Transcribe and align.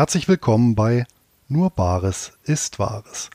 Herzlich 0.00 0.28
willkommen 0.28 0.76
bei 0.76 1.04
Nur 1.46 1.68
Bares 1.68 2.32
ist 2.44 2.78
Wahres, 2.78 3.28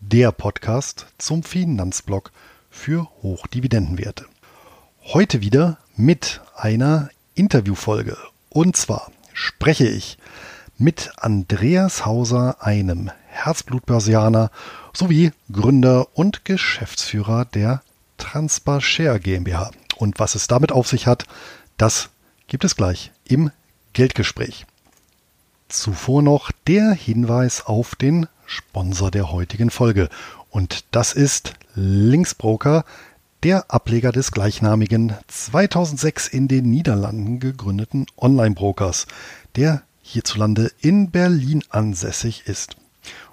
der 0.00 0.32
Podcast 0.32 1.06
zum 1.16 1.42
Finanzblock 1.42 2.30
für 2.68 3.08
Hochdividendenwerte. 3.22 4.26
Heute 5.02 5.40
wieder 5.40 5.78
mit 5.96 6.42
einer 6.54 7.08
Interviewfolge. 7.34 8.18
Und 8.50 8.76
zwar 8.76 9.10
spreche 9.32 9.88
ich 9.88 10.18
mit 10.76 11.10
Andreas 11.16 12.04
Hauser, 12.04 12.62
einem 12.62 13.10
Herzblutbörsianer 13.28 14.50
sowie 14.92 15.32
Gründer 15.50 16.06
und 16.12 16.44
Geschäftsführer 16.44 17.46
der 17.46 17.80
Transpa 18.18 18.82
Share 18.82 19.20
GmbH. 19.20 19.70
Und 19.96 20.18
was 20.18 20.34
es 20.34 20.48
damit 20.48 20.70
auf 20.70 20.86
sich 20.86 21.06
hat, 21.06 21.24
das 21.78 22.10
gibt 22.46 22.64
es 22.64 22.76
gleich 22.76 23.10
im 23.24 23.50
Geldgespräch. 23.94 24.66
Zuvor 25.70 26.22
noch 26.22 26.50
der 26.66 26.92
Hinweis 26.92 27.64
auf 27.64 27.94
den 27.94 28.26
Sponsor 28.44 29.10
der 29.10 29.30
heutigen 29.30 29.70
Folge. 29.70 30.08
Und 30.50 30.84
das 30.90 31.12
ist 31.12 31.54
Linksbroker, 31.74 32.84
der 33.44 33.70
Ableger 33.70 34.10
des 34.10 34.32
gleichnamigen 34.32 35.14
2006 35.28 36.26
in 36.26 36.48
den 36.48 36.68
Niederlanden 36.68 37.38
gegründeten 37.38 38.06
Online-Brokers, 38.16 39.06
der 39.54 39.82
hierzulande 40.02 40.72
in 40.80 41.10
Berlin 41.10 41.62
ansässig 41.70 42.42
ist. 42.46 42.76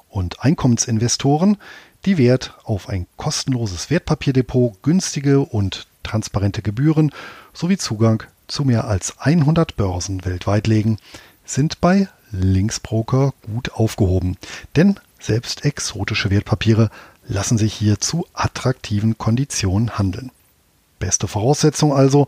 Und 0.08 0.44
Einkommensinvestoren, 0.44 1.58
die 2.06 2.20
Wert 2.20 2.56
auf 2.64 2.88
ein 2.88 3.08
kostenloses 3.18 3.90
Wertpapierdepot, 3.90 4.84
günstige 4.84 5.40
und 5.40 5.88
transparente 6.04 6.62
Gebühren 6.62 7.12
sowie 7.52 7.78
Zugang 7.78 8.24
zu 8.48 8.64
mehr 8.64 8.86
als 8.86 9.18
100 9.18 9.76
Börsen 9.76 10.24
weltweit 10.24 10.68
legen, 10.68 11.00
sind 11.44 11.82
bei 11.82 12.08
Linksbroker 12.32 13.34
gut 13.46 13.74
aufgehoben. 13.74 14.38
Denn 14.76 15.00
selbst 15.20 15.66
exotische 15.66 16.30
Wertpapiere 16.30 16.92
lassen 17.28 17.58
sich 17.58 17.74
hier 17.74 18.00
zu 18.00 18.28
attraktiven 18.34 19.18
Konditionen 19.18 19.98
handeln. 19.98 20.32
Beste 21.00 21.28
Voraussetzung 21.28 21.92
also, 21.94 22.28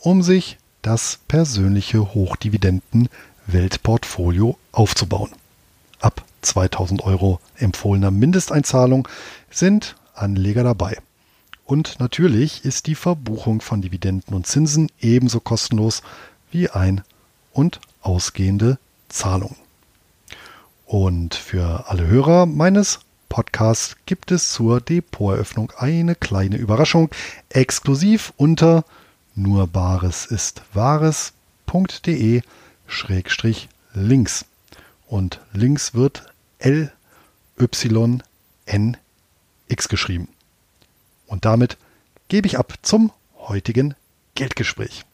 um 0.00 0.22
sich 0.22 0.58
das 0.82 1.20
persönliche 1.28 2.12
Hochdividenden-Weltportfolio 2.14 4.58
aufzubauen. 4.72 5.30
Ab 6.00 6.24
2000 6.42 7.04
Euro 7.04 7.40
empfohlener 7.56 8.10
Mindesteinzahlung 8.10 9.08
sind 9.50 9.96
Anleger 10.14 10.62
dabei. 10.62 10.98
Und 11.64 11.98
natürlich 11.98 12.64
ist 12.64 12.86
die 12.86 12.94
Verbuchung 12.94 13.62
von 13.62 13.80
Dividenden 13.80 14.34
und 14.34 14.46
Zinsen 14.46 14.90
ebenso 15.00 15.40
kostenlos 15.40 16.02
wie 16.50 16.68
ein- 16.68 17.00
und 17.52 17.80
ausgehende 18.02 18.78
Zahlungen. 19.14 19.56
Und 20.86 21.34
für 21.34 21.88
alle 21.88 22.06
Hörer 22.06 22.46
meines 22.46 22.98
Podcasts 23.28 23.96
gibt 24.06 24.30
es 24.30 24.52
zur 24.52 24.80
Depoteröffnung 24.80 25.72
eine 25.76 26.14
kleine 26.14 26.56
Überraschung, 26.56 27.10
exklusiv 27.48 28.32
unter 28.36 28.84
nur 29.34 29.66
Bares 29.66 30.26
ist 30.26 30.62
Wahres.de 30.72 32.42
Schrägstrich 32.86 33.68
links. 33.92 34.44
Und 35.06 35.40
links 35.52 35.94
wird 35.94 36.26
L 36.58 36.92
Y 37.58 38.22
N 38.66 38.96
X 39.68 39.88
geschrieben. 39.88 40.28
Und 41.26 41.44
damit 41.44 41.78
gebe 42.28 42.46
ich 42.46 42.58
ab 42.58 42.74
zum 42.82 43.12
heutigen 43.38 43.94
Geldgespräch. 44.34 45.04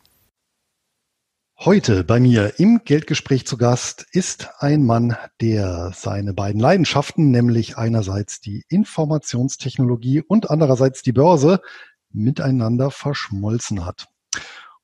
Heute 1.62 2.04
bei 2.04 2.20
mir 2.20 2.58
im 2.58 2.84
Geldgespräch 2.86 3.46
zu 3.46 3.58
Gast 3.58 4.06
ist 4.12 4.48
ein 4.60 4.82
Mann, 4.82 5.14
der 5.42 5.92
seine 5.94 6.32
beiden 6.32 6.58
Leidenschaften, 6.58 7.30
nämlich 7.30 7.76
einerseits 7.76 8.40
die 8.40 8.64
Informationstechnologie 8.70 10.22
und 10.22 10.48
andererseits 10.48 11.02
die 11.02 11.12
Börse, 11.12 11.60
miteinander 12.08 12.90
verschmolzen 12.90 13.84
hat. 13.84 14.08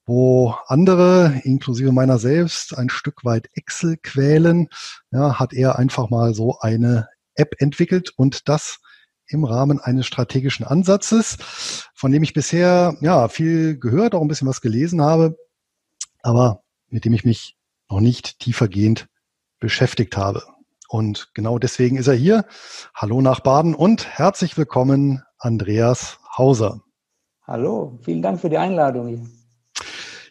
Wo 0.05 0.55
andere, 0.67 1.41
inklusive 1.45 1.93
meiner 1.93 2.19
selbst, 2.19 2.77
ein 2.77 2.91
Stück 2.91 3.25
weit 3.25 3.49
Excel 3.55 3.97
quälen, 3.97 4.69
ja, 5.11 5.39
hat 5.39 5.55
er 5.55 5.79
einfach 5.79 6.11
mal 6.11 6.35
so 6.35 6.59
eine 6.61 7.09
App 7.37 7.55
entwickelt 7.59 8.13
und 8.19 8.51
das 8.51 8.81
im 9.29 9.45
Rahmen 9.45 9.81
eines 9.81 10.05
strategischen 10.05 10.67
Ansatzes, 10.67 11.39
von 11.95 12.13
dem 12.13 12.23
ich 12.23 12.35
bisher 12.35 12.99
ja 13.01 13.29
viel 13.29 13.79
gehört, 13.79 14.15
auch 14.15 14.21
ein 14.21 14.29
bisschen 14.29 14.47
was 14.47 14.61
gelesen 14.61 15.01
habe. 15.01 15.39
Aber 16.23 16.65
mit 16.97 17.05
dem 17.05 17.12
ich 17.12 17.27
mich 17.27 17.59
noch 17.91 18.01
nicht 18.01 18.39
tiefergehend 18.39 19.07
beschäftigt 19.61 20.17
habe. 20.17 20.43
Und 20.89 21.29
genau 21.34 21.59
deswegen 21.59 21.99
ist 21.99 22.07
er 22.07 22.15
hier. 22.15 22.47
Hallo 22.95 23.21
nach 23.21 23.41
Baden 23.41 23.75
und 23.75 24.09
herzlich 24.09 24.57
willkommen, 24.57 25.23
Andreas 25.37 26.19
Hauser. 26.39 26.81
Hallo, 27.47 27.99
vielen 28.03 28.23
Dank 28.23 28.41
für 28.41 28.49
die 28.49 28.57
Einladung 28.57 29.09
hier. 29.09 29.27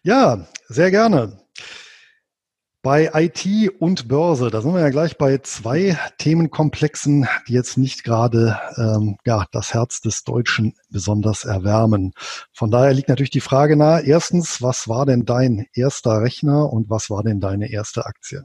Ja, 0.02 0.48
sehr 0.68 0.90
gerne. 0.90 1.38
Bei 2.86 3.10
IT 3.16 3.48
und 3.80 4.08
Börse, 4.08 4.52
da 4.52 4.62
sind 4.62 4.76
wir 4.76 4.82
ja 4.82 4.92
gleich 4.92 5.18
bei 5.18 5.40
zwei 5.40 5.98
Themenkomplexen, 6.20 7.28
die 7.48 7.54
jetzt 7.54 7.80
nicht 7.80 8.04
gerade 8.04 8.60
ähm, 8.78 9.18
ja, 9.26 9.48
das 9.52 9.74
Herz 9.74 10.02
des 10.02 10.24
Deutschen 10.24 10.76
besonders 10.92 11.46
erwärmen. 11.46 12.14
Von 12.54 12.70
daher 12.70 12.94
liegt 12.94 13.10
natürlich 13.10 13.32
die 13.32 13.42
Frage 13.42 13.76
nahe, 13.76 14.04
erstens, 14.06 14.62
was 14.62 14.88
war 14.88 15.08
denn 15.08 15.26
dein 15.26 15.66
erster 15.74 16.22
Rechner 16.22 16.72
und 16.72 16.88
was 16.88 17.10
war 17.10 17.24
denn 17.24 17.40
deine 17.40 17.72
erste 17.72 18.06
Aktie? 18.06 18.44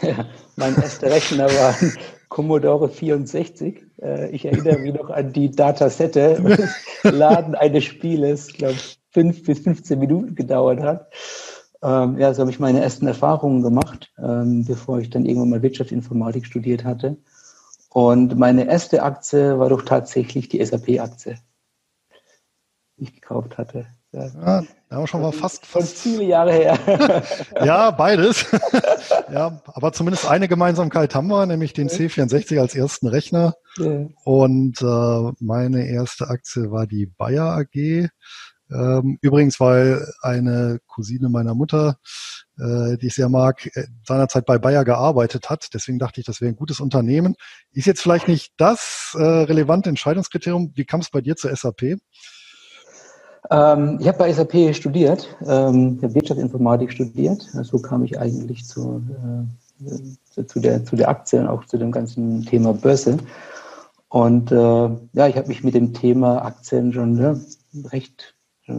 Ja, 0.00 0.30
mein 0.56 0.74
erster 0.76 1.10
Rechner 1.10 1.50
war 1.50 1.74
ein 1.78 1.92
Commodore 2.30 2.88
64. 2.88 3.82
Äh, 4.00 4.30
ich 4.30 4.46
erinnere 4.46 4.78
mich 4.78 4.94
noch 4.94 5.10
an 5.10 5.34
die 5.34 5.50
Datasette, 5.50 6.70
Laden 7.02 7.54
eines 7.54 7.84
Spieles, 7.84 8.48
glaube 8.48 8.78
fünf 9.10 9.44
bis 9.44 9.58
15 9.58 9.98
Minuten 9.98 10.34
gedauert 10.34 10.80
hat. 10.80 11.10
Ähm, 11.84 12.18
ja, 12.18 12.32
so 12.32 12.40
habe 12.40 12.50
ich 12.50 12.58
meine 12.58 12.82
ersten 12.82 13.06
Erfahrungen 13.06 13.62
gemacht, 13.62 14.10
ähm, 14.18 14.64
bevor 14.64 15.00
ich 15.00 15.10
dann 15.10 15.26
irgendwann 15.26 15.50
mal 15.50 15.62
Wirtschaftsinformatik 15.62 16.46
studiert 16.46 16.82
hatte. 16.82 17.18
Und 17.90 18.38
meine 18.38 18.66
erste 18.66 19.02
Aktie 19.02 19.58
war 19.58 19.68
doch 19.68 19.82
tatsächlich 19.82 20.48
die 20.48 20.64
SAP-Aktie, 20.64 21.36
die 22.96 23.04
ich 23.04 23.14
gekauft 23.14 23.58
hatte. 23.58 23.86
Ja, 24.12 24.26
ja 24.26 24.64
da 24.88 24.96
haben 24.96 25.06
schon 25.06 25.20
mal 25.20 25.32
fast, 25.32 25.66
fast 25.66 25.98
viele 25.98 26.24
Jahre 26.24 26.52
her. 26.52 26.78
ja, 27.64 27.90
beides. 27.90 28.46
ja, 29.32 29.60
aber 29.66 29.92
zumindest 29.92 30.26
eine 30.26 30.48
Gemeinsamkeit 30.48 31.14
haben 31.14 31.28
wir, 31.28 31.44
nämlich 31.44 31.74
den 31.74 31.90
C64 31.90 32.60
als 32.60 32.74
ersten 32.74 33.08
Rechner. 33.08 33.56
Ja. 33.76 34.06
Und 34.24 34.80
äh, 34.80 35.32
meine 35.40 35.86
erste 35.86 36.28
Aktie 36.28 36.70
war 36.70 36.86
die 36.86 37.06
Bayer 37.06 37.58
AG. 37.58 38.08
Ähm, 38.74 39.18
übrigens, 39.20 39.60
weil 39.60 40.04
eine 40.22 40.80
Cousine 40.86 41.28
meiner 41.28 41.54
Mutter, 41.54 41.98
äh, 42.58 42.96
die 42.98 43.06
ich 43.06 43.14
sehr 43.14 43.28
mag, 43.28 43.66
äh, 43.76 43.86
seinerzeit 44.04 44.46
bei 44.46 44.58
Bayer 44.58 44.84
gearbeitet 44.84 45.48
hat. 45.48 45.68
Deswegen 45.74 45.98
dachte 45.98 46.20
ich, 46.20 46.26
das 46.26 46.40
wäre 46.40 46.50
ein 46.52 46.56
gutes 46.56 46.80
Unternehmen. 46.80 47.36
Ist 47.72 47.86
jetzt 47.86 48.02
vielleicht 48.02 48.28
nicht 48.28 48.52
das 48.56 49.14
äh, 49.18 49.22
relevante 49.22 49.88
Entscheidungskriterium. 49.88 50.72
Wie 50.74 50.84
kam 50.84 51.00
es 51.00 51.10
bei 51.10 51.20
dir 51.20 51.36
zur 51.36 51.54
SAP? 51.54 51.98
Ähm, 53.50 53.98
ich 54.00 54.08
habe 54.08 54.18
bei 54.18 54.32
SAP 54.32 54.74
studiert, 54.74 55.36
ähm, 55.46 56.00
Wirtschaftsinformatik 56.00 56.92
studiert. 56.92 57.42
So 57.62 57.78
kam 57.78 58.04
ich 58.04 58.18
eigentlich 58.18 58.66
zu, 58.66 59.02
äh, 60.36 60.44
zu, 60.46 60.60
der, 60.60 60.84
zu 60.84 60.96
der 60.96 61.08
Aktie 61.08 61.40
und 61.40 61.48
auch 61.48 61.64
zu 61.66 61.76
dem 61.76 61.92
ganzen 61.92 62.44
Thema 62.44 62.72
Börse. 62.72 63.18
Und 64.08 64.52
äh, 64.52 64.56
ja, 65.12 65.28
ich 65.28 65.36
habe 65.36 65.48
mich 65.48 65.64
mit 65.64 65.74
dem 65.74 65.92
Thema 65.92 66.44
Aktien 66.44 66.92
schon 66.92 67.18
ja, 67.18 67.36
recht 67.90 68.33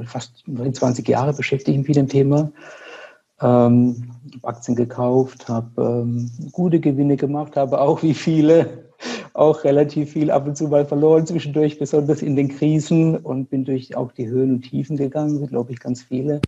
fast 0.05 0.43
20 0.45 1.07
Jahre 1.07 1.33
beschäftige 1.33 1.77
mich 1.77 1.87
mit 1.87 1.97
dem 1.97 2.07
Thema. 2.07 2.51
Ähm, 3.41 4.11
Aktien 4.43 4.75
gekauft, 4.75 5.49
habe 5.49 6.03
ähm, 6.03 6.31
gute 6.51 6.79
Gewinne 6.79 7.17
gemacht, 7.17 7.57
habe 7.57 7.81
auch 7.81 8.01
wie 8.01 8.13
viele 8.13 8.85
auch 9.33 9.65
relativ 9.65 10.13
viel 10.13 10.31
ab 10.31 10.47
und 10.47 10.55
zu 10.55 10.69
mal 10.69 10.85
verloren 10.85 11.27
zwischendurch, 11.27 11.77
besonders 11.77 12.21
in 12.21 12.37
den 12.37 12.47
Krisen 12.47 13.17
und 13.17 13.49
bin 13.49 13.65
durch 13.65 13.95
auch 13.97 14.13
die 14.13 14.27
Höhen 14.27 14.53
und 14.53 14.61
Tiefen 14.61 14.95
gegangen, 14.95 15.45
glaube 15.47 15.73
ich 15.73 15.79
ganz 15.79 16.01
viele 16.01 16.39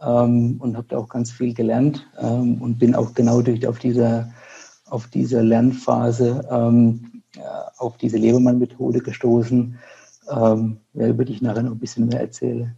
ähm, 0.00 0.56
und 0.58 0.76
habe 0.76 0.88
da 0.88 0.98
auch 0.98 1.08
ganz 1.08 1.30
viel 1.30 1.54
gelernt 1.54 2.06
ähm, 2.20 2.60
und 2.60 2.78
bin 2.78 2.94
auch 2.94 3.14
genau 3.14 3.40
durch 3.42 3.66
auf 3.66 3.78
dieser 3.78 4.32
auf 4.88 5.08
dieser 5.08 5.42
Lernphase 5.42 6.46
ähm, 6.50 7.22
auf 7.78 7.96
diese 7.98 8.16
Lebermann-Methode 8.16 9.00
gestoßen, 9.00 9.78
ähm, 10.30 10.78
ja, 10.94 11.08
über 11.08 11.24
die 11.24 11.34
ich 11.34 11.42
nachher 11.42 11.62
noch 11.62 11.72
ein 11.72 11.78
bisschen 11.78 12.06
mehr 12.08 12.20
erzähle. 12.20 12.74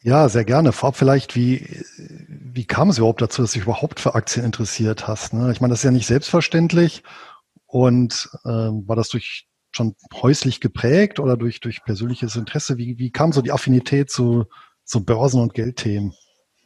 Ja, 0.00 0.28
sehr 0.28 0.44
gerne. 0.44 0.72
Vorab 0.72 0.96
vielleicht, 0.96 1.34
wie, 1.34 1.84
wie 1.98 2.64
kam 2.64 2.90
es 2.90 2.98
überhaupt 2.98 3.20
dazu, 3.20 3.42
dass 3.42 3.52
du 3.52 3.58
dich 3.58 3.64
überhaupt 3.64 3.98
für 3.98 4.14
Aktien 4.14 4.44
interessiert 4.44 5.08
hast? 5.08 5.32
Ne? 5.32 5.50
Ich 5.50 5.60
meine, 5.60 5.72
das 5.72 5.80
ist 5.80 5.84
ja 5.84 5.90
nicht 5.90 6.06
selbstverständlich. 6.06 7.02
Und 7.66 8.30
äh, 8.44 8.48
war 8.48 8.96
das 8.96 9.08
durch 9.08 9.48
schon 9.72 9.94
häuslich 10.14 10.60
geprägt 10.60 11.20
oder 11.20 11.36
durch, 11.36 11.60
durch 11.60 11.84
persönliches 11.84 12.36
Interesse? 12.36 12.78
Wie, 12.78 12.98
wie 12.98 13.10
kam 13.10 13.32
so 13.32 13.42
die 13.42 13.52
Affinität 13.52 14.10
zu, 14.10 14.46
zu 14.84 15.04
Börsen- 15.04 15.40
und 15.40 15.54
Geldthemen? 15.54 16.12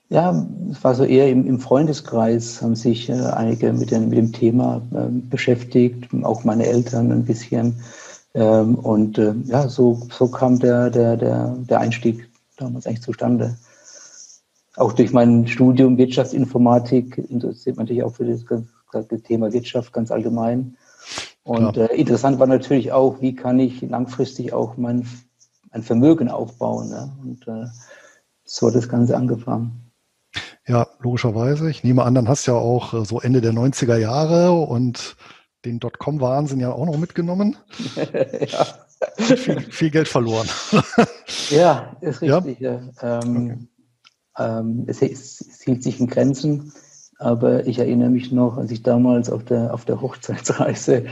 Ja, 0.09 0.47
es 0.71 0.85
war 0.85 0.94
so 0.94 1.05
eher 1.05 1.31
im, 1.31 1.47
im 1.47 1.59
Freundeskreis, 1.59 2.61
haben 2.61 2.77
sich 2.77 3.09
äh, 3.09 3.15
einige 3.15 3.73
mit, 3.73 3.91
den, 3.91 4.11
mit 4.11 4.19
dem 4.19 4.33
Thema 4.33 4.83
äh, 4.93 5.09
beschäftigt, 5.11 6.09
auch 6.23 6.44
meine 6.44 6.67
Eltern 6.67 7.11
ein 7.11 7.25
bisschen. 7.25 7.77
Ähm, 8.34 8.76
und 8.76 9.19
äh, 9.19 9.34
ja, 9.44 9.69
so, 9.69 10.00
so 10.11 10.29
kam 10.29 10.58
der, 10.58 10.90
der, 10.90 11.17
der, 11.17 11.56
der 11.58 11.81
Einstieg 11.81 12.29
damals 12.56 12.87
eigentlich 12.87 13.02
zustande. 13.02 13.56
Auch 14.76 14.93
durch 14.94 15.12
mein 15.12 15.46
Studium 15.46 15.99
Wirtschaftsinformatik 15.99 17.19
interessiert 17.19 17.76
man 17.76 17.87
sich 17.87 18.02
auch 18.02 18.14
für 18.14 18.25
das, 18.25 18.44
das 18.93 19.23
Thema 19.23 19.52
Wirtschaft 19.52 19.93
ganz 19.93 20.11
allgemein. 20.11 20.76
Und 21.44 21.76
äh, 21.76 21.87
interessant 21.94 22.38
war 22.38 22.46
natürlich 22.46 22.93
auch, 22.93 23.20
wie 23.20 23.34
kann 23.34 23.58
ich 23.58 23.82
langfristig 23.82 24.52
auch 24.52 24.76
mein, 24.76 25.06
mein 25.73 25.82
Vermögen 25.82 26.29
aufbauen. 26.29 26.88
Ne? 26.88 27.12
Und 27.23 27.49
äh, 27.49 27.67
so 28.44 28.69
hat 28.69 28.76
das 28.76 28.88
Ganze 28.88 29.17
angefangen. 29.17 29.90
Ja, 30.67 30.87
logischerweise. 31.00 31.69
Ich 31.69 31.82
nehme 31.82 32.05
an, 32.05 32.14
dann 32.14 32.29
hast 32.29 32.46
du 32.46 32.52
ja 32.52 32.56
auch 32.56 32.94
äh, 32.94 33.05
so 33.05 33.20
Ende 33.20 33.40
der 33.40 33.52
90er 33.52 33.96
Jahre 33.96 34.52
und 34.52 35.17
den 35.64 35.81
Dotcom-Wahnsinn 35.81 36.61
ja 36.61 36.73
auch 36.73 36.87
noch 36.87 36.99
mitgenommen. 36.99 37.56
ja. 37.97 38.67
Viel, 39.17 39.61
viel, 39.61 39.91
Geld 39.91 40.09
verloren. 40.09 40.49
ja, 41.50 41.97
ist 42.00 42.23
richtig. 42.23 42.61
Ja? 42.61 42.81
Ja. 43.00 43.20
Ähm, 43.20 43.69
okay. 44.37 44.59
ähm, 44.59 44.85
es, 44.87 45.03
es, 45.03 45.61
hielt 45.64 45.82
sich 45.82 45.99
in 45.99 46.06
Grenzen, 46.06 46.73
aber 47.19 47.67
ich 47.67 47.79
erinnere 47.79 48.11
mich 48.11 48.31
noch, 48.31 48.59
als 48.59 48.70
ich 48.70 48.82
damals 48.82 49.29
auf 49.29 49.44
der, 49.44 49.75
auf 49.75 49.85
der 49.85 50.00
Hochzeitsreise 50.00 51.06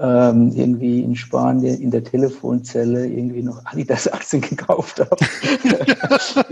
ähm, 0.00 0.52
irgendwie 0.54 1.00
in 1.02 1.14
Spanien 1.14 1.80
in 1.80 1.90
der 1.90 2.02
Telefonzelle 2.02 3.06
irgendwie 3.06 3.42
noch 3.42 3.64
Adidas-Aktien 3.66 4.40
gekauft 4.42 5.00
habe, 5.00 5.16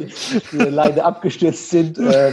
die 0.53 0.57
leider 0.57 1.07
abgestürzt 1.07 1.71
sind. 1.71 1.99
Äh, 1.99 2.33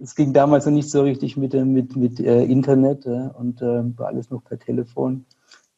es 0.00 0.14
ging 0.14 0.32
damals 0.32 0.66
noch 0.66 0.72
nicht 0.72 0.90
so 0.90 1.02
richtig 1.02 1.36
mit, 1.36 1.54
mit, 1.54 1.96
mit 1.96 2.20
äh, 2.20 2.44
Internet 2.44 3.06
äh, 3.06 3.28
und 3.34 3.60
äh, 3.62 3.98
war 3.98 4.08
alles 4.08 4.30
noch 4.30 4.42
per 4.44 4.58
Telefon. 4.58 5.26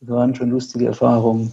Das 0.00 0.10
waren 0.10 0.34
schon 0.34 0.50
lustige 0.50 0.86
Erfahrungen. 0.86 1.52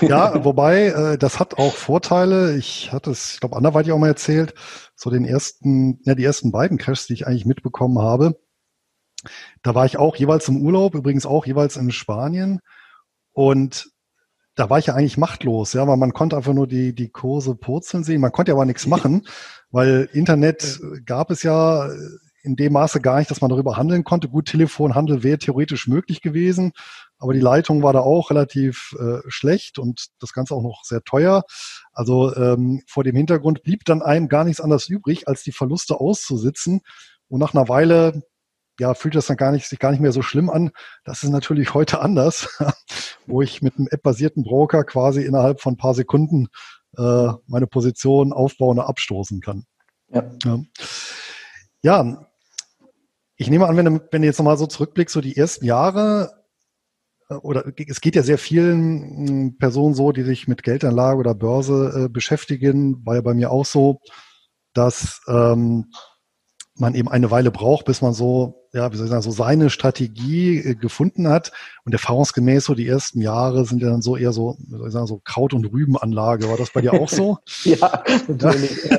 Ja, 0.00 0.44
wobei, 0.44 0.86
äh, 0.86 1.18
das 1.18 1.40
hat 1.40 1.58
auch 1.58 1.74
Vorteile. 1.74 2.56
Ich 2.56 2.92
hatte 2.92 3.10
es, 3.10 3.34
ich 3.34 3.40
glaube, 3.40 3.56
anderweitig 3.56 3.92
auch 3.92 3.98
mal 3.98 4.08
erzählt, 4.08 4.54
so 4.94 5.10
den 5.10 5.24
ersten, 5.24 6.00
ja, 6.04 6.14
die 6.14 6.24
ersten 6.24 6.52
beiden 6.52 6.78
Crashs, 6.78 7.06
die 7.06 7.14
ich 7.14 7.26
eigentlich 7.26 7.46
mitbekommen 7.46 7.98
habe 7.98 8.36
da 9.62 9.74
war 9.74 9.86
ich 9.86 9.98
auch 9.98 10.16
jeweils 10.16 10.48
im 10.48 10.62
Urlaub, 10.62 10.94
übrigens 10.94 11.26
auch 11.26 11.46
jeweils 11.46 11.76
in 11.76 11.90
Spanien. 11.90 12.60
Und 13.32 13.90
da 14.56 14.68
war 14.68 14.78
ich 14.78 14.86
ja 14.86 14.94
eigentlich 14.94 15.18
machtlos, 15.18 15.72
ja, 15.72 15.86
weil 15.86 15.96
man 15.96 16.12
konnte 16.12 16.36
einfach 16.36 16.52
nur 16.52 16.66
die, 16.66 16.94
die 16.94 17.08
Kurse 17.08 17.54
purzeln 17.54 18.04
sehen. 18.04 18.20
Man 18.20 18.32
konnte 18.32 18.50
ja 18.50 18.56
aber 18.56 18.64
nichts 18.64 18.86
machen, 18.86 19.26
weil 19.70 20.08
Internet 20.12 20.80
gab 21.06 21.30
es 21.30 21.42
ja 21.42 21.88
in 22.42 22.56
dem 22.56 22.72
Maße 22.72 23.00
gar 23.00 23.18
nicht, 23.18 23.30
dass 23.30 23.40
man 23.40 23.50
darüber 23.50 23.76
handeln 23.76 24.04
konnte. 24.04 24.28
Gut, 24.28 24.46
Telefonhandel 24.46 25.22
wäre 25.22 25.38
theoretisch 25.38 25.86
möglich 25.86 26.22
gewesen, 26.22 26.72
aber 27.18 27.34
die 27.34 27.40
Leitung 27.40 27.82
war 27.82 27.92
da 27.92 28.00
auch 28.00 28.30
relativ 28.30 28.96
äh, 28.98 29.18
schlecht 29.28 29.78
und 29.78 30.06
das 30.20 30.32
Ganze 30.32 30.54
auch 30.54 30.62
noch 30.62 30.82
sehr 30.84 31.02
teuer. 31.02 31.42
Also 31.92 32.34
ähm, 32.34 32.82
vor 32.86 33.04
dem 33.04 33.16
Hintergrund 33.16 33.62
blieb 33.62 33.84
dann 33.84 34.02
einem 34.02 34.28
gar 34.28 34.44
nichts 34.44 34.60
anderes 34.60 34.88
übrig, 34.88 35.28
als 35.28 35.42
die 35.42 35.52
Verluste 35.52 36.00
auszusitzen. 36.00 36.80
Und 37.28 37.40
nach 37.40 37.54
einer 37.54 37.68
Weile 37.68 38.22
ja, 38.80 38.94
fühlt 38.94 39.14
das 39.14 39.26
dann 39.26 39.36
gar 39.36 39.52
nicht, 39.52 39.66
sich 39.66 39.78
gar 39.78 39.90
nicht 39.90 40.00
mehr 40.00 40.12
so 40.12 40.22
schlimm 40.22 40.48
an. 40.48 40.70
Das 41.04 41.22
ist 41.22 41.28
natürlich 41.28 41.74
heute 41.74 42.00
anders, 42.00 42.58
wo 43.26 43.42
ich 43.42 43.62
mit 43.62 43.76
einem 43.76 43.88
app-basierten 43.90 44.42
Broker 44.42 44.84
quasi 44.84 45.22
innerhalb 45.22 45.60
von 45.60 45.74
ein 45.74 45.76
paar 45.76 45.94
Sekunden 45.94 46.48
äh, 46.96 47.28
meine 47.46 47.66
Position 47.66 48.32
aufbauen 48.32 48.78
und 48.78 48.84
abstoßen 48.84 49.40
kann. 49.40 49.64
Ja. 50.08 50.24
ja. 50.44 50.60
ja. 51.82 52.26
Ich 53.36 53.48
nehme 53.48 53.66
an, 53.66 53.76
wenn 53.76 53.84
du, 53.84 54.00
wenn 54.10 54.22
du 54.22 54.26
jetzt 54.26 54.38
nochmal 54.38 54.58
so 54.58 54.66
zurückblickst, 54.66 55.12
so 55.12 55.20
die 55.20 55.36
ersten 55.36 55.66
Jahre, 55.66 56.32
äh, 57.28 57.34
oder 57.34 57.64
es 57.86 58.00
geht 58.00 58.16
ja 58.16 58.22
sehr 58.22 58.38
vielen 58.38 59.28
hm, 59.28 59.58
Personen 59.58 59.94
so, 59.94 60.10
die 60.10 60.22
sich 60.22 60.48
mit 60.48 60.62
Geldanlage 60.62 61.18
oder 61.18 61.34
Börse 61.34 62.04
äh, 62.04 62.08
beschäftigen, 62.08 63.04
war 63.04 63.16
ja 63.16 63.20
bei 63.20 63.34
mir 63.34 63.50
auch 63.50 63.66
so, 63.66 64.00
dass 64.72 65.20
ähm, 65.28 65.92
man 66.80 66.94
eben 66.94 67.08
eine 67.08 67.30
Weile 67.30 67.50
braucht, 67.50 67.84
bis 67.84 68.02
man 68.02 68.12
so 68.12 68.60
ja, 68.72 68.92
wie 68.92 68.96
soll 68.96 69.06
ich 69.06 69.10
sagen, 69.10 69.22
so 69.22 69.32
seine 69.32 69.68
Strategie 69.68 70.58
äh, 70.58 70.74
gefunden 70.74 71.28
hat. 71.28 71.50
Und 71.84 71.92
erfahrungsgemäß 71.92 72.66
so 72.66 72.74
die 72.74 72.86
ersten 72.86 73.20
Jahre 73.20 73.64
sind 73.64 73.82
ja 73.82 73.90
dann 73.90 74.02
so 74.02 74.16
eher 74.16 74.32
so, 74.32 74.56
wie 74.60 74.76
soll 74.76 74.86
ich 74.86 74.92
sagen, 74.92 75.06
so 75.06 75.20
Kraut- 75.24 75.54
und 75.54 75.64
Rübenanlage. 75.64 76.48
War 76.48 76.56
das 76.56 76.70
bei 76.70 76.80
dir 76.80 76.92
auch 76.92 77.08
so? 77.08 77.38
ja, 77.64 78.02
natürlich. 78.28 78.90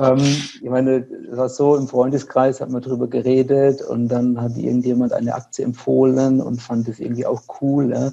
Ähm, 0.00 0.18
ich 0.18 0.70
meine, 0.70 1.02
das 1.02 1.36
war 1.36 1.48
so, 1.48 1.76
im 1.76 1.88
Freundeskreis 1.88 2.60
hat 2.60 2.70
man 2.70 2.80
drüber 2.80 3.08
geredet 3.08 3.82
und 3.82 4.08
dann 4.08 4.40
hat 4.40 4.56
irgendjemand 4.56 5.12
eine 5.12 5.34
Aktie 5.34 5.64
empfohlen 5.64 6.40
und 6.40 6.62
fand 6.62 6.88
das 6.88 6.98
irgendwie 6.98 7.26
auch 7.26 7.42
cool. 7.60 8.12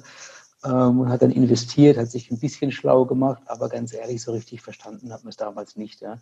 Ähm, 0.64 1.00
und 1.00 1.08
hat 1.08 1.22
dann 1.22 1.30
investiert, 1.30 1.96
hat 1.96 2.10
sich 2.10 2.30
ein 2.30 2.40
bisschen 2.40 2.72
schlau 2.72 3.06
gemacht, 3.06 3.42
aber 3.46 3.68
ganz 3.68 3.94
ehrlich, 3.94 4.20
so 4.20 4.32
richtig 4.32 4.60
verstanden 4.60 5.12
hat 5.12 5.22
man 5.22 5.30
es 5.30 5.36
damals 5.36 5.76
nicht. 5.76 6.00
Ja. 6.02 6.18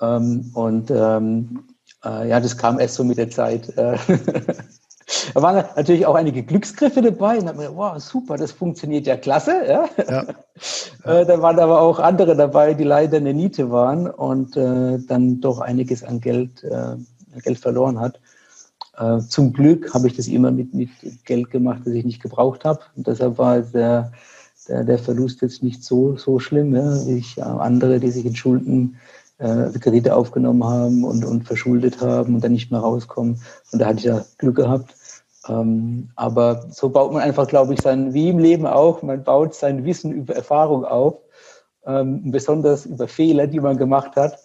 Ähm, 0.00 0.50
und 0.54 0.90
ähm, 0.90 1.68
äh, 2.04 2.28
ja, 2.28 2.40
das 2.40 2.56
kam 2.56 2.78
erst 2.78 2.94
so 2.94 3.04
mit 3.04 3.18
der 3.18 3.30
Zeit. 3.30 3.68
Äh, 3.76 3.98
da 5.34 5.42
waren 5.42 5.64
natürlich 5.76 6.06
auch 6.06 6.14
einige 6.14 6.42
Glücksgriffe 6.42 7.02
dabei. 7.02 7.38
Und 7.38 7.56
mir, 7.56 7.74
wow, 7.74 7.98
super, 7.98 8.36
das 8.36 8.52
funktioniert 8.52 9.06
ja 9.06 9.16
klasse. 9.16 9.52
Ja? 9.66 9.88
ja. 10.08 10.22
äh, 11.04 11.26
da 11.26 11.40
waren 11.42 11.58
aber 11.58 11.80
auch 11.80 11.98
andere 11.98 12.36
dabei, 12.36 12.74
die 12.74 12.84
leider 12.84 13.16
eine 13.16 13.34
Niete 13.34 13.70
waren 13.70 14.08
und 14.08 14.56
äh, 14.56 14.98
dann 14.98 15.40
doch 15.40 15.60
einiges 15.60 16.04
an 16.04 16.20
Geld, 16.20 16.62
äh, 16.64 16.96
Geld 17.42 17.58
verloren 17.58 17.98
hat. 17.98 18.20
Äh, 18.96 19.20
zum 19.28 19.52
Glück 19.52 19.92
habe 19.94 20.08
ich 20.08 20.16
das 20.16 20.28
immer 20.28 20.50
mit, 20.50 20.74
mit 20.74 20.90
Geld 21.24 21.50
gemacht, 21.50 21.82
das 21.84 21.94
ich 21.94 22.04
nicht 22.04 22.22
gebraucht 22.22 22.64
habe. 22.64 22.80
Und 22.96 23.06
deshalb 23.06 23.38
war 23.38 23.60
der, 23.60 24.12
der, 24.68 24.84
der 24.84 24.98
Verlust 24.98 25.42
jetzt 25.42 25.62
nicht 25.62 25.82
so, 25.82 26.16
so 26.16 26.38
schlimm. 26.38 26.74
Ja? 26.74 26.96
Ich, 27.06 27.42
andere, 27.42 27.98
die 27.98 28.10
sich 28.10 28.26
in 28.26 28.36
Schulden 28.36 28.96
äh, 29.38 29.70
Kredite 29.78 30.14
aufgenommen 30.14 30.64
haben 30.64 31.04
und, 31.04 31.24
und 31.24 31.44
verschuldet 31.44 32.00
haben 32.00 32.34
und 32.34 32.44
dann 32.44 32.52
nicht 32.52 32.70
mehr 32.70 32.80
rauskommen. 32.80 33.40
Und 33.72 33.78
da 33.78 33.86
hatte 33.86 33.98
ich 33.98 34.04
ja 34.04 34.24
Glück 34.38 34.56
gehabt. 34.56 34.94
Ähm, 35.48 36.10
aber 36.16 36.66
so 36.70 36.90
baut 36.90 37.12
man 37.12 37.22
einfach, 37.22 37.46
glaube 37.46 37.74
ich, 37.74 37.80
sein, 37.80 38.12
wie 38.12 38.28
im 38.28 38.38
Leben 38.38 38.66
auch, 38.66 39.02
man 39.02 39.24
baut 39.24 39.54
sein 39.54 39.84
Wissen 39.84 40.12
über 40.12 40.34
Erfahrung 40.34 40.84
auf, 40.84 41.16
ähm, 41.86 42.30
besonders 42.30 42.86
über 42.86 43.08
Fehler, 43.08 43.46
die 43.46 43.60
man 43.60 43.78
gemacht 43.78 44.16
hat 44.16 44.38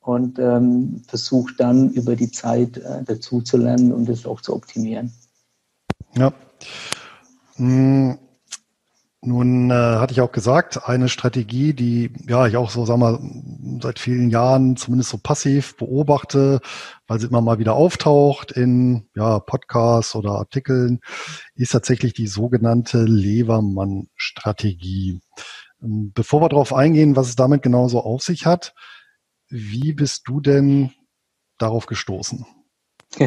und 0.00 0.38
ähm, 0.38 1.02
versucht 1.08 1.54
dann 1.58 1.90
über 1.90 2.16
die 2.16 2.30
Zeit 2.30 2.78
äh, 2.78 3.02
dazu 3.04 3.42
zu 3.42 3.56
lernen 3.56 3.92
und 3.92 4.08
das 4.08 4.24
auch 4.24 4.40
zu 4.40 4.54
optimieren. 4.54 5.12
Ja. 6.14 6.32
Hm. 7.56 8.18
Nun 9.26 9.70
äh, 9.70 9.74
hatte 9.74 10.12
ich 10.12 10.20
auch 10.20 10.30
gesagt, 10.30 10.88
eine 10.88 11.08
Strategie, 11.08 11.74
die 11.74 12.12
ja 12.28 12.46
ich 12.46 12.56
auch 12.56 12.70
so 12.70 12.86
sag 12.86 12.98
mal 12.98 13.18
seit 13.82 13.98
vielen 13.98 14.30
Jahren 14.30 14.76
zumindest 14.76 15.10
so 15.10 15.18
passiv 15.18 15.76
beobachte, 15.76 16.60
weil 17.08 17.18
sie 17.18 17.26
immer 17.26 17.40
mal 17.40 17.58
wieder 17.58 17.74
auftaucht 17.74 18.52
in 18.52 19.08
ja 19.16 19.40
Podcasts 19.40 20.14
oder 20.14 20.30
Artikeln, 20.30 21.00
ist 21.56 21.72
tatsächlich 21.72 22.12
die 22.12 22.28
sogenannte 22.28 23.02
Levermann-Strategie. 23.02 25.18
Ähm, 25.82 26.12
bevor 26.14 26.40
wir 26.40 26.48
darauf 26.48 26.72
eingehen, 26.72 27.16
was 27.16 27.26
es 27.28 27.34
damit 27.34 27.62
genau 27.62 27.88
so 27.88 28.00
auf 28.00 28.22
sich 28.22 28.46
hat, 28.46 28.74
wie 29.48 29.92
bist 29.92 30.28
du 30.28 30.40
denn 30.40 30.92
darauf 31.58 31.86
gestoßen? 31.86 32.46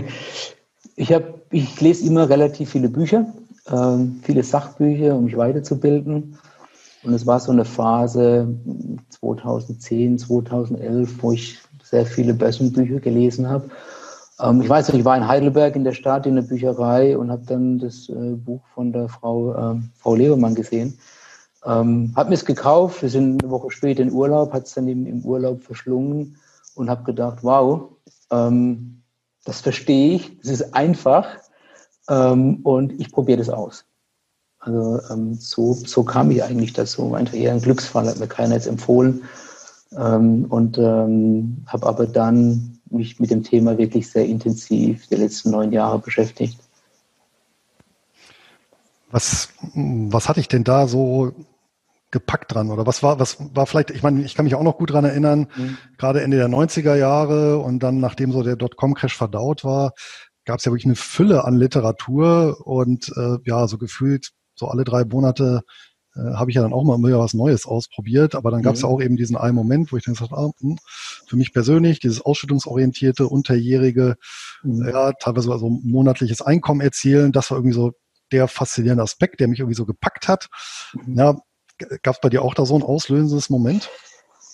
Ich 0.96 1.14
habe, 1.14 1.42
ich 1.52 1.80
lese 1.80 2.06
immer 2.06 2.30
relativ 2.30 2.72
viele 2.72 2.90
Bücher 2.90 3.34
viele 4.24 4.44
Sachbücher, 4.44 5.16
um 5.16 5.26
mich 5.26 5.38
weiterzubilden. 5.38 6.38
Und 7.04 7.14
es 7.14 7.26
war 7.26 7.40
so 7.40 7.52
eine 7.52 7.66
Phase 7.66 8.48
2010, 9.10 10.18
2011, 10.18 11.22
wo 11.22 11.32
ich 11.32 11.60
sehr 11.84 12.06
viele 12.06 12.34
Börsenbücher 12.34 13.00
gelesen 13.00 13.50
habe. 13.50 13.70
Ähm, 14.40 14.62
ich 14.62 14.70
weiß 14.70 14.90
nicht, 14.90 15.00
ich 15.00 15.06
war 15.06 15.18
in 15.18 15.28
Heidelberg 15.28 15.76
in 15.76 15.84
der 15.84 15.94
Stadt 15.94 16.26
in 16.26 16.36
der 16.36 16.44
Bücherei 16.44 17.18
und 17.18 17.32
habe 17.32 17.46
dann 17.46 17.80
das 17.80 18.10
äh, 18.10 18.36
Buch 18.36 18.62
von 18.74 18.92
der 18.92 19.10
Frau, 19.10 19.54
äh, 19.54 19.80
Frau 19.98 20.16
Lebermann 20.16 20.56
gesehen. 20.56 20.98
Ähm, 21.66 22.14
habe 22.16 22.30
mir 22.30 22.36
es 22.36 22.46
gekauft, 22.46 23.02
wir 23.02 23.10
sind 23.10 23.44
eine 23.44 23.52
Woche 23.52 23.70
später 23.72 24.02
in 24.02 24.12
Urlaub, 24.12 24.54
hat 24.54 24.66
es 24.66 24.74
dann 24.76 24.88
im, 24.88 25.06
im 25.06 25.26
Urlaub 25.26 25.62
verschlungen 25.62 26.38
und 26.76 26.90
habe 26.90 27.04
gedacht, 27.04 27.40
wow, 27.42 27.90
ähm, 28.32 29.02
das 29.44 29.62
verstehe 29.62 30.16
ich, 30.16 30.38
es 30.42 30.50
ist 30.50 30.74
einfach, 30.74 31.26
ähm, 32.10 32.58
und 32.64 33.00
ich 33.00 33.12
probiere 33.12 33.38
das 33.38 33.50
aus. 33.50 33.86
Also 34.60 35.00
ähm, 35.10 35.36
so, 35.36 35.74
so 35.74 36.04
kam 36.04 36.32
ich 36.32 36.44
eigentlich 36.44 36.74
dazu. 36.74 37.14
Einfach 37.14 37.36
eher 37.36 37.54
ein 37.54 37.62
Glücksfall, 37.62 38.08
hat 38.08 38.20
mir 38.20 38.28
keiner 38.28 38.56
jetzt 38.56 38.68
empfohlen. 38.68 39.24
Ähm, 39.98 40.46
und 40.46 40.78
ähm, 40.78 41.64
habe 41.68 41.88
aber 41.88 42.06
dann 42.06 42.80
mich 42.90 43.20
mit 43.20 43.32
dem 43.32 43.44
Thema 43.44 43.78
wirklich 43.78 44.10
sehr 44.10 44.26
intensiv 44.26 45.08
die 45.08 45.16
letzten 45.16 45.52
neun 45.52 45.72
Jahre 45.72 46.00
beschäftigt. 46.00 46.60
Was, 49.12 49.50
was 49.74 50.30
hatte 50.30 50.40
ich 50.40 50.48
denn 50.48 50.64
da 50.64 50.88
so 50.88 51.34
gepackt 52.12 52.54
dran? 52.54 52.70
Oder 52.70 52.86
was 52.86 53.02
war, 53.02 53.20
was 53.20 53.38
war 53.54 53.66
vielleicht, 53.66 53.92
ich 53.92 54.04
meine, 54.04 54.22
ich 54.24 54.36
kann 54.36 54.46
mich 54.46 54.56
auch 54.56 54.64
noch 54.64 54.78
gut 54.78 54.92
dran 54.92 55.06
erinnern, 55.06 55.48
mhm. 55.56 55.78
gerade 55.98 56.22
Ende 56.22 56.38
der 56.38 56.50
90er 56.50 56.96
Jahre 56.96 57.60
und 57.60 57.80
dann, 57.82 58.00
nachdem 58.00 58.32
so 58.32 58.44
der 58.44 58.56
Dotcom-Crash 58.56 59.16
verdaut 59.16 59.64
war, 59.64 59.94
gab 60.50 60.58
es 60.58 60.66
ja 60.66 60.72
wirklich 60.72 60.88
eine 60.88 60.96
Fülle 60.96 61.46
an 61.46 61.58
Literatur 61.58 62.66
und 62.66 63.14
äh, 63.16 63.38
ja, 63.46 63.68
so 63.68 63.78
gefühlt 63.78 64.32
so 64.56 64.66
alle 64.68 64.84
drei 64.84 65.06
Monate 65.06 65.62
äh, 66.16 66.34
habe 66.34 66.50
ich 66.50 66.56
ja 66.56 66.64
dann 66.64 66.74
auch 66.74 66.84
mal 66.84 66.98
wieder 66.98 67.20
was 67.20 67.36
Neues 67.36 67.68
ausprobiert, 67.68 68.34
aber 68.34 68.50
dann 68.50 68.64
gab 68.64 68.74
es 68.74 68.82
mhm. 68.82 68.88
ja 68.88 68.96
auch 68.96 69.00
eben 69.00 69.16
diesen 69.16 69.38
einen 69.38 69.54
Moment, 69.54 69.92
wo 69.92 69.98
ich 69.98 70.06
dann 70.06 70.16
gesagt 70.16 70.32
habe, 70.32 70.42
ah, 70.42 70.52
hm, 70.60 70.80
für 71.28 71.36
mich 71.36 71.54
persönlich, 71.54 72.00
dieses 72.00 72.22
ausschüttungsorientierte, 72.22 73.28
unterjährige, 73.28 74.16
mhm. 74.64 74.90
ja, 74.90 75.12
teilweise 75.14 75.52
also 75.52 75.70
monatliches 75.70 76.42
Einkommen 76.42 76.82
erzielen, 76.82 77.32
das 77.32 77.52
war 77.52 77.60
irgendwie 77.60 77.76
so 77.76 77.92
der 78.32 78.48
faszinierende 78.48 79.04
Aspekt, 79.04 79.42
der 79.42 79.50
mich 79.50 79.60
irgendwie 79.60 79.78
so 79.78 79.86
gepackt 79.86 80.28
hat. 80.28 80.48
Mhm. 80.94 81.16
Ja, 81.16 81.38
gab 82.02 82.16
es 82.16 82.22
bei 82.22 82.30
dir 82.30 82.42
auch 82.42 82.56
da 82.56 82.66
so 82.66 82.76
ein 82.76 82.82
auslösendes 82.82 83.52
Moment? 83.52 83.88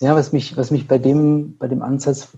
Ja, 0.00 0.14
was 0.14 0.32
mich, 0.32 0.58
was 0.58 0.70
mich 0.70 0.86
bei 0.86 0.98
dem, 0.98 1.56
bei 1.56 1.68
dem 1.68 1.80
Ansatz 1.80 2.28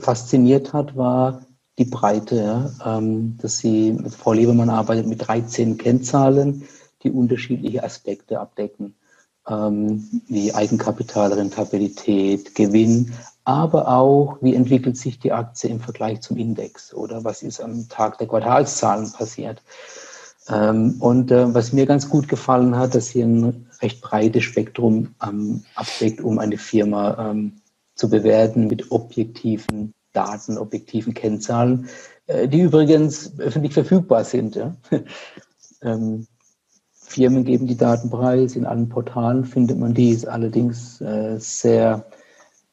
fasziniert 0.00 0.72
hat, 0.72 0.96
war 0.96 1.44
die 1.78 1.84
Breite, 1.84 2.36
ja? 2.36 2.98
ähm, 2.98 3.36
dass 3.40 3.58
sie 3.58 3.96
Frau 4.16 4.32
Lebemann 4.32 4.70
arbeitet 4.70 5.06
mit 5.06 5.26
13 5.26 5.76
Kennzahlen, 5.78 6.64
die 7.02 7.10
unterschiedliche 7.10 7.82
Aspekte 7.82 8.40
abdecken, 8.40 8.94
ähm, 9.48 10.22
wie 10.28 10.54
Eigenkapital, 10.54 11.32
Rentabilität, 11.32 12.54
Gewinn, 12.54 13.12
aber 13.44 13.88
auch, 13.88 14.38
wie 14.40 14.54
entwickelt 14.54 14.96
sich 14.96 15.18
die 15.18 15.32
Aktie 15.32 15.68
im 15.68 15.80
Vergleich 15.80 16.20
zum 16.22 16.38
Index 16.38 16.94
oder 16.94 17.24
was 17.24 17.42
ist 17.42 17.60
am 17.60 17.88
Tag 17.88 18.18
der 18.18 18.28
Quartalszahlen 18.28 19.12
passiert. 19.12 19.62
Ähm, 20.48 20.96
und 21.00 21.30
äh, 21.30 21.52
was 21.52 21.72
mir 21.72 21.86
ganz 21.86 22.08
gut 22.08 22.28
gefallen 22.28 22.76
hat, 22.76 22.94
dass 22.94 23.08
sie 23.08 23.22
ein 23.22 23.66
recht 23.80 24.00
breites 24.00 24.44
Spektrum 24.44 25.14
ähm, 25.22 25.64
abdeckt, 25.74 26.20
um 26.20 26.38
eine 26.38 26.58
Firma 26.58 27.30
ähm, 27.30 27.60
zu 27.94 28.08
bewerten 28.08 28.66
mit 28.66 28.90
objektiven 28.90 29.92
Daten, 30.14 30.56
objektiven 30.56 31.12
Kennzahlen, 31.12 31.88
äh, 32.26 32.48
die 32.48 32.62
übrigens 32.62 33.38
öffentlich 33.38 33.74
verfügbar 33.74 34.24
sind. 34.24 34.58
Ähm, 35.82 36.26
Firmen 36.90 37.44
geben 37.44 37.66
die 37.66 37.76
Daten 37.76 38.08
preis, 38.08 38.56
in 38.56 38.64
allen 38.64 38.88
Portalen 38.88 39.44
findet 39.44 39.78
man 39.78 39.92
die, 39.92 40.12
ist 40.12 40.26
allerdings 40.26 40.98
äh, 41.02 41.36
sehr 41.38 42.06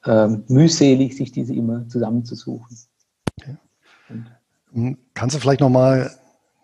äh, 0.05 0.29
mühselig, 0.47 1.17
sich 1.17 1.33
diese 1.33 1.53
immer 1.53 1.85
zusammenzusuchen. 1.89 2.77
Okay. 3.37 3.57
Kannst 5.13 5.35
du 5.35 5.39
vielleicht 5.41 5.59
nochmal 5.59 6.11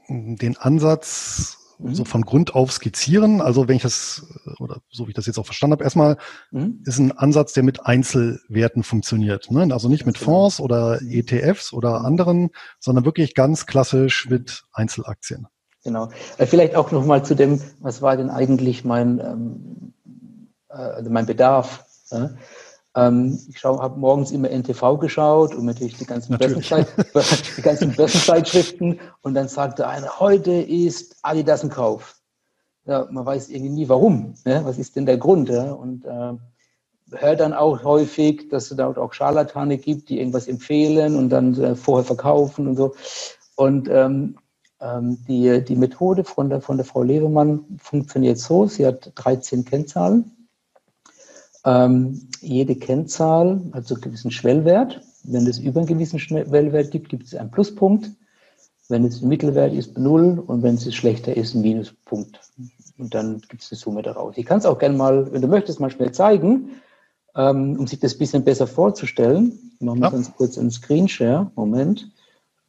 den 0.08 0.56
Ansatz 0.56 1.57
mhm. 1.80 1.96
so 1.96 2.06
von 2.06 2.24
Grund 2.24 2.56
auf 2.56 2.72
skizzieren. 2.72 3.42
Also 3.42 3.68
wenn 3.68 3.76
ich 3.76 3.82
das, 3.82 4.26
oder 4.60 4.82
so 4.90 5.06
wie 5.06 5.12
ich 5.12 5.16
das 5.16 5.26
jetzt 5.26 5.38
auch 5.38 5.46
verstanden 5.46 5.74
habe, 5.74 5.84
erstmal 5.84 6.18
mhm. 6.52 6.82
ist 6.86 7.00
ein 7.00 7.12
Ansatz, 7.12 7.54
der 7.54 7.64
mit 7.64 7.86
Einzelwerten 7.86 8.84
funktioniert. 8.84 9.52
Ne? 9.52 9.68
Also 9.72 9.90
nicht 9.90 10.06
mit 10.06 10.18
genau. 10.20 10.32
Fonds 10.32 10.60
oder 10.60 11.00
ETFs 11.02 11.74
oder 11.74 12.02
anderen, 12.02 12.50
sondern 12.80 13.06
wirklich 13.06 13.36
ganz 13.36 13.66
klassisch 13.66 14.30
mit 14.30 14.64
Einzelaktien. 14.74 15.48
Genau. 15.84 16.10
Äh, 16.38 16.46
vielleicht 16.46 16.76
auch 16.76 16.92
nochmal 16.92 17.24
zu 17.24 17.36
dem, 17.36 17.62
was 17.80 18.02
war 18.02 18.18
denn 18.18 18.30
eigentlich 18.30 18.84
mein, 18.84 19.20
ähm, 19.20 19.94
äh, 20.70 20.74
also 20.74 21.10
mein 21.10 21.26
Bedarf? 21.26 21.86
Ja? 22.12 22.32
Ähm, 22.98 23.40
ich 23.48 23.64
habe 23.64 24.00
morgens 24.00 24.32
immer 24.32 24.50
NTV 24.50 24.98
geschaut 24.98 25.54
und 25.54 25.66
natürlich 25.66 25.98
die 25.98 26.06
ganzen, 26.06 26.36
Börsenzeit, 26.36 26.88
die 27.58 27.62
ganzen 27.62 27.96
Börsenzeitschriften 27.96 29.00
und 29.22 29.36
dann 29.36 29.48
sagte 29.48 29.88
einer, 29.88 30.20
heute 30.20 30.52
ist 30.52 31.16
Adidas 31.22 31.64
ein 31.64 31.70
Kauf. 31.70 32.16
Ja, 32.86 33.08
man 33.12 33.24
weiß 33.24 33.50
irgendwie 33.50 33.74
nie 33.74 33.90
warum. 33.90 34.34
Ne? 34.46 34.62
Was 34.64 34.80
ist 34.80 34.96
denn 34.96 35.06
der 35.06 35.18
Grund? 35.18 35.50
Ja? 35.50 35.74
Und 35.74 36.06
äh, 36.06 36.34
hört 37.12 37.40
dann 37.40 37.54
auch 37.54 37.84
häufig, 37.84 38.50
dass 38.50 38.72
es 38.72 38.78
dort 38.78 38.98
auch 38.98 39.14
Scharlatane 39.14 39.78
gibt, 39.78 40.10
die 40.10 40.18
irgendwas 40.18 40.48
empfehlen 40.48 41.16
und 41.16 41.30
dann 41.30 41.54
äh, 41.62 41.76
vorher 41.76 42.06
verkaufen 42.06 42.68
und 42.68 42.78
so. 42.78 42.96
Und 43.56 43.90
ähm, 43.90 44.38
ähm, 44.82 45.24
die, 45.28 45.64
die 45.64 45.76
Methode 45.76 46.24
von 46.24 46.50
der, 46.50 46.62
von 46.62 46.78
der 46.78 46.86
Frau 46.86 47.04
Levemann 47.04 47.64
funktioniert 47.78 48.40
so, 48.40 48.66
sie 48.66 48.88
hat 48.88 49.12
13 49.16 49.66
Kennzahlen 49.66 50.37
ähm, 51.68 52.30
jede 52.40 52.76
Kennzahl 52.76 53.62
hat 53.74 53.86
so 53.86 53.96
einen 53.96 54.02
gewissen 54.02 54.32
Schwellwert. 54.32 55.02
Wenn 55.24 55.46
es 55.46 55.60
über 55.60 55.82
einen 55.82 55.88
gewissen 55.88 56.18
Schwellwert 56.18 56.92
gibt, 56.92 57.10
gibt 57.10 57.28
es 57.28 57.36
einen 57.36 57.52
Pluspunkt. 57.52 58.10
Wenn 58.88 59.04
es 59.04 59.22
ein 59.22 59.28
Mittelwert 59.28 59.74
ist, 59.74 59.98
null 59.98 60.42
und 60.48 60.64
wenn 60.64 60.76
es 60.76 60.96
schlechter 60.96 61.36
ist, 61.36 61.54
ein 61.54 61.62
Minuspunkt. 61.62 62.40
Und 62.98 63.14
dann 63.14 63.42
gibt 63.50 63.62
es 63.62 63.72
eine 63.72 63.78
Summe 63.78 64.02
daraus. 64.02 64.38
Ich 64.38 64.46
kann 64.46 64.60
es 64.60 64.66
auch 64.66 64.80
gerne 64.80 64.96
mal, 64.96 65.30
wenn 65.34 65.42
du 65.42 65.50
möchtest, 65.50 65.82
mal 65.82 65.92
schnell 65.92 66.14
zeigen, 66.14 66.70
ähm, 67.36 67.76
um 67.78 67.86
sich 67.86 68.00
das 68.00 68.16
ein 68.16 68.20
bisschen 68.20 68.46
besser 68.46 68.66
vorzustellen. 68.66 69.74
Machen 69.82 70.00
wir 70.00 70.06
ja. 70.06 70.12
ganz 70.12 70.34
kurz 70.34 70.58
einen 70.58 70.72
Screenshare. 70.72 71.52
Moment. 71.56 72.10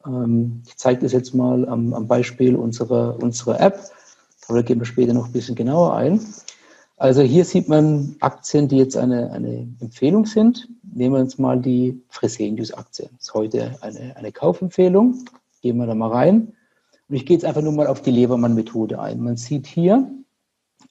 Ähm, 0.05 0.65
ich 0.67 0.77
zeige 0.77 1.03
das 1.03 1.13
jetzt 1.13 1.37
mal 1.37 1.69
am, 1.69 1.95
am 1.95 2.09
Beispiel 2.09 2.57
unserer, 2.57 3.17
unserer 3.23 3.61
App. 3.61 3.79
Aber 4.49 4.59
da 4.59 4.63
gehen 4.63 4.81
wir 4.81 4.87
später 4.87 5.15
noch 5.15 5.27
ein 5.27 5.33
bisschen 5.33 5.55
genauer 5.55 5.95
ein. 5.95 6.21
Also 6.99 7.23
hier 7.23 7.45
sieht 7.45 7.69
man 7.69 8.17
Aktien, 8.21 8.67
die 8.67 8.77
jetzt 8.77 8.97
eine, 8.97 9.31
eine 9.31 9.69
Empfehlung 9.81 10.27
sind. 10.27 10.69
Nehmen 10.83 11.15
wir 11.15 11.21
uns 11.21 11.39
mal 11.39 11.61
die 11.61 12.03
Fresenius-Aktie. 12.09 13.09
Das 13.13 13.29
ist 13.29 13.35
heute 13.35 13.77
eine, 13.83 14.17
eine 14.17 14.33
Kaufempfehlung. 14.33 15.25
Gehen 15.63 15.77
wir 15.77 15.87
da 15.87 15.95
mal 15.95 16.11
rein. 16.11 16.55
Und 17.09 17.15
ich 17.15 17.25
gehe 17.25 17.37
jetzt 17.37 17.45
einfach 17.45 17.63
nur 17.63 17.73
mal 17.73 17.87
auf 17.87 18.03
die 18.03 18.11
Lebermann-Methode 18.11 18.99
ein. 18.99 19.21
Man 19.21 19.37
sieht 19.37 19.67
hier 19.69 20.11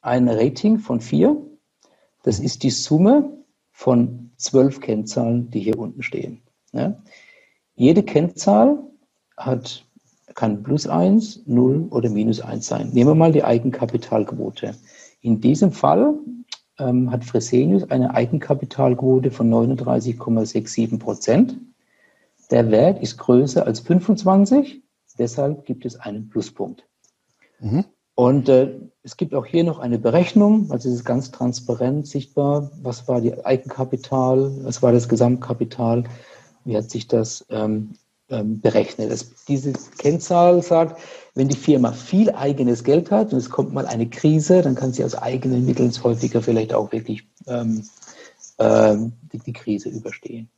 ein 0.01 0.29
Rating 0.29 0.79
von 0.79 1.01
vier. 1.01 1.35
Das 2.23 2.39
ist 2.39 2.63
die 2.63 2.69
Summe 2.69 3.29
von 3.71 4.31
zwölf 4.37 4.79
Kennzahlen, 4.79 5.51
die 5.51 5.59
hier 5.59 5.77
unten 5.77 6.03
stehen. 6.03 6.41
Ja? 6.71 6.97
Jede 7.75 8.01
Kennzahl 8.01 8.79
hat, 9.35 9.85
kann 10.35 10.63
plus 10.63 10.87
eins, 10.87 11.41
null 11.45 11.87
oder 11.89 12.09
minus 12.09 12.39
eins 12.39 12.67
sein. 12.67 12.91
Nehmen 12.93 13.09
wir 13.09 13.15
mal 13.15 13.33
die 13.33 13.43
Eigenkapitalquote. 13.43 14.73
In 15.21 15.41
diesem 15.41 15.71
Fall 15.71 16.15
ähm, 16.79 17.11
hat 17.11 17.25
Fresenius 17.25 17.89
eine 17.89 18.13
Eigenkapitalquote 18.13 19.31
von 19.31 19.49
39,67 19.49 20.99
Prozent. 20.99 21.57
Der 22.51 22.71
Wert 22.71 23.01
ist 23.01 23.17
größer 23.17 23.65
als 23.65 23.81
25, 23.81 24.81
deshalb 25.17 25.65
gibt 25.65 25.85
es 25.85 25.99
einen 25.99 26.29
Pluspunkt. 26.29 26.87
Mhm. 27.59 27.85
Und 28.15 28.49
äh, 28.49 28.79
es 29.03 29.17
gibt 29.17 29.35
auch 29.35 29.45
hier 29.45 29.63
noch 29.63 29.79
eine 29.79 29.99
Berechnung, 29.99 30.71
also 30.71 30.89
es 30.89 30.95
ist 30.95 31.05
ganz 31.05 31.31
transparent 31.31 32.07
sichtbar, 32.07 32.71
was 32.81 33.07
war 33.07 33.21
die 33.21 33.45
Eigenkapital, 33.45 34.63
was 34.63 34.81
war 34.81 34.91
das 34.91 35.07
Gesamtkapital, 35.07 36.03
wie 36.65 36.75
hat 36.75 36.89
sich 36.89 37.07
das 37.07 37.45
ähm, 37.49 37.93
berechnet. 38.27 39.11
Das, 39.11 39.29
diese 39.47 39.73
Kennzahl 39.97 40.61
sagt, 40.61 40.99
wenn 41.33 41.47
die 41.47 41.55
Firma 41.55 41.93
viel 41.93 42.31
eigenes 42.31 42.83
Geld 42.83 43.11
hat 43.11 43.31
und 43.31 43.37
es 43.37 43.49
kommt 43.49 43.73
mal 43.73 43.85
eine 43.85 44.09
Krise, 44.09 44.61
dann 44.61 44.75
kann 44.75 44.91
sie 44.91 45.05
aus 45.05 45.15
eigenen 45.15 45.65
Mitteln 45.65 45.91
häufiger 46.03 46.41
vielleicht 46.41 46.73
auch 46.73 46.91
wirklich 46.91 47.27
ähm, 47.45 47.83
ähm, 48.59 49.13
die, 49.31 49.39
die, 49.39 49.53
Krise 49.53 49.89
überstehen. 49.89 50.49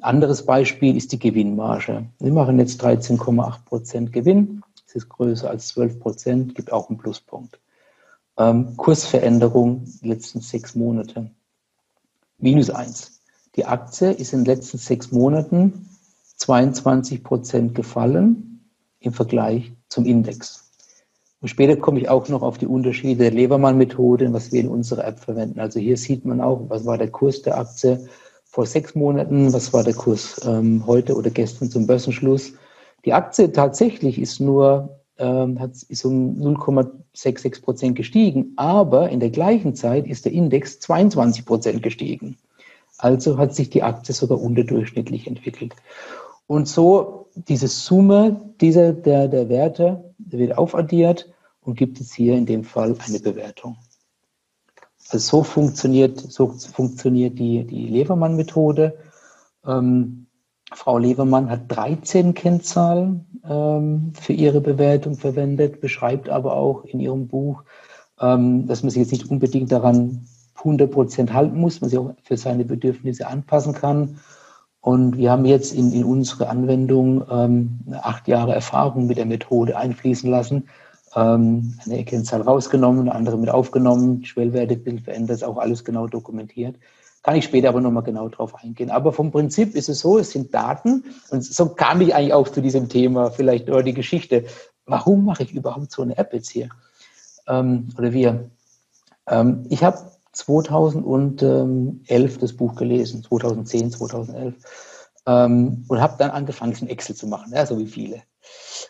Anderes 0.00 0.44
Beispiel 0.44 0.96
ist 0.96 1.12
die 1.12 1.18
Gewinnmarge. 1.18 2.06
Wir 2.18 2.32
machen 2.32 2.58
jetzt 2.58 2.82
13,8 2.82 3.64
Prozent 3.64 4.12
Gewinn. 4.12 4.62
Das 4.86 4.96
ist 4.96 5.08
größer 5.08 5.48
als 5.48 5.68
12 5.68 6.00
Prozent, 6.00 6.54
gibt 6.54 6.72
auch 6.72 6.88
einen 6.88 6.98
Pluspunkt. 6.98 7.60
Ähm, 8.36 8.76
Kursveränderung 8.76 9.84
letzten 10.02 10.40
sechs 10.40 10.74
Monate. 10.74 11.30
Minus 12.38 12.70
eins. 12.70 13.20
Die 13.56 13.66
Aktie 13.66 14.10
ist 14.10 14.32
in 14.32 14.40
den 14.40 14.56
letzten 14.56 14.78
sechs 14.78 15.12
Monaten 15.12 15.88
22 16.44 17.24
Prozent 17.24 17.74
gefallen 17.74 18.68
im 19.00 19.14
Vergleich 19.14 19.72
zum 19.88 20.04
Index. 20.04 20.70
Und 21.40 21.48
später 21.48 21.76
komme 21.76 22.00
ich 22.00 22.10
auch 22.10 22.28
noch 22.28 22.42
auf 22.42 22.58
die 22.58 22.66
Unterschiede 22.66 23.24
der 23.24 23.30
Levermann-Methode, 23.30 24.30
was 24.30 24.52
wir 24.52 24.60
in 24.60 24.68
unserer 24.68 25.06
App 25.06 25.20
verwenden. 25.20 25.58
Also 25.58 25.80
hier 25.80 25.96
sieht 25.96 26.26
man 26.26 26.42
auch, 26.42 26.68
was 26.68 26.84
war 26.84 26.98
der 26.98 27.10
Kurs 27.10 27.40
der 27.40 27.56
Aktie 27.56 28.06
vor 28.44 28.66
sechs 28.66 28.94
Monaten, 28.94 29.54
was 29.54 29.72
war 29.72 29.84
der 29.84 29.94
Kurs 29.94 30.38
ähm, 30.46 30.86
heute 30.86 31.16
oder 31.16 31.30
gestern 31.30 31.70
zum 31.70 31.86
Börsenschluss. 31.86 32.52
Die 33.06 33.14
Aktie 33.14 33.50
tatsächlich 33.50 34.18
ist 34.18 34.38
nur 34.38 35.00
ähm, 35.16 35.58
hat, 35.58 35.70
ist 35.88 36.04
um 36.04 36.36
0,66 36.36 37.62
Prozent 37.62 37.96
gestiegen, 37.96 38.52
aber 38.56 39.08
in 39.08 39.20
der 39.20 39.30
gleichen 39.30 39.74
Zeit 39.74 40.06
ist 40.06 40.26
der 40.26 40.32
Index 40.32 40.78
22 40.80 41.46
Prozent 41.46 41.82
gestiegen. 41.82 42.36
Also 42.98 43.38
hat 43.38 43.54
sich 43.54 43.70
die 43.70 43.82
Aktie 43.82 44.14
sogar 44.14 44.40
unterdurchschnittlich 44.40 45.26
entwickelt. 45.26 45.74
Und 46.46 46.68
so 46.68 47.30
diese 47.34 47.68
Summe 47.68 48.54
dieser, 48.60 48.92
der, 48.92 49.28
der 49.28 49.48
Werte 49.48 50.14
wird 50.18 50.56
aufaddiert 50.56 51.32
und 51.60 51.76
gibt 51.76 52.00
es 52.00 52.12
hier 52.12 52.36
in 52.36 52.46
dem 52.46 52.64
Fall 52.64 52.96
eine 53.06 53.20
Bewertung. 53.20 53.76
Also 55.08 55.38
so 55.38 55.42
funktioniert, 55.42 56.18
so 56.20 56.48
funktioniert 56.48 57.38
die, 57.38 57.64
die 57.64 57.88
Levermann-Methode. 57.88 58.96
Ähm, 59.66 60.26
Frau 60.72 60.98
Levermann 60.98 61.50
hat 61.50 61.64
13 61.68 62.34
Kennzahlen 62.34 63.40
ähm, 63.48 64.12
für 64.14 64.32
ihre 64.32 64.60
Bewertung 64.60 65.16
verwendet, 65.16 65.80
beschreibt 65.80 66.28
aber 66.28 66.56
auch 66.56 66.84
in 66.84 67.00
ihrem 67.00 67.28
Buch, 67.28 67.62
ähm, 68.20 68.66
dass 68.66 68.82
man 68.82 68.90
sich 68.90 69.00
jetzt 69.00 69.12
nicht 69.12 69.30
unbedingt 69.30 69.70
daran 69.70 70.26
100 70.56 70.90
Prozent 70.90 71.32
halten 71.32 71.58
muss, 71.58 71.80
man 71.80 71.90
sich 71.90 71.98
auch 71.98 72.14
für 72.22 72.36
seine 72.36 72.64
Bedürfnisse 72.64 73.26
anpassen 73.26 73.74
kann. 73.74 74.20
Und 74.84 75.16
wir 75.16 75.30
haben 75.30 75.46
jetzt 75.46 75.72
in, 75.72 75.92
in 75.92 76.04
unsere 76.04 76.50
Anwendung 76.50 77.24
ähm, 77.30 77.78
acht 78.02 78.28
Jahre 78.28 78.52
Erfahrung 78.52 79.06
mit 79.06 79.16
der 79.16 79.24
Methode 79.24 79.78
einfließen 79.78 80.30
lassen, 80.30 80.68
ähm, 81.16 81.78
eine 81.86 82.04
Kennzahl 82.04 82.42
rausgenommen, 82.42 83.08
andere 83.08 83.38
mit 83.38 83.48
aufgenommen, 83.48 84.26
Schwellwertebild 84.26 85.00
verändert, 85.00 85.42
auch 85.42 85.56
alles 85.56 85.86
genau 85.86 86.06
dokumentiert. 86.06 86.76
Kann 87.22 87.34
ich 87.34 87.46
später 87.46 87.70
aber 87.70 87.80
nochmal 87.80 88.02
genau 88.02 88.28
drauf 88.28 88.62
eingehen. 88.62 88.90
Aber 88.90 89.14
vom 89.14 89.32
Prinzip 89.32 89.74
ist 89.74 89.88
es 89.88 90.00
so, 90.00 90.18
es 90.18 90.32
sind 90.32 90.52
Daten. 90.52 91.04
Und 91.30 91.42
so 91.42 91.70
kam 91.70 92.02
ich 92.02 92.14
eigentlich 92.14 92.34
auch 92.34 92.48
zu 92.48 92.60
diesem 92.60 92.90
Thema, 92.90 93.30
vielleicht 93.30 93.70
oder 93.70 93.82
die 93.82 93.94
Geschichte. 93.94 94.44
Warum 94.84 95.24
mache 95.24 95.44
ich 95.44 95.54
überhaupt 95.54 95.92
so 95.92 96.02
eine 96.02 96.18
App 96.18 96.34
jetzt 96.34 96.50
hier? 96.50 96.68
Ähm, 97.48 97.88
oder 97.96 98.12
wir? 98.12 98.50
Ähm, 99.28 99.64
ich 99.70 99.82
habe 99.82 99.96
2011 100.34 102.38
das 102.38 102.52
Buch 102.52 102.76
gelesen, 102.76 103.22
2010, 103.22 103.92
2011. 103.92 104.54
Ähm, 105.26 105.84
und 105.88 106.00
habe 106.00 106.16
dann 106.18 106.30
angefangen, 106.30 106.76
ein 106.80 106.88
Excel 106.88 107.16
zu 107.16 107.26
machen, 107.26 107.52
ja, 107.54 107.64
so 107.64 107.78
wie 107.78 107.86
viele. 107.86 108.22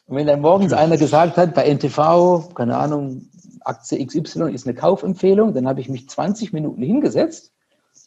Und 0.06 0.16
wenn 0.16 0.26
dann 0.26 0.40
morgens 0.40 0.72
einer 0.72 0.96
gesagt 0.96 1.36
hat, 1.36 1.54
bei 1.54 1.72
NTV, 1.72 2.54
keine 2.54 2.76
Ahnung, 2.76 3.28
Aktie 3.64 4.04
XY 4.04 4.52
ist 4.52 4.66
eine 4.66 4.74
Kaufempfehlung, 4.74 5.54
dann 5.54 5.66
habe 5.66 5.80
ich 5.80 5.88
mich 5.88 6.08
20 6.08 6.52
Minuten 6.52 6.82
hingesetzt, 6.82 7.52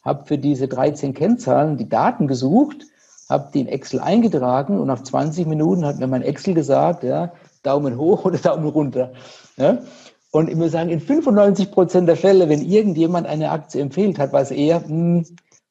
habe 0.04 0.26
für 0.26 0.38
diese 0.38 0.68
13 0.68 1.14
Kennzahlen 1.14 1.76
die 1.76 1.88
Daten 1.88 2.28
gesucht, 2.28 2.84
habe 3.28 3.50
die 3.52 3.60
in 3.60 3.68
Excel 3.68 4.00
eingetragen 4.00 4.78
und 4.78 4.86
nach 4.86 5.02
20 5.02 5.46
Minuten 5.46 5.84
hat 5.84 5.98
mir 5.98 6.06
mein 6.06 6.22
Excel 6.22 6.54
gesagt, 6.54 7.02
ja, 7.02 7.32
Daumen 7.62 7.98
hoch 7.98 8.24
oder 8.24 8.38
Daumen 8.38 8.68
runter. 8.68 9.12
Ja? 9.56 9.78
Und 10.30 10.50
ich 10.50 10.56
muss 10.56 10.72
sagen, 10.72 10.90
in 10.90 11.00
95 11.00 11.70
Prozent 11.70 12.08
der 12.08 12.16
Fälle, 12.16 12.48
wenn 12.48 12.62
irgendjemand 12.62 13.26
eine 13.26 13.50
Aktie 13.50 13.80
empfiehlt 13.80 14.18
hat, 14.18 14.32
weiß 14.32 14.50
er, 14.50 14.84
hm, 14.84 15.24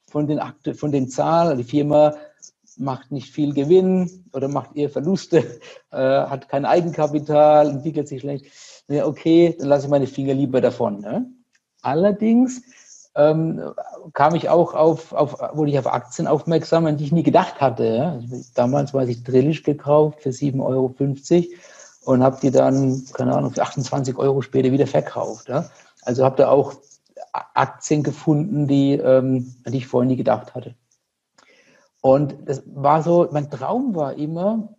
von 0.10 0.28
den, 0.28 0.40
Akte, 0.40 0.74
von 0.74 0.92
den 0.92 1.10
Zahlen, 1.10 1.58
die 1.58 1.64
Firma 1.64 2.16
macht 2.78 3.12
nicht 3.12 3.34
viel 3.34 3.54
Gewinn 3.54 4.26
oder 4.34 4.48
macht 4.48 4.76
eher 4.76 4.90
Verluste, 4.90 5.44
äh, 5.92 5.98
hat 5.98 6.50
kein 6.50 6.66
Eigenkapital, 6.66 7.70
entwickelt 7.70 8.08
sich 8.08 8.22
schlecht. 8.22 8.46
Ja, 8.88 9.06
okay, 9.06 9.56
dann 9.60 9.68
lasse 9.68 9.86
ich 9.86 9.92
meine 9.92 10.08
Finger 10.08 10.34
lieber 10.34 10.62
davon. 10.62 11.02
Ne? 11.02 11.30
Allerdings 11.82 12.62
ähm, 13.16 13.62
kam 14.14 14.36
ich 14.36 14.50
auch 14.50 14.74
auf, 14.74 15.12
auf, 15.12 15.40
wurde 15.56 15.72
ich 15.72 15.80
auf 15.80 15.88
Aktien 15.88 16.28
aufmerksam, 16.28 16.86
an 16.86 16.98
die 16.98 17.04
ich 17.04 17.12
nie 17.12 17.24
gedacht 17.24 17.60
hatte. 17.60 17.84
Ja? 17.84 18.20
Damals 18.56 18.94
weiß 18.94 19.10
ich 19.10 19.24
Drillisch 19.24 19.64
gekauft 19.64 20.22
für 20.22 20.30
7,50 20.30 20.66
Euro 20.66 20.96
und 22.08 22.24
habe 22.24 22.38
die 22.42 22.52
dann, 22.52 23.04
keine 23.12 23.36
Ahnung, 23.36 23.52
für 23.52 23.62
28 23.62 24.18
Euro 24.18 24.42
später 24.42 24.72
wieder 24.72 24.88
verkauft. 24.88 25.50
Ja? 25.50 25.70
Also 26.04 26.24
habe 26.24 26.38
da 26.38 26.48
auch 26.48 26.76
Aktien 27.34 28.02
gefunden, 28.02 28.66
die, 28.66 28.94
ähm, 28.94 29.54
an 29.66 29.74
die 29.74 29.80
ich 29.80 29.88
vorher 29.88 30.08
nie 30.08 30.16
gedacht 30.16 30.56
hatte. 30.56 30.76
Und 32.00 32.38
das 32.46 32.64
war 32.66 33.04
so, 33.04 33.28
mein 33.34 33.52
Traum 33.52 33.94
war 33.94 34.14
immer, 34.14 34.74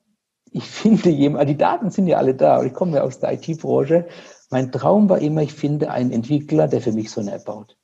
ich 0.51 0.65
finde 0.71 1.11
jemand, 1.11 1.51
die 1.51 1.59
Daten 1.59 1.91
sind 1.91 2.07
ja 2.07 2.17
alle 2.17 2.35
da, 2.35 2.61
und 2.61 2.67
ich 2.67 2.73
komme 2.73 2.97
ja 2.97 3.03
aus 3.03 3.21
der 3.21 3.35
IT-Branche. 3.35 4.07
Mein 4.49 4.73
Traum 4.73 5.11
war 5.11 5.19
immer, 5.19 5.43
ich 5.43 5.53
finde 5.53 5.91
einen 5.91 6.13
Entwickler, 6.13 6.67
der 6.67 6.81
für 6.81 6.93
mich 6.93 7.11
so 7.11 7.21
eine 7.21 7.33
App 7.33 7.45
baut. 7.45 7.77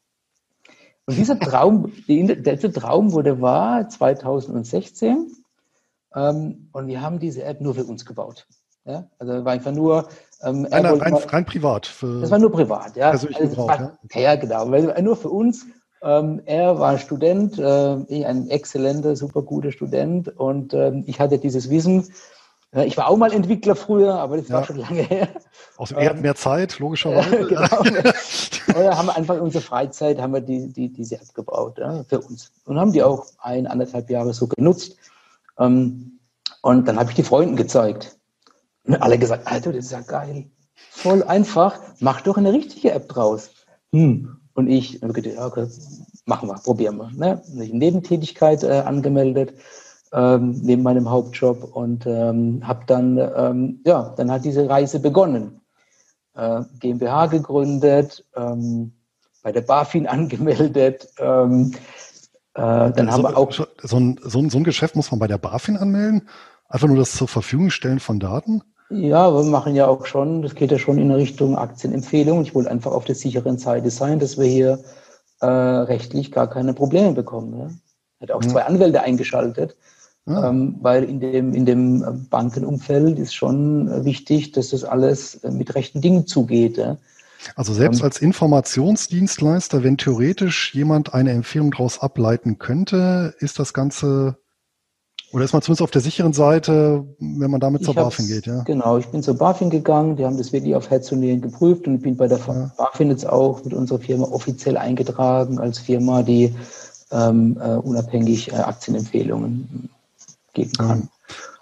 Und 1.04 1.18
dieser 1.18 1.38
Traum, 1.38 1.92
der 2.08 2.58
Traum 2.58 3.12
wurde 3.12 3.42
wahr 3.42 3.90
2016. 3.90 5.36
Ähm, 6.14 6.70
und 6.72 6.86
wir 6.86 7.02
haben 7.02 7.18
diese 7.18 7.42
App 7.42 7.60
nur 7.60 7.74
für 7.74 7.84
uns 7.84 8.06
gebaut. 8.06 8.46
Ja? 8.84 9.06
Also 9.18 9.44
war 9.44 9.52
einfach 9.52 9.72
nur. 9.72 10.08
Ähm, 10.42 10.66
rein, 10.66 10.84
rein, 10.84 11.12
mal, 11.12 11.22
rein, 11.22 11.46
privat. 11.46 11.90
das 12.02 12.30
war 12.30 12.38
nur 12.38 12.52
privat, 12.52 12.96
ja. 12.96 13.10
Also 13.10 13.28
Gebrauch, 13.28 13.68
war, 13.68 13.98
ja. 14.12 14.20
ja, 14.20 14.36
genau. 14.36 14.70
Weil 14.70 15.02
nur 15.02 15.16
für 15.16 15.30
uns. 15.30 15.66
Ähm, 16.02 16.42
er 16.44 16.78
war 16.78 16.98
Student, 16.98 17.58
äh, 17.58 18.24
ein 18.24 18.50
exzellenter, 18.50 19.16
super 19.16 19.40
guter 19.40 19.72
Student 19.72 20.28
und 20.36 20.74
ähm, 20.74 21.02
ich 21.06 21.18
hatte 21.18 21.38
dieses 21.38 21.70
Wissen. 21.70 22.12
Äh, 22.74 22.84
ich 22.84 22.98
war 22.98 23.08
auch 23.08 23.16
mal 23.16 23.32
Entwickler 23.32 23.74
früher, 23.74 24.14
aber 24.14 24.36
das 24.36 24.48
ja. 24.48 24.56
war 24.56 24.64
schon 24.64 24.76
lange 24.76 25.00
her. 25.00 25.28
Außerdem 25.78 26.02
er 26.02 26.10
hat 26.10 26.20
mehr 26.20 26.34
Zeit, 26.34 26.78
logischerweise. 26.78 27.46
genau. 27.48 27.80
Oder 28.78 28.98
haben 28.98 29.06
wir 29.06 29.16
einfach 29.16 29.36
in 29.36 29.40
unserer 29.40 29.62
Freizeit 29.62 30.20
haben 30.20 30.34
wir 30.34 30.42
die, 30.42 30.72
die, 30.72 30.92
diese 30.92 31.16
App 31.16 31.32
gebaut 31.34 31.78
ja, 31.78 32.04
für 32.04 32.20
uns 32.20 32.52
und 32.66 32.78
haben 32.78 32.92
die 32.92 33.02
auch 33.02 33.26
ein, 33.38 33.66
anderthalb 33.66 34.10
Jahre 34.10 34.34
so 34.34 34.46
genutzt. 34.46 34.96
Ähm, 35.58 36.18
und 36.62 36.86
dann 36.88 36.98
habe 36.98 37.10
ich 37.10 37.16
die 37.16 37.22
Freunden 37.22 37.56
gezeigt. 37.56 38.18
Und 38.86 38.96
alle 38.96 39.18
gesagt, 39.18 39.46
Alter, 39.46 39.72
das 39.72 39.86
ist 39.86 39.92
ja 39.92 40.00
geil. 40.00 40.46
Voll 40.90 41.22
einfach. 41.22 41.78
Mach 42.00 42.20
doch 42.20 42.36
eine 42.36 42.52
richtige 42.52 42.92
App 42.92 43.08
draus. 43.08 43.50
Hm. 43.92 44.36
Und 44.54 44.68
ich 44.68 45.02
habe 45.02 45.12
gedacht, 45.12 45.34
ja, 45.36 45.46
okay, 45.46 45.66
machen 46.26 46.48
wir, 46.48 46.54
probieren 46.54 46.96
wir. 46.96 47.10
Ne? 47.12 47.42
Ich 47.62 47.72
Nebentätigkeit 47.72 48.62
äh, 48.62 48.82
angemeldet 48.84 49.54
ähm, 50.12 50.60
neben 50.62 50.82
meinem 50.82 51.10
Hauptjob 51.10 51.64
und 51.74 52.06
ähm, 52.06 52.66
habe 52.66 52.84
dann, 52.86 53.18
ähm, 53.18 53.80
ja, 53.84 54.14
dann 54.16 54.30
hat 54.30 54.44
diese 54.44 54.68
Reise 54.68 55.00
begonnen. 55.00 55.60
Äh, 56.36 56.62
GmbH 56.78 57.26
gegründet, 57.26 58.24
ähm, 58.36 58.92
bei 59.42 59.52
der 59.52 59.62
BaFin 59.62 60.06
angemeldet. 60.06 61.08
Ähm, 61.18 61.72
äh, 62.54 62.92
dann 62.92 63.06
so, 63.06 63.12
haben 63.12 63.22
wir 63.22 63.36
auch 63.36 63.52
so 63.52 63.64
ein, 63.98 64.20
so, 64.22 64.38
ein, 64.38 64.50
so 64.50 64.58
ein 64.58 64.64
Geschäft 64.64 64.94
muss 64.94 65.10
man 65.10 65.18
bei 65.18 65.26
der 65.26 65.38
BaFin 65.38 65.76
anmelden. 65.76 66.28
Einfach 66.68 66.88
nur 66.88 66.96
das 66.96 67.12
zur 67.12 67.28
Verfügung 67.28 67.70
stellen 67.70 68.00
von 68.00 68.20
Daten. 68.20 68.62
Ja, 68.90 69.32
wir 69.32 69.42
machen 69.44 69.74
ja 69.74 69.86
auch 69.86 70.06
schon, 70.06 70.42
das 70.42 70.54
geht 70.54 70.70
ja 70.70 70.78
schon 70.78 70.98
in 70.98 71.10
Richtung 71.10 71.56
Aktienempfehlung. 71.56 72.42
Ich 72.42 72.54
wollte 72.54 72.70
einfach 72.70 72.92
auf 72.92 73.04
der 73.04 73.14
sicheren 73.14 73.58
Seite 73.58 73.90
sein, 73.90 74.18
dass 74.18 74.38
wir 74.38 74.46
hier 74.46 74.78
äh, 75.40 75.46
rechtlich 75.46 76.30
gar 76.30 76.48
keine 76.48 76.74
Probleme 76.74 77.12
bekommen. 77.12 77.58
Ja? 77.58 77.70
Hat 78.20 78.30
auch 78.30 78.42
ja. 78.42 78.48
zwei 78.48 78.62
Anwälte 78.64 79.00
eingeschaltet, 79.02 79.76
ja. 80.26 80.48
ähm, 80.48 80.76
weil 80.80 81.04
in 81.04 81.20
dem, 81.20 81.54
in 81.54 81.64
dem 81.66 82.26
Bankenumfeld 82.30 83.18
ist 83.18 83.34
schon 83.34 84.04
wichtig, 84.04 84.52
dass 84.52 84.70
das 84.70 84.84
alles 84.84 85.40
mit 85.42 85.74
rechten 85.74 86.00
Dingen 86.00 86.26
zugeht. 86.26 86.76
Ja? 86.76 86.98
Also 87.56 87.72
selbst 87.72 88.00
ähm, 88.00 88.04
als 88.04 88.20
Informationsdienstleister, 88.20 89.82
wenn 89.82 89.96
theoretisch 89.96 90.74
jemand 90.74 91.14
eine 91.14 91.32
Empfehlung 91.32 91.70
daraus 91.70 92.00
ableiten 92.00 92.58
könnte, 92.58 93.34
ist 93.38 93.58
das 93.58 93.72
Ganze 93.72 94.36
oder 95.34 95.44
ist 95.44 95.52
man 95.52 95.62
zumindest 95.62 95.82
auf 95.82 95.90
der 95.90 96.00
sicheren 96.00 96.32
Seite, 96.32 97.04
wenn 97.18 97.50
man 97.50 97.58
damit 97.58 97.84
zur 97.84 97.94
BaFin 97.94 98.28
geht, 98.28 98.46
ja? 98.46 98.62
Genau, 98.62 98.98
ich 98.98 99.08
bin 99.08 99.20
zur 99.20 99.36
BaFin 99.36 99.68
gegangen, 99.68 100.14
die 100.14 100.24
haben 100.24 100.38
das 100.38 100.52
wirklich 100.52 100.76
auf 100.76 100.90
Herz 100.90 101.10
und 101.10 101.20
Nieren 101.20 101.40
geprüft 101.40 101.88
und 101.88 102.02
bin 102.02 102.16
bei 102.16 102.28
der 102.28 102.38
ja. 102.38 102.70
BaFin 102.76 103.10
jetzt 103.10 103.28
auch 103.28 103.64
mit 103.64 103.74
unserer 103.74 103.98
Firma 103.98 104.26
offiziell 104.26 104.76
eingetragen 104.76 105.58
als 105.58 105.80
Firma, 105.80 106.22
die 106.22 106.54
ähm, 107.10 107.58
äh, 107.60 107.74
unabhängig 107.74 108.52
äh, 108.52 108.56
Aktienempfehlungen 108.58 109.90
geben 110.52 110.72
kann. 110.78 111.08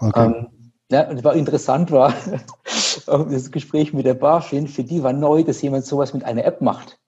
Okay. 0.00 0.26
Ähm, 0.26 0.46
ja, 0.90 1.08
und 1.08 1.24
was 1.24 1.35
interessant 1.35 1.90
war, 1.90 2.12
das 3.06 3.50
Gespräch 3.50 3.94
mit 3.94 4.04
der 4.04 4.12
BaFin, 4.12 4.68
für 4.68 4.85
die 4.85 5.02
war 5.02 5.14
neu, 5.14 5.44
dass 5.44 5.62
jemand 5.62 5.87
sowas 5.87 6.12
mit 6.12 6.24
einer 6.24 6.44
App 6.44 6.61
macht. 6.61 6.98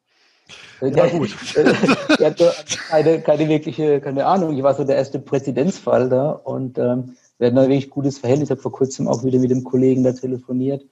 Ja, 0.90 1.06
gut. 1.06 1.34
ich 2.18 2.24
hatte 2.24 2.52
keine, 2.88 3.20
keine 3.20 3.48
wirkliche, 3.48 4.00
keine 4.00 4.26
Ahnung. 4.26 4.56
Ich 4.56 4.62
war 4.62 4.74
so 4.74 4.84
der 4.84 4.96
erste 4.96 5.18
Präzedenzfall 5.18 6.08
da 6.08 6.30
und 6.30 6.78
ähm, 6.78 7.16
wir 7.38 7.48
hatten 7.48 7.58
ein 7.58 7.68
wirklich 7.68 7.90
gutes 7.90 8.18
Verhältnis. 8.18 8.48
Ich 8.48 8.50
habe 8.52 8.62
vor 8.62 8.72
kurzem 8.72 9.08
auch 9.08 9.24
wieder 9.24 9.38
mit 9.38 9.50
dem 9.50 9.64
Kollegen 9.64 10.04
da 10.04 10.12
telefoniert, 10.12 10.84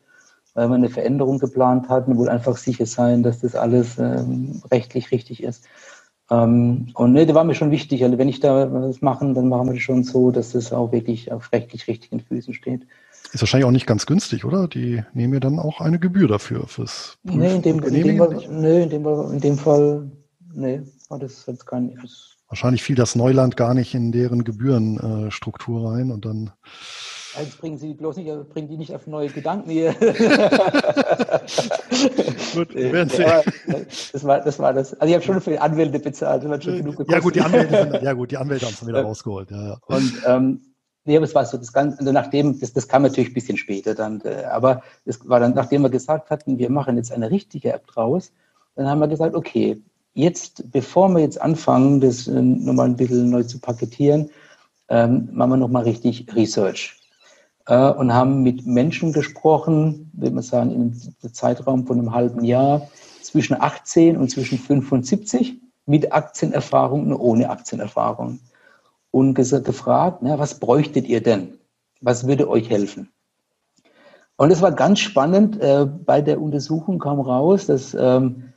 weil 0.54 0.68
wir 0.68 0.74
eine 0.74 0.90
Veränderung 0.90 1.38
geplant 1.38 1.88
hatten. 1.88 2.12
Wir 2.12 2.18
wollten 2.18 2.32
einfach 2.32 2.56
sicher 2.56 2.86
sein, 2.86 3.22
dass 3.22 3.40
das 3.40 3.54
alles 3.54 3.98
ähm, 3.98 4.62
rechtlich 4.70 5.10
richtig 5.10 5.42
ist. 5.42 5.64
Ähm, 6.30 6.88
und 6.94 7.12
ne, 7.12 7.26
das 7.26 7.34
war 7.34 7.44
mir 7.44 7.54
schon 7.54 7.70
wichtig. 7.70 8.04
Also 8.04 8.18
wenn 8.18 8.28
ich 8.28 8.40
da 8.40 8.72
was 8.72 9.02
machen, 9.02 9.34
dann 9.34 9.48
machen 9.48 9.68
wir 9.68 9.74
das 9.74 9.82
schon 9.82 10.04
so, 10.04 10.30
dass 10.30 10.52
das 10.52 10.72
auch 10.72 10.92
wirklich 10.92 11.30
auf 11.32 11.52
rechtlich 11.52 11.86
richtigen 11.88 12.20
Füßen 12.20 12.54
steht. 12.54 12.86
Ist 13.32 13.40
wahrscheinlich 13.40 13.64
auch 13.64 13.70
nicht 13.72 13.86
ganz 13.86 14.04
günstig, 14.04 14.44
oder? 14.44 14.68
Die 14.68 15.02
nehmen 15.14 15.32
ja 15.34 15.40
dann 15.40 15.58
auch 15.58 15.80
eine 15.80 15.98
Gebühr 15.98 16.28
dafür 16.28 16.66
fürs 16.66 17.16
Prüfen 17.24 17.40
nee, 17.40 17.54
in 17.54 17.62
dem, 17.62 17.82
in 17.82 17.94
dem 17.94 18.18
Fall, 18.18 18.48
nee, 18.50 18.82
in 18.82 18.90
dem, 18.90 19.06
in 19.06 19.40
dem 19.40 19.58
Fall, 19.58 20.10
nee, 20.54 20.82
war 21.08 21.18
das 21.18 21.46
jetzt 21.46 21.66
kein. 21.66 21.94
Das 22.00 22.32
wahrscheinlich 22.52 22.82
fiel 22.82 22.96
das 22.96 23.14
Neuland 23.16 23.56
gar 23.56 23.72
nicht 23.72 23.94
in 23.94 24.12
deren 24.12 24.44
Gebührenstruktur 24.44 25.80
äh, 25.80 25.86
rein 25.88 26.10
und 26.10 26.26
dann. 26.26 26.50
Jetzt 27.38 27.58
bringen 27.58 27.78
Sie 27.78 27.94
bloß 27.94 28.18
nicht, 28.18 28.30
also 28.30 28.44
bringen 28.44 28.68
die 28.68 28.76
nicht 28.76 28.94
auf 28.94 29.06
neue 29.06 29.30
Gedanken 29.30 29.70
hier. 29.70 29.94
gut, 32.54 32.74
werden 32.74 33.08
Sie. 33.08 33.22
Ja, 33.22 33.40
das 34.12 34.24
war, 34.24 34.40
das 34.40 34.58
war 34.58 34.74
das. 34.74 34.92
Also 34.92 35.08
ich 35.08 35.14
habe 35.14 35.24
schon 35.24 35.40
für 35.40 35.52
die 35.52 35.58
Anwälte 35.58 35.98
bezahlt, 35.98 36.44
das 36.44 36.50
hat 36.50 36.64
schon 36.64 36.76
genug 36.76 36.98
gekostet. 36.98 37.14
Ja 37.14 37.20
gut, 37.20 37.34
die 37.34 37.40
Anwälte, 37.40 37.90
sind, 37.90 38.02
ja 38.02 38.12
gut, 38.12 38.30
die 38.30 38.36
Anwälte 38.36 38.66
haben 38.66 38.74
es 38.74 38.86
wieder 38.86 39.00
rausgeholt. 39.06 39.50
Ja, 39.50 39.68
ja. 39.68 39.78
Und 39.86 40.12
ähm, 40.26 40.60
Nee, 41.04 41.16
aber 41.16 41.24
es 41.24 41.34
war 41.34 41.44
so, 41.44 41.56
das 41.58 41.72
Ganze, 41.72 41.98
also 41.98 42.12
nachdem, 42.12 42.58
das, 42.60 42.72
das 42.72 42.86
kam 42.86 43.02
natürlich 43.02 43.30
ein 43.30 43.34
bisschen 43.34 43.56
später 43.56 43.94
dann, 43.94 44.20
äh, 44.20 44.44
aber 44.44 44.82
das 45.04 45.28
war 45.28 45.40
dann, 45.40 45.54
nachdem 45.54 45.82
wir 45.82 45.90
gesagt 45.90 46.30
hatten, 46.30 46.58
wir 46.58 46.70
machen 46.70 46.96
jetzt 46.96 47.10
eine 47.10 47.30
richtige 47.30 47.72
App 47.72 47.86
draus, 47.88 48.32
dann 48.76 48.86
haben 48.86 49.00
wir 49.00 49.08
gesagt, 49.08 49.34
okay, 49.34 49.82
jetzt, 50.14 50.70
bevor 50.70 51.08
wir 51.08 51.20
jetzt 51.20 51.40
anfangen, 51.40 52.00
das 52.00 52.28
äh, 52.28 52.40
nochmal 52.40 52.86
ein 52.86 52.96
bisschen 52.96 53.30
neu 53.30 53.42
zu 53.42 53.58
paketieren, 53.58 54.30
ähm, 54.88 55.28
machen 55.32 55.50
wir 55.50 55.56
nochmal 55.56 55.84
richtig 55.84 56.26
Research. 56.34 56.96
Äh, 57.66 57.90
und 57.90 58.12
haben 58.12 58.42
mit 58.42 58.66
Menschen 58.66 59.12
gesprochen, 59.12 60.10
würde 60.14 60.34
man 60.34 60.44
sagen, 60.44 60.70
in 60.70 60.80
einem 60.80 61.34
Zeitraum 61.34 61.86
von 61.86 61.98
einem 61.98 62.12
halben 62.12 62.44
Jahr, 62.44 62.88
zwischen 63.22 63.60
18 63.60 64.16
und 64.16 64.30
zwischen 64.30 64.58
75 64.58 65.60
mit 65.86 66.12
Aktienerfahrung 66.12 67.06
und 67.06 67.14
ohne 67.14 67.50
Aktienerfahrung. 67.50 68.40
Und 69.12 69.34
gefragt, 69.34 70.22
na, 70.22 70.38
was 70.38 70.58
bräuchtet 70.58 71.06
ihr 71.06 71.22
denn? 71.22 71.58
Was 72.00 72.26
würde 72.26 72.48
euch 72.48 72.68
helfen? 72.68 73.12
Und 74.36 74.50
es 74.50 74.60
war 74.60 74.72
ganz 74.72 74.98
spannend. 74.98 75.60
Äh, 75.60 75.86
bei 75.86 76.20
der 76.20 76.40
Untersuchung 76.40 76.98
kam 76.98 77.20
raus, 77.20 77.66
dass 77.66 77.94
ähm, 77.94 78.52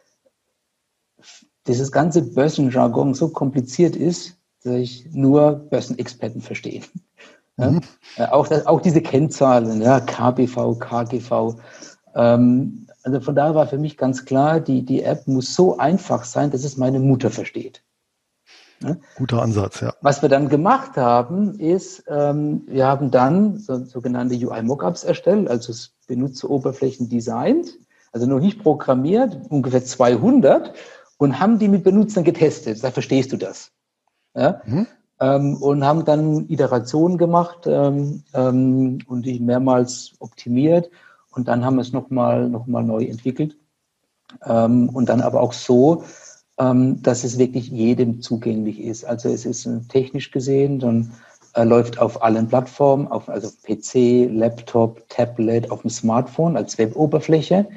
dieses 1.67 1.91
ganze 1.91 2.23
Börsenjargon 2.23 3.13
so 3.13 3.29
kompliziert 3.29 3.95
ist, 3.95 4.37
dass 4.63 4.73
ich 4.75 5.07
nur 5.11 5.51
Börsenexperten 5.69 6.41
verstehe. 6.41 6.81
Ja? 7.57 7.71
Mhm. 7.71 7.81
Äh, 8.17 8.25
auch, 8.25 8.49
das, 8.49 8.67
auch 8.67 8.81
diese 8.81 9.01
Kennzahlen, 9.01 9.81
ja, 9.81 10.01
KBV, 10.01 10.77
KGV. 10.77 11.55
Ähm, 12.13 12.85
also 13.03 13.21
von 13.21 13.33
daher 13.33 13.55
war 13.55 13.65
für 13.65 13.77
mich 13.77 13.95
ganz 13.95 14.25
klar, 14.25 14.59
die, 14.59 14.83
die 14.83 15.03
App 15.03 15.25
muss 15.25 15.55
so 15.55 15.77
einfach 15.77 16.25
sein, 16.25 16.51
dass 16.51 16.65
es 16.65 16.75
meine 16.75 16.99
Mutter 16.99 17.29
versteht. 17.29 17.81
Ja? 18.81 18.97
Guter 19.15 19.41
Ansatz, 19.41 19.81
ja. 19.81 19.93
Was 20.01 20.21
wir 20.21 20.29
dann 20.29 20.49
gemacht 20.49 20.97
haben, 20.97 21.59
ist, 21.59 22.03
ähm, 22.07 22.63
wir 22.67 22.85
haben 22.85 23.11
dann 23.11 23.57
so, 23.57 23.83
sogenannte 23.85 24.35
UI-Mockups 24.35 25.03
erstellt, 25.03 25.49
also 25.49 25.73
Benutzeroberflächen 26.07 27.09
designt, 27.09 27.77
also 28.11 28.27
noch 28.27 28.39
nicht 28.39 28.61
programmiert, 28.61 29.37
ungefähr 29.49 29.83
200 29.83 30.73
und 31.17 31.39
haben 31.39 31.59
die 31.59 31.67
mit 31.67 31.83
Benutzern 31.83 32.23
getestet. 32.23 32.83
Da 32.83 32.91
verstehst 32.91 33.31
du 33.31 33.37
das. 33.37 33.71
Ja? 34.35 34.61
Mhm. 34.65 34.87
Ähm, 35.19 35.55
und 35.57 35.85
haben 35.85 36.03
dann 36.03 36.49
Iterationen 36.49 37.17
gemacht 37.17 37.65
ähm, 37.65 38.23
ähm, 38.33 38.99
und 39.07 39.25
die 39.25 39.39
mehrmals 39.39 40.11
optimiert 40.19 40.89
und 41.31 41.47
dann 41.47 41.63
haben 41.63 41.75
wir 41.75 41.83
es 41.83 41.93
nochmal 41.93 42.49
noch 42.49 42.67
mal 42.67 42.83
neu 42.83 43.05
entwickelt 43.05 43.55
ähm, 44.45 44.89
und 44.89 45.07
dann 45.07 45.21
aber 45.21 45.39
auch 45.39 45.53
so, 45.53 46.03
ähm, 46.57 47.01
dass 47.01 47.23
es 47.23 47.37
wirklich 47.37 47.69
jedem 47.69 48.21
zugänglich 48.21 48.79
ist. 48.79 49.05
Also 49.05 49.29
es 49.29 49.45
ist 49.45 49.67
technisch 49.89 50.31
gesehen, 50.31 50.79
dann 50.79 51.11
äh, 51.53 51.63
läuft 51.63 51.99
auf 51.99 52.21
allen 52.23 52.47
Plattformen, 52.47 53.07
auf, 53.07 53.29
also 53.29 53.49
PC, 53.63 54.29
Laptop, 54.31 55.07
Tablet, 55.09 55.71
auf 55.71 55.81
dem 55.81 55.89
Smartphone 55.89 56.57
als 56.57 56.77
Web-Oberfläche. 56.77 57.67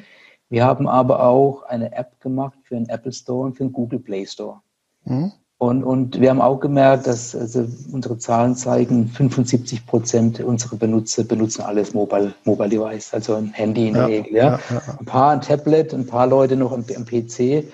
Wir 0.51 0.65
haben 0.65 0.89
aber 0.89 1.23
auch 1.25 1.63
eine 1.65 1.93
App 1.93 2.21
gemacht 2.21 2.59
für 2.65 2.75
den 2.75 2.89
Apple 2.89 3.13
Store 3.13 3.47
und 3.47 3.57
für 3.57 3.65
den 3.65 3.73
Google 3.73 3.99
Play 3.99 4.27
Store. 4.27 4.61
Mhm. 5.05 5.33
Und, 5.61 5.83
und 5.83 6.21
wir 6.21 6.31
haben 6.31 6.41
auch 6.41 6.61
gemerkt, 6.61 7.09
dass 7.09 7.35
also 7.35 7.67
unsere 7.91 8.17
Zahlen 8.17 8.55
zeigen, 8.55 9.09
75 9.09 9.87
Prozent 9.87 10.41
unserer 10.41 10.77
Benutzer 10.77 11.25
benutzen 11.25 11.63
alles 11.63 11.95
Mobile, 11.95 12.33
Mobile 12.45 12.69
Device, 12.69 13.13
also 13.13 13.35
ein 13.35 13.53
Handy 13.53 13.89
in 13.89 13.95
der 13.95 14.03
ja, 14.03 14.09
Regel. 14.09 14.37
Ja. 14.37 14.45
Ja, 14.45 14.61
ja. 14.71 14.83
Ein 15.01 15.05
paar 15.05 15.33
ein 15.33 15.41
Tablet, 15.41 15.93
ein 15.93 16.07
paar 16.07 16.29
Leute 16.29 16.55
noch 16.55 16.71
am, 16.71 16.85
am 16.95 17.05
PC. 17.05 17.65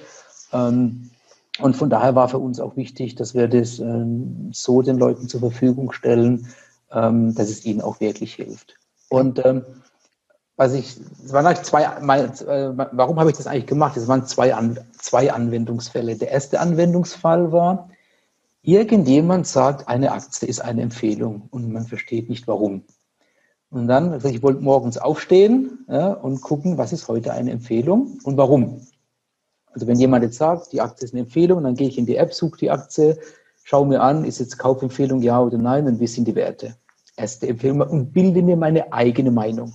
Ähm, 0.55 1.11
und 1.61 1.77
von 1.77 1.91
daher 1.91 2.15
war 2.15 2.29
für 2.29 2.39
uns 2.39 2.59
auch 2.59 2.77
wichtig, 2.77 3.15
dass 3.15 3.35
wir 3.35 3.49
das 3.49 3.79
ähm, 3.79 4.51
so 4.53 4.83
den 4.83 4.97
Leuten 4.97 5.29
zur 5.29 5.41
Verfügung 5.41 5.93
stellen, 5.93 6.49
ähm, 6.91 7.35
dass 7.35 7.51
es 7.51 7.65
ihnen 7.65 7.81
auch 7.81 8.01
wirklich 8.01 8.35
hilft. 8.35 8.77
Und 9.09 9.45
ähm, 9.45 9.63
was 10.57 10.73
ich, 10.73 10.97
es 11.25 11.33
waren 11.33 11.47
eigentlich 11.47 11.67
zwei, 11.67 12.01
mein, 12.01 12.25
äh, 12.25 12.73
warum 12.93 13.19
habe 13.19 13.31
ich 13.31 13.37
das 13.37 13.47
eigentlich 13.47 13.67
gemacht? 13.67 13.97
Es 13.97 14.09
waren 14.09 14.27
zwei, 14.27 14.55
An, 14.55 14.79
zwei 14.99 15.33
Anwendungsfälle. 15.33 16.17
Der 16.17 16.31
erste 16.31 16.61
Anwendungsfall 16.61 17.53
war, 17.53 17.91
irgendjemand 18.63 19.47
sagt, 19.47 19.89
eine 19.89 20.13
Aktie 20.13 20.49
ist 20.49 20.61
eine 20.61 20.83
Empfehlung 20.83 21.49
und 21.51 21.73
man 21.73 21.87
versteht 21.87 22.29
nicht 22.29 22.47
warum. 22.47 22.83
Und 23.71 23.89
dann, 23.89 24.13
also 24.13 24.29
ich 24.29 24.43
wollte 24.43 24.63
morgens 24.63 24.99
aufstehen 24.99 25.85
ja, 25.89 26.13
und 26.13 26.41
gucken, 26.41 26.79
was 26.79 26.93
ist 26.93 27.09
heute 27.09 27.33
eine 27.33 27.51
Empfehlung 27.51 28.19
und 28.23 28.37
warum. 28.37 28.81
Also 29.75 29.87
wenn 29.89 29.99
jemand 29.99 30.23
jetzt 30.23 30.39
sagt, 30.39 30.73
die 30.73 30.81
Aktie 30.81 31.05
ist 31.05 31.13
eine 31.13 31.23
Empfehlung, 31.23 31.65
dann 31.65 31.75
gehe 31.75 31.89
ich 31.89 31.99
in 31.99 32.07
die 32.07 32.17
App, 32.17 32.33
suche 32.33 32.59
die 32.59 32.71
Aktie, 32.71 33.19
schaue 33.65 33.87
mir 33.87 34.01
an, 34.01 34.25
ist 34.25 34.39
jetzt 34.39 34.59
Kaufempfehlung 34.59 35.21
ja 35.21 35.41
oder 35.41 35.59
nein 35.59 35.87
und 35.87 35.99
wie 35.99 36.07
sind 36.07 36.29
die 36.29 36.35
Werte. 36.37 36.77
Erste 37.17 37.49
Empfehlung 37.49 37.81
und 37.81 38.13
bilde 38.13 38.43
mir 38.43 38.57
meine 38.57 38.93
eigene 38.93 39.33
Meinung. 39.33 39.75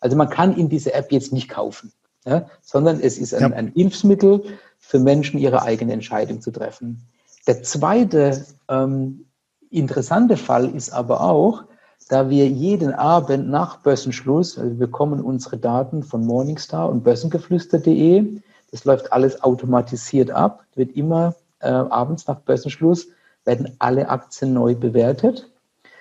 Also 0.00 0.16
man 0.16 0.28
kann 0.28 0.56
in 0.56 0.68
diese 0.68 0.92
App 0.94 1.12
jetzt 1.12 1.32
nicht 1.32 1.48
kaufen, 1.48 1.92
ja, 2.26 2.46
sondern 2.62 3.00
es 3.00 3.18
ist 3.18 3.34
ein, 3.34 3.50
ja. 3.50 3.56
ein, 3.56 3.68
Hilfsmittel 3.68 4.42
für 4.78 4.98
Menschen, 4.98 5.38
ihre 5.38 5.62
eigene 5.62 5.92
Entscheidung 5.92 6.40
zu 6.40 6.50
treffen. 6.50 7.06
Der 7.46 7.62
zweite 7.62 8.44
ähm, 8.68 9.26
interessante 9.70 10.36
Fall 10.36 10.74
ist 10.74 10.90
aber 10.90 11.20
auch, 11.20 11.64
da 12.08 12.28
wir 12.28 12.48
jeden 12.48 12.92
Abend 12.92 13.48
nach 13.48 13.78
Börsenschluss, 13.78 14.58
also 14.58 14.70
wir 14.70 14.86
bekommen 14.86 15.20
unsere 15.20 15.58
Daten 15.58 16.02
von 16.02 16.26
Morningstar 16.26 16.88
und 16.88 17.04
börsengeflüster.de, 17.04 18.40
das 18.70 18.84
läuft 18.84 19.12
alles 19.12 19.42
automatisiert 19.42 20.30
ab, 20.30 20.64
wird 20.74 20.92
immer 20.96 21.34
äh, 21.60 21.68
abends 21.68 22.26
nach 22.26 22.40
Börsenschluss, 22.40 23.08
werden 23.44 23.76
alle 23.78 24.08
Aktien 24.08 24.52
neu 24.52 24.74
bewertet. 24.74 25.50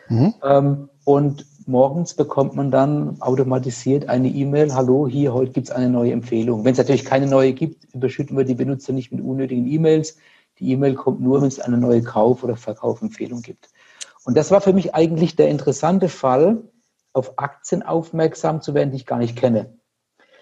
Mhm. 0.08 0.34
Ähm, 0.44 0.90
und 1.06 1.46
morgens 1.66 2.14
bekommt 2.14 2.56
man 2.56 2.72
dann 2.72 3.22
automatisiert 3.22 4.10
eine 4.10 4.28
E-Mail, 4.28 4.74
hallo, 4.74 5.08
hier, 5.08 5.34
heute 5.34 5.52
gibt 5.52 5.68
es 5.68 5.72
eine 5.74 5.90
neue 5.90 6.12
Empfehlung. 6.12 6.66
Wenn 6.66 6.74
es 6.74 6.78
natürlich 6.78 7.06
keine 7.06 7.28
neue 7.28 7.54
gibt, 7.54 7.94
überschütten 7.94 8.38
wir 8.38 8.46
die 8.46 8.56
Benutzer 8.56 8.94
nicht 8.94 9.12
mit 9.12 9.24
unnötigen 9.24 9.68
E-Mails. 9.68 10.18
Die 10.60 10.72
E-Mail 10.72 10.96
kommt 10.96 11.22
nur, 11.22 11.42
wenn 11.42 11.48
es 11.48 11.60
eine 11.60 11.78
neue 11.78 12.04
Kauf- 12.04 12.44
oder 12.44 12.58
Verkaufempfehlung 12.58 13.42
gibt. 13.42 13.70
Und 14.26 14.36
das 14.36 14.52
war 14.52 14.62
für 14.62 14.74
mich 14.74 14.94
eigentlich 14.94 15.36
der 15.36 15.50
interessante 15.50 16.10
Fall, 16.10 16.62
auf 17.14 17.40
Aktien 17.40 17.82
aufmerksam 17.82 18.62
zu 18.62 18.74
werden, 18.74 18.92
die 18.92 18.98
ich 18.98 19.06
gar 19.06 19.18
nicht 19.18 19.36
kenne. 19.36 19.74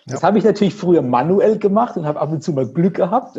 Das 0.07 0.21
ja. 0.21 0.27
habe 0.27 0.37
ich 0.37 0.43
natürlich 0.43 0.73
früher 0.73 1.01
manuell 1.01 1.57
gemacht 1.57 1.97
und 1.97 2.05
habe 2.05 2.19
ab 2.19 2.31
und 2.31 2.41
zu 2.41 2.53
mal 2.53 2.67
Glück 2.67 2.95
gehabt. 2.95 3.37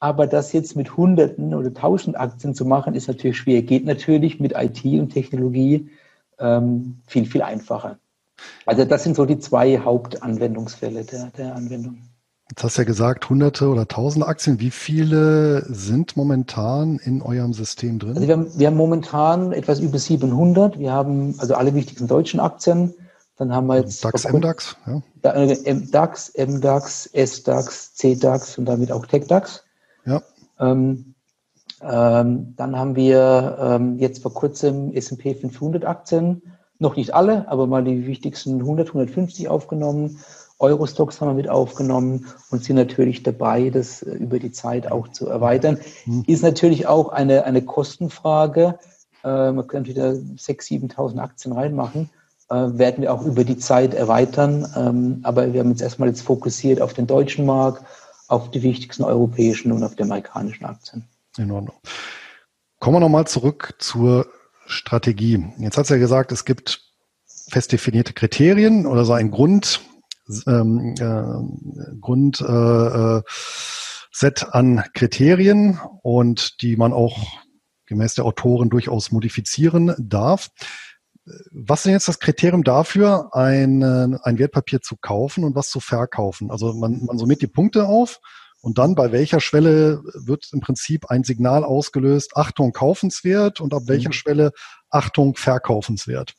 Aber 0.00 0.26
das 0.26 0.52
jetzt 0.52 0.74
mit 0.74 0.96
Hunderten 0.96 1.54
oder 1.54 1.72
Tausend 1.72 2.18
Aktien 2.18 2.54
zu 2.54 2.64
machen, 2.64 2.94
ist 2.94 3.06
natürlich 3.06 3.38
schwer. 3.38 3.62
Geht 3.62 3.86
natürlich 3.86 4.40
mit 4.40 4.52
IT 4.56 4.84
und 4.84 5.10
Technologie 5.10 5.90
ähm, 6.40 7.00
viel, 7.06 7.24
viel 7.24 7.42
einfacher. 7.42 7.98
Also 8.66 8.84
das 8.84 9.04
sind 9.04 9.14
so 9.14 9.24
die 9.24 9.38
zwei 9.38 9.78
Hauptanwendungsfälle 9.78 11.04
der, 11.04 11.30
der 11.36 11.54
Anwendung. 11.54 11.98
Jetzt 12.50 12.64
hast 12.64 12.76
du 12.76 12.82
ja 12.82 12.86
gesagt, 12.86 13.30
hunderte 13.30 13.68
oder 13.68 13.88
tausende 13.88 14.26
Aktien. 14.26 14.60
Wie 14.60 14.70
viele 14.70 15.64
sind 15.72 16.16
momentan 16.16 16.98
in 16.98 17.22
eurem 17.22 17.52
System 17.52 17.98
drin? 17.98 18.16
Also 18.16 18.26
wir 18.26 18.34
haben, 18.34 18.58
wir 18.58 18.66
haben 18.66 18.76
momentan 18.76 19.52
etwas 19.52 19.80
über 19.80 19.98
700. 19.98 20.78
Wir 20.78 20.92
haben 20.92 21.34
also 21.38 21.54
alle 21.54 21.74
wichtigsten 21.74 22.08
deutschen 22.08 22.40
Aktien. 22.40 22.92
Dann 23.36 23.54
haben 23.54 23.68
wir 23.68 23.78
jetzt 23.78 24.04
DAX, 24.04 24.30
MDAX, 24.30 24.76
ja. 24.86 25.00
DAX, 25.22 26.32
MDAX, 26.36 27.10
SDAX, 27.14 27.94
CDAX 27.94 28.58
und 28.58 28.66
damit 28.66 28.90
auch 28.92 29.06
TechDAX. 29.06 29.64
Ja. 30.04 30.22
Ähm, 30.58 31.14
ähm, 31.82 32.54
dann 32.56 32.78
haben 32.78 32.96
wir 32.96 33.58
ähm, 33.60 33.98
jetzt 33.98 34.22
vor 34.22 34.34
kurzem 34.34 34.92
S&P 34.92 35.34
500 35.34 35.84
Aktien, 35.84 36.42
noch 36.78 36.96
nicht 36.96 37.14
alle, 37.14 37.48
aber 37.48 37.66
mal 37.66 37.84
die 37.84 38.06
wichtigsten 38.06 38.60
100, 38.60 38.88
150 38.88 39.48
aufgenommen. 39.48 40.18
Eurostocks 40.58 41.20
haben 41.20 41.28
wir 41.28 41.34
mit 41.34 41.48
aufgenommen 41.48 42.26
und 42.50 42.62
sind 42.64 42.76
natürlich 42.76 43.24
dabei, 43.24 43.70
das 43.70 44.02
äh, 44.02 44.14
über 44.14 44.38
die 44.38 44.52
Zeit 44.52 44.90
auch 44.90 45.08
zu 45.08 45.28
erweitern. 45.28 45.78
Mhm. 46.06 46.24
Ist 46.26 46.42
natürlich 46.42 46.86
auch 46.86 47.08
eine, 47.08 47.44
eine 47.44 47.62
Kostenfrage. 47.62 48.78
Äh, 49.24 49.52
man 49.52 49.66
könnte 49.66 49.90
wieder 49.90 50.10
6.000, 50.10 50.94
7.000 50.94 51.18
Aktien 51.18 51.52
reinmachen. 51.52 52.10
Äh, 52.52 52.78
werden 52.78 53.00
wir 53.00 53.14
auch 53.14 53.24
über 53.24 53.44
die 53.44 53.56
Zeit 53.56 53.94
erweitern. 53.94 54.70
Ähm, 54.76 55.20
aber 55.22 55.54
wir 55.54 55.60
haben 55.60 55.70
jetzt 55.70 55.80
erstmal 55.80 56.10
jetzt 56.10 56.20
fokussiert 56.20 56.82
auf 56.82 56.92
den 56.92 57.06
deutschen 57.06 57.46
Markt, 57.46 57.82
auf 58.28 58.50
die 58.50 58.62
wichtigsten 58.62 59.04
europäischen 59.04 59.72
und 59.72 59.82
auf 59.82 59.96
die 59.96 60.02
amerikanischen 60.02 60.66
Aktien. 60.66 61.08
In 61.38 61.50
Ordnung. 61.50 61.76
Kommen 62.78 62.96
wir 62.96 63.00
nochmal 63.00 63.26
zurück 63.26 63.74
zur 63.78 64.26
Strategie. 64.66 65.46
Jetzt 65.56 65.78
hat 65.78 65.84
es 65.84 65.90
ja 65.90 65.96
gesagt, 65.96 66.30
es 66.30 66.44
gibt 66.44 66.82
fest 67.48 67.72
definierte 67.72 68.12
Kriterien 68.12 68.84
oder 68.84 69.06
so 69.06 69.14
ein 69.14 69.30
Grund, 69.30 69.80
ähm, 70.46 70.94
äh, 70.98 71.96
Grundset 72.00 73.22
äh, 74.22 74.26
äh, 74.26 74.50
an 74.50 74.84
Kriterien 74.92 75.80
und 76.02 76.60
die 76.60 76.76
man 76.76 76.92
auch 76.92 77.16
gemäß 77.86 78.14
der 78.14 78.26
Autoren 78.26 78.68
durchaus 78.68 79.10
modifizieren 79.10 79.94
darf. 79.98 80.50
Was 81.52 81.80
ist 81.80 81.84
denn 81.84 81.92
jetzt 81.92 82.08
das 82.08 82.18
Kriterium 82.18 82.64
dafür, 82.64 83.34
ein, 83.34 83.82
ein 83.82 84.38
Wertpapier 84.38 84.80
zu 84.80 84.96
kaufen 84.96 85.44
und 85.44 85.54
was 85.54 85.68
zu 85.68 85.78
verkaufen? 85.78 86.50
Also 86.50 86.72
man, 86.72 87.04
man 87.04 87.18
summiert 87.18 87.42
die 87.42 87.46
Punkte 87.46 87.86
auf 87.86 88.20
und 88.60 88.78
dann 88.78 88.94
bei 88.94 89.12
welcher 89.12 89.40
Schwelle 89.40 90.02
wird 90.14 90.48
im 90.52 90.60
Prinzip 90.60 91.10
ein 91.10 91.24
Signal 91.24 91.64
ausgelöst, 91.64 92.36
Achtung, 92.36 92.72
kaufenswert 92.72 93.60
und 93.60 93.74
ab 93.74 93.82
welcher 93.86 94.10
mhm. 94.10 94.14
Schwelle 94.14 94.52
Achtung, 94.88 95.34
verkaufenswert? 95.36 96.34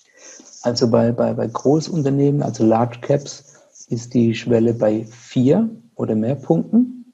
Also 0.61 0.89
bei, 0.89 1.11
bei, 1.11 1.33
bei 1.33 1.47
Großunternehmen, 1.47 2.41
also 2.41 2.65
Large 2.65 2.99
Caps, 3.01 3.43
ist 3.89 4.13
die 4.13 4.33
Schwelle 4.33 4.73
bei 4.73 5.05
vier 5.05 5.69
oder 5.95 6.15
mehr 6.15 6.35
Punkten. 6.35 7.13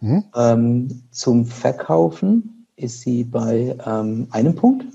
Mhm. 0.00 0.24
Ähm, 0.34 1.02
zum 1.10 1.46
Verkaufen 1.46 2.66
ist 2.76 3.02
sie 3.02 3.24
bei 3.24 3.76
ähm, 3.86 4.28
einem 4.30 4.54
Punkt. 4.54 4.86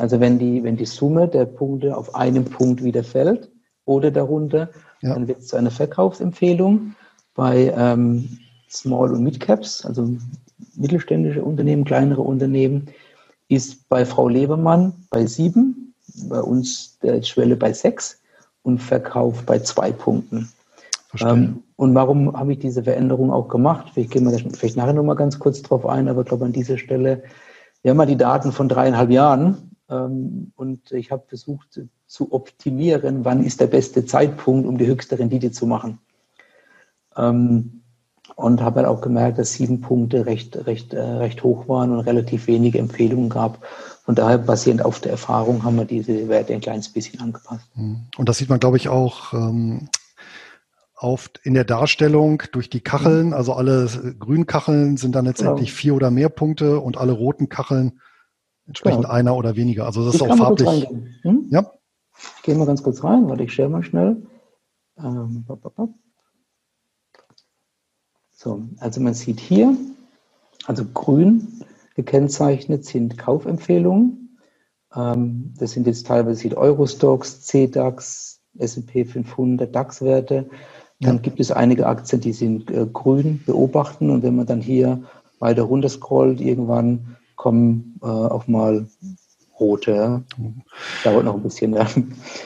Also 0.00 0.20
wenn 0.20 0.38
die, 0.38 0.62
wenn 0.62 0.76
die 0.76 0.86
Summe 0.86 1.28
der 1.28 1.44
Punkte 1.44 1.96
auf 1.96 2.14
einem 2.14 2.44
Punkt 2.44 2.82
wieder 2.82 3.04
fällt 3.04 3.50
oder 3.84 4.10
darunter, 4.10 4.70
ja. 5.00 5.14
dann 5.14 5.28
wird 5.28 5.40
es 5.40 5.48
zu 5.48 5.56
einer 5.56 5.70
Verkaufsempfehlung. 5.70 6.94
Bei 7.34 7.72
ähm, 7.76 8.38
Small- 8.68 9.12
und 9.12 9.22
Mid-Caps, 9.22 9.86
also 9.86 10.08
mittelständische 10.74 11.42
Unternehmen, 11.42 11.84
kleinere 11.84 12.22
Unternehmen, 12.22 12.88
ist 13.48 13.88
bei 13.88 14.04
Frau 14.04 14.28
Lebermann 14.28 14.92
bei 15.10 15.26
sieben, 15.26 15.94
bei 16.28 16.40
uns 16.40 16.98
der 16.98 17.22
Schwelle 17.22 17.56
bei 17.56 17.72
sechs 17.72 18.20
und 18.62 18.78
Verkauf 18.78 19.44
bei 19.44 19.60
zwei 19.60 19.92
Punkten. 19.92 20.48
Ähm, 21.20 21.62
und 21.76 21.94
warum 21.94 22.36
habe 22.36 22.52
ich 22.52 22.58
diese 22.58 22.82
Veränderung 22.82 23.32
auch 23.32 23.48
gemacht? 23.48 23.92
Ich 23.96 24.10
gehe 24.10 24.20
mal 24.20 24.36
vielleicht 24.36 24.76
nachher 24.76 24.92
nochmal 24.92 25.16
ganz 25.16 25.38
kurz 25.38 25.62
drauf 25.62 25.86
ein, 25.86 26.08
aber 26.08 26.22
ich 26.22 26.26
glaube 26.26 26.44
an 26.44 26.52
dieser 26.52 26.76
Stelle, 26.76 27.22
wir 27.82 27.90
haben 27.90 27.96
mal 27.96 28.06
die 28.06 28.16
Daten 28.16 28.52
von 28.52 28.68
dreieinhalb 28.68 29.10
Jahren 29.10 29.76
und 29.88 30.92
ich 30.92 31.10
habe 31.10 31.24
versucht 31.28 31.80
zu 32.06 32.32
optimieren, 32.32 33.24
wann 33.24 33.42
ist 33.42 33.60
der 33.60 33.68
beste 33.68 34.04
Zeitpunkt, 34.04 34.66
um 34.66 34.76
die 34.76 34.86
höchste 34.86 35.18
Rendite 35.18 35.50
zu 35.50 35.66
machen. 35.66 35.98
Ähm, 37.16 37.82
und 38.36 38.60
habe 38.60 38.80
halt 38.80 38.88
auch 38.88 39.00
gemerkt, 39.00 39.38
dass 39.38 39.54
sieben 39.54 39.80
Punkte 39.80 40.26
recht, 40.26 40.66
recht, 40.66 40.92
äh, 40.92 41.00
recht 41.00 41.42
hoch 41.42 41.68
waren 41.68 41.90
und 41.90 42.00
relativ 42.00 42.46
wenige 42.46 42.78
Empfehlungen 42.78 43.30
gab. 43.30 43.64
Von 44.04 44.14
daher, 44.14 44.38
basierend 44.38 44.84
auf 44.84 45.00
der 45.00 45.12
Erfahrung, 45.12 45.64
haben 45.64 45.76
wir 45.76 45.86
diese 45.86 46.28
Werte 46.28 46.54
ein 46.54 46.60
kleines 46.60 46.92
bisschen 46.92 47.20
angepasst. 47.20 47.66
Mhm. 47.74 48.02
Und 48.16 48.28
das 48.28 48.38
sieht 48.38 48.48
man, 48.48 48.60
glaube 48.60 48.76
ich, 48.76 48.88
auch 48.88 49.32
ähm, 49.32 49.88
oft 50.94 51.40
in 51.42 51.54
der 51.54 51.64
Darstellung 51.64 52.42
durch 52.52 52.70
die 52.70 52.80
Kacheln. 52.80 53.32
Also 53.32 53.54
alle 53.54 53.88
grünen 54.18 54.46
Kacheln 54.46 54.96
sind 54.96 55.14
dann 55.14 55.24
letztendlich 55.24 55.70
genau. 55.70 55.78
vier 55.78 55.94
oder 55.94 56.10
mehr 56.10 56.28
Punkte 56.28 56.80
und 56.80 56.96
alle 56.96 57.12
roten 57.12 57.48
Kacheln 57.48 58.00
entsprechend 58.68 59.02
genau. 59.02 59.14
einer 59.14 59.36
oder 59.36 59.56
weniger. 59.56 59.86
Also 59.86 60.04
das 60.04 60.14
ich 60.14 60.22
ist 60.22 60.30
auch 60.30 60.36
farblich. 60.36 60.86
Hm? 61.22 61.46
Ja. 61.50 61.72
Ich 62.36 62.42
gehe 62.42 62.54
mal 62.54 62.66
ganz 62.66 62.82
kurz 62.82 63.02
rein, 63.02 63.28
warte, 63.28 63.44
ich 63.44 63.52
share 63.52 63.68
mal 63.68 63.82
schnell. 63.82 64.22
Ähm, 64.98 65.44
so, 68.30 68.62
also 68.78 69.00
man 69.00 69.14
sieht 69.14 69.40
hier, 69.40 69.76
also 70.66 70.84
grün 70.84 71.64
gekennzeichnet 71.94 72.84
sind 72.84 73.18
Kaufempfehlungen. 73.18 74.38
Ähm, 74.94 75.54
das 75.58 75.72
sind 75.72 75.86
jetzt 75.86 76.06
teilweise 76.06 76.40
sieht 76.40 76.54
Eurostox, 76.54 77.42
CDAX, 77.42 78.40
S&P 78.58 79.04
500, 79.04 79.74
DAX-Werte. 79.74 80.48
Dann 81.00 81.16
ja. 81.16 81.22
gibt 81.22 81.40
es 81.40 81.52
einige 81.52 81.86
Aktien, 81.86 82.20
die 82.20 82.32
sind 82.32 82.70
äh, 82.70 82.86
grün 82.92 83.42
beobachten 83.46 84.10
und 84.10 84.22
wenn 84.22 84.36
man 84.36 84.46
dann 84.46 84.60
hier 84.60 85.04
weiter 85.38 85.62
runter 85.62 85.88
scrollt, 85.88 86.40
irgendwann 86.40 87.16
kommen 87.38 87.98
äh, 88.02 88.06
auch 88.06 88.46
mal 88.46 88.86
rote. 89.58 89.92
Ja. 89.92 90.22
Dauert 91.04 91.24
noch 91.24 91.36
ein 91.36 91.42
bisschen. 91.42 91.72
Ja. 91.72 91.86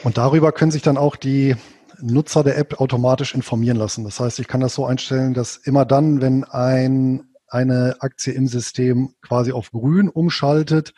Und 0.03 0.17
darüber 0.17 0.53
können 0.53 0.71
sich 0.71 0.81
dann 0.81 0.97
auch 0.97 1.17
die 1.17 1.55
Nutzer 2.01 2.43
der 2.43 2.57
App 2.57 2.79
automatisch 2.79 3.35
informieren 3.35 3.77
lassen. 3.77 4.03
Das 4.05 4.19
heißt, 4.19 4.39
ich 4.39 4.47
kann 4.47 4.61
das 4.61 4.75
so 4.75 4.85
einstellen, 4.85 5.33
dass 5.33 5.57
immer 5.57 5.85
dann, 5.85 6.21
wenn 6.21 6.43
ein, 6.45 7.25
eine 7.47 7.97
Aktie 7.99 8.33
im 8.33 8.47
System 8.47 9.13
quasi 9.21 9.51
auf 9.51 9.71
grün 9.71 10.09
umschaltet, 10.09 10.93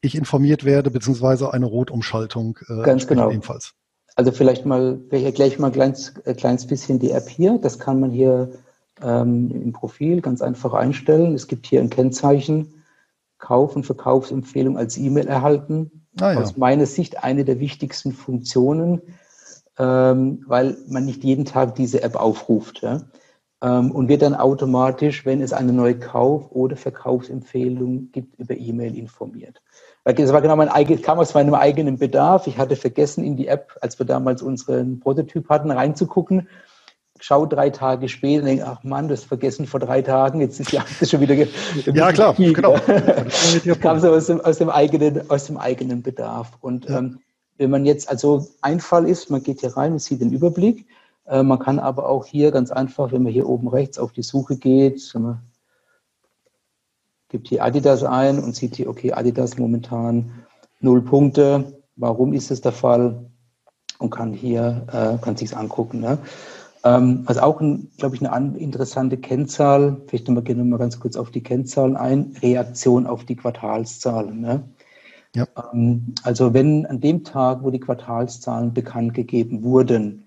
ich 0.00 0.14
informiert 0.14 0.64
werde, 0.64 0.90
beziehungsweise 0.90 1.52
eine 1.52 1.66
Rotumschaltung 1.66 2.58
äh, 2.68 2.82
Ganz 2.82 3.06
genau. 3.06 3.30
ebenfalls. 3.30 3.74
Also 4.16 4.32
vielleicht 4.32 4.66
mal, 4.66 5.00
ich 5.10 5.24
erkläre 5.24 5.48
ich 5.48 5.58
mal 5.58 5.68
ein 5.68 5.72
kleines, 5.72 6.14
ein 6.24 6.36
kleines 6.36 6.66
bisschen 6.66 6.98
die 6.98 7.10
App 7.10 7.28
hier. 7.28 7.58
Das 7.58 7.78
kann 7.78 8.00
man 8.00 8.10
hier 8.10 8.50
ähm, 9.02 9.50
im 9.50 9.72
Profil 9.72 10.20
ganz 10.20 10.42
einfach 10.42 10.74
einstellen. 10.74 11.34
Es 11.34 11.48
gibt 11.48 11.66
hier 11.66 11.80
ein 11.80 11.90
Kennzeichen, 11.90 12.79
Kauf- 13.40 13.74
und 13.74 13.84
Verkaufsempfehlung 13.84 14.78
als 14.78 14.96
E-Mail 14.96 15.26
erhalten. 15.26 16.06
Ah, 16.20 16.32
ja. 16.32 16.40
Aus 16.40 16.56
meiner 16.56 16.86
Sicht 16.86 17.24
eine 17.24 17.44
der 17.44 17.58
wichtigsten 17.58 18.12
Funktionen, 18.12 19.02
ähm, 19.78 20.44
weil 20.46 20.76
man 20.88 21.04
nicht 21.04 21.24
jeden 21.24 21.44
Tag 21.44 21.74
diese 21.74 22.02
App 22.02 22.16
aufruft. 22.16 22.82
Ja? 22.82 23.02
Ähm, 23.62 23.90
und 23.90 24.08
wird 24.08 24.22
dann 24.22 24.34
automatisch, 24.34 25.26
wenn 25.26 25.40
es 25.40 25.52
eine 25.52 25.72
neue 25.72 25.98
Kauf- 25.98 26.50
oder 26.50 26.76
Verkaufsempfehlung 26.76 28.10
gibt, 28.12 28.38
über 28.38 28.56
E-Mail 28.56 28.96
informiert. 28.96 29.60
Das 30.04 30.32
war 30.32 30.40
genau 30.40 30.56
mein 30.56 30.70
eigenes, 30.70 31.02
kam 31.02 31.18
aus 31.18 31.34
meinem 31.34 31.54
eigenen 31.54 31.98
Bedarf. 31.98 32.46
Ich 32.46 32.56
hatte 32.58 32.74
vergessen, 32.74 33.22
in 33.22 33.36
die 33.36 33.48
App, 33.48 33.76
als 33.80 33.98
wir 33.98 34.06
damals 34.06 34.42
unseren 34.42 34.98
Prototyp 34.98 35.48
hatten, 35.48 35.70
reinzugucken. 35.70 36.48
Schau 37.20 37.44
drei 37.46 37.70
Tage 37.70 38.08
später 38.08 38.40
und 38.40 38.46
denke, 38.46 38.66
ach 38.66 38.82
Mann, 38.82 39.08
das 39.08 39.24
vergessen 39.24 39.66
vor 39.66 39.78
drei 39.78 40.00
Tagen, 40.00 40.40
jetzt 40.40 40.58
ist 40.58 40.72
die 40.72 40.78
Aktie 40.78 41.06
schon 41.06 41.20
wieder. 41.20 41.34
Ja, 41.34 42.12
klar, 42.12 42.34
genau. 42.34 42.76
Das 42.86 43.78
kam 43.80 44.00
so 44.00 44.10
aus 44.10 44.26
dem, 44.26 44.40
aus 44.40 44.58
dem, 44.58 44.70
eigenen, 44.70 45.30
aus 45.30 45.46
dem 45.46 45.58
eigenen 45.58 46.02
Bedarf. 46.02 46.52
Und 46.60 46.86
ja. 46.86 46.98
ähm, 46.98 47.20
wenn 47.58 47.70
man 47.70 47.84
jetzt, 47.84 48.08
also 48.08 48.48
ein 48.62 48.80
Fall 48.80 49.06
ist, 49.06 49.30
man 49.30 49.42
geht 49.42 49.60
hier 49.60 49.76
rein 49.76 49.92
und 49.92 49.98
sieht 49.98 50.22
den 50.22 50.32
Überblick. 50.32 50.86
Äh, 51.26 51.42
man 51.42 51.58
kann 51.58 51.78
aber 51.78 52.08
auch 52.08 52.24
hier 52.24 52.50
ganz 52.50 52.70
einfach, 52.70 53.12
wenn 53.12 53.22
man 53.22 53.32
hier 53.32 53.46
oben 53.46 53.68
rechts 53.68 53.98
auf 53.98 54.12
die 54.12 54.22
Suche 54.22 54.56
geht, 54.56 55.12
man 55.14 55.42
gibt 57.28 57.48
hier 57.48 57.64
Adidas 57.64 58.02
ein 58.02 58.42
und 58.42 58.56
sieht 58.56 58.76
hier, 58.76 58.88
okay, 58.88 59.12
Adidas 59.12 59.56
momentan 59.56 60.44
null 60.80 61.02
Punkte. 61.02 61.80
Warum 61.96 62.32
ist 62.32 62.50
es 62.50 62.60
der 62.60 62.72
Fall? 62.72 63.26
Und 63.98 64.10
kann 64.10 64.32
hier, 64.32 64.86
äh, 64.90 65.22
kann 65.22 65.36
sich 65.36 65.56
angucken. 65.56 66.00
Ne? 66.00 66.18
Ähm, 66.84 67.24
also 67.26 67.40
auch, 67.40 67.58
glaube 67.98 68.16
ich, 68.16 68.28
eine 68.28 68.58
interessante 68.58 69.18
Kennzahl, 69.18 70.00
vielleicht 70.06 70.28
nochmal, 70.28 70.44
gehen 70.44 70.58
wir 70.58 70.64
mal 70.64 70.78
ganz 70.78 70.98
kurz 70.98 71.16
auf 71.16 71.30
die 71.30 71.42
Kennzahlen 71.42 71.96
ein, 71.96 72.34
Reaktion 72.42 73.06
auf 73.06 73.24
die 73.24 73.36
Quartalszahlen. 73.36 74.40
Ne? 74.40 74.64
Ja. 75.34 75.46
Ähm, 75.72 76.14
also 76.22 76.54
wenn 76.54 76.86
an 76.86 77.00
dem 77.00 77.24
Tag, 77.24 77.62
wo 77.62 77.70
die 77.70 77.80
Quartalszahlen 77.80 78.72
bekannt 78.72 79.14
gegeben 79.14 79.62
wurden, 79.62 80.24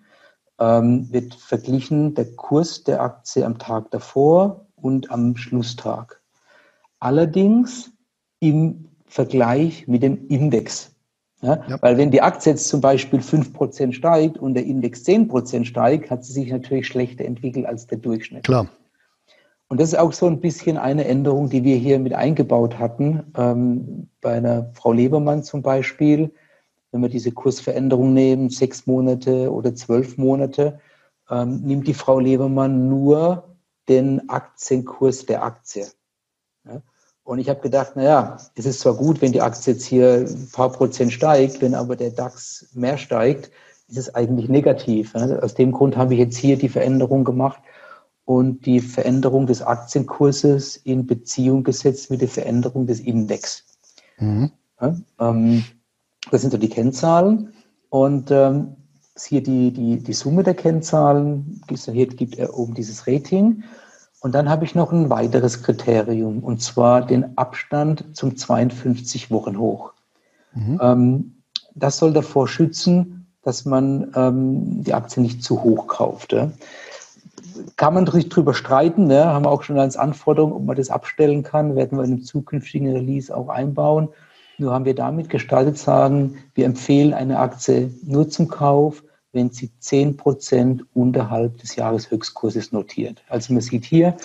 ähm, 0.60 1.12
wird 1.12 1.34
verglichen 1.34 2.14
der 2.14 2.36
Kurs 2.36 2.84
der 2.84 3.02
Aktie 3.02 3.46
am 3.46 3.58
Tag 3.58 3.90
davor 3.92 4.68
und 4.76 5.12
am 5.12 5.36
Schlusstag. 5.36 6.22
Allerdings 7.00 7.92
im 8.40 8.90
Vergleich 9.06 9.88
mit 9.88 10.04
dem 10.04 10.28
Index. 10.28 10.93
Ja? 11.44 11.62
Ja. 11.68 11.78
Weil 11.82 11.98
wenn 11.98 12.10
die 12.10 12.22
Aktie 12.22 12.54
jetzt 12.54 12.68
zum 12.68 12.82
Beispiel 12.82 13.20
5% 13.20 13.92
steigt 13.92 14.38
und 14.38 14.54
der 14.56 14.66
Index 14.66 15.04
10% 15.06 15.66
steigt, 15.66 16.10
hat 16.10 16.24
sie 16.24 16.34
sich 16.34 16.50
natürlich 16.50 16.88
schlechter 16.88 17.26
entwickelt 17.26 17.66
als 17.66 17.86
der 17.86 18.00
Durchschnitt. 18.00 18.46
Klar. 18.46 18.68
Und 19.68 19.80
das 19.80 19.90
ist 19.90 20.00
auch 20.00 20.14
so 20.14 20.28
ein 20.28 20.40
bisschen 20.40 20.78
eine 20.78 21.06
Änderung, 21.06 21.50
die 21.50 21.64
wir 21.64 21.76
hier 21.76 22.00
mit 22.00 22.14
eingebaut 22.14 22.80
hatten. 22.80 23.24
Ähm, 23.36 24.10
bei 24.22 24.34
einer 24.34 24.72
Frau 24.74 24.94
Lebermann 24.94 25.44
zum 25.44 25.62
Beispiel, 25.62 26.32
wenn 26.92 27.02
wir 27.02 27.10
diese 27.10 27.32
Kursveränderung 27.32 28.14
nehmen, 28.14 28.50
sechs 28.50 28.86
Monate 28.86 29.52
oder 29.52 29.76
zwölf 29.76 30.18
Monate, 30.18 30.80
ähm, 31.30 31.62
nimmt 31.64 31.88
die 31.88 31.94
Frau 31.94 32.20
Lebermann 32.20 32.88
nur 32.88 33.56
den 33.90 34.30
Aktienkurs 34.30 35.26
der 35.26 35.44
Aktie. 35.44 35.88
Und 37.24 37.40
ich 37.40 37.50
habe 37.50 37.62
gedacht, 37.62 37.96
naja, 37.96 38.38
es 38.56 38.66
ist 38.66 38.82
zwar 38.82 38.96
gut, 38.96 39.22
wenn 39.22 39.32
die 39.32 39.42
Aktie 39.42 39.74
jetzt 39.74 39.86
hier 39.86 40.26
ein 40.28 40.50
paar 40.52 40.72
Prozent 40.72 41.14
steigt, 41.14 41.62
wenn 41.62 41.74
aber 41.74 41.96
der 41.96 42.12
DAX 42.12 42.68
mehr 42.74 42.98
steigt, 42.98 43.50
ist 43.88 43.98
es 43.98 44.14
eigentlich 44.16 44.50
negativ. 44.50 45.14
Ja? 45.16 45.40
Aus 45.40 45.54
dem 45.54 45.72
Grund 45.72 45.96
habe 45.96 46.14
ich 46.14 46.20
jetzt 46.20 46.38
hier 46.38 46.58
die 46.58 46.70
Veränderung 46.70 47.24
gemacht 47.24 47.62
und 48.26 48.66
die 48.66 48.82
Veränderung 48.82 49.48
des 49.48 49.62
Aktienkurses 49.62 50.76
in 50.78 51.06
Beziehung 51.06 51.64
gesetzt 51.64 52.10
mit 52.10 52.22
der 52.22 52.30
Veränderung 52.30 52.88
des 52.88 53.00
Index. 53.00 53.64
Mhm. 54.18 54.52
Ja, 54.82 54.96
ähm, 55.20 55.64
das 56.32 56.42
sind 56.42 56.52
so 56.52 56.58
die 56.58 56.70
Kennzahlen. 56.70 57.54
Und 57.90 58.32
ähm, 58.32 58.76
hier 59.18 59.44
die, 59.44 59.72
die, 59.72 60.00
die 60.00 60.14
Summe 60.14 60.44
der 60.44 60.56
Kennzahlen, 60.56 61.62
hier 61.70 62.08
gibt 62.08 62.38
er 62.38 62.58
oben 62.58 62.74
dieses 62.74 63.08
Rating. 63.08 63.64
Und 64.24 64.34
dann 64.34 64.50
habe 64.50 64.64
ich 64.64 64.74
noch 64.74 64.92
ein 64.92 65.10
weiteres 65.10 65.64
Kriterium, 65.64 66.40
und 66.40 66.62
zwar 66.62 67.06
den 67.06 67.38
Abstand 67.38 68.06
zum 68.14 68.38
52 68.38 69.30
Wochen 69.32 69.58
hoch. 69.58 69.92
Mhm. 70.54 70.80
Ähm, 70.82 71.34
das 71.76 71.98
soll 71.98 72.14
davor 72.14 72.48
schützen, 72.48 73.28
dass 73.44 73.66
man 73.66 74.14
ähm, 74.16 74.84
die 74.84 74.94
Aktie 74.94 75.22
nicht 75.22 75.44
zu 75.44 75.62
hoch 75.64 75.88
kauft. 75.88 76.32
Ja 76.32 76.50
kann 77.76 77.94
man 77.94 78.06
drüber 78.06 78.54
streiten, 78.54 79.08
ne? 79.08 79.26
haben 79.26 79.46
wir 79.46 79.52
auch 79.52 79.64
schon 79.64 79.80
als 79.80 79.98
Anforderung, 79.98 80.54
ob 80.54 80.66
man 80.66 80.76
das 80.76 80.90
abstellen 80.90 81.44
kann, 81.44 81.76
werden 81.76 81.98
wir 81.98 82.04
in 82.04 82.14
einem 82.14 82.24
zukünftigen 82.24 82.92
Release 82.92 83.36
auch 83.36 83.50
einbauen. 83.50 84.10
Nur 84.58 84.74
haben 84.74 84.86
wir 84.86 84.96
damit 84.96 85.30
gestaltet, 85.30 85.78
sagen, 85.78 86.38
wir 86.54 86.66
empfehlen 86.66 87.14
eine 87.14 87.40
Aktie 87.40 87.92
nur 88.04 88.30
zum 88.30 88.48
Kauf, 88.48 89.04
wenn 89.34 89.50
sie 89.50 89.72
10% 89.82 90.82
unterhalb 90.94 91.58
des 91.58 91.76
Jahreshöchstkurses 91.76 92.72
notiert. 92.72 93.24
Also 93.28 93.52
man 93.52 93.62
sieht 93.62 93.84
hier, 93.84 94.16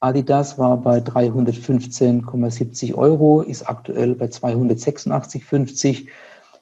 Adidas 0.00 0.58
war 0.58 0.76
bei 0.76 0.98
315,70 0.98 2.94
Euro, 2.94 3.42
ist 3.42 3.68
aktuell 3.68 4.14
bei 4.14 4.26
286,50, 4.26 6.08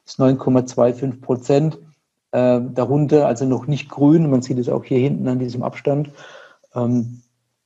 ist 0.04 0.20
9,25 0.20 1.20
Prozent. 1.20 1.78
Äh, 2.30 2.60
darunter, 2.74 3.26
also 3.26 3.46
noch 3.46 3.66
nicht 3.66 3.88
grün, 3.88 4.28
man 4.30 4.42
sieht 4.42 4.58
es 4.58 4.68
auch 4.68 4.84
hier 4.84 4.98
hinten 4.98 5.28
an 5.28 5.38
diesem 5.38 5.62
Abstand. 5.62 6.10
Ähm, 6.74 7.22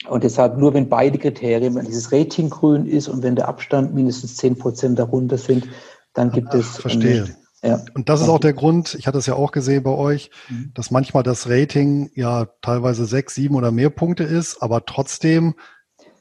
und 0.09 0.25
deshalb 0.25 0.57
nur, 0.59 0.75
wenn 0.75 0.89
beide 0.89 1.19
Kriterien, 1.19 1.75
wenn 1.75 1.87
dieses 1.87 2.13
Rating 2.13 2.51
grün 2.51 2.87
ist 2.87 3.09
und 3.09 3.23
wenn 3.23 3.37
der 3.37 3.49
Abstand 3.49 3.95
mindestens 3.95 4.37
10 4.37 4.59
Prozent 4.59 4.99
darunter 4.99 5.39
sind, 5.39 5.69
dann 6.15 6.31
gibt 6.31 6.49
Ach, 6.51 6.55
es 6.55 6.79
verstehe. 6.79 7.37
Ja. 7.63 7.81
Und 7.95 8.09
das 8.09 8.21
ist 8.21 8.29
auch 8.29 8.41
der 8.41 8.55
Grund, 8.55 8.95
ich 8.99 9.07
hatte 9.07 9.19
es 9.19 9.27
ja 9.27 9.35
auch 9.35 9.53
gesehen 9.53 9.85
bei 9.85 9.91
euch, 9.91 10.31
mhm. 10.49 10.73
dass 10.75 10.91
manchmal 10.91 11.23
das 11.23 11.49
Rating 11.49 12.11
ja 12.15 12.47
teilweise 12.61 13.05
sechs, 13.05 13.37
sieben 13.37 13.55
oder 13.55 13.71
mehr 13.71 13.91
Punkte 13.91 14.25
ist, 14.25 14.61
aber 14.63 14.85
trotzdem 14.85 15.55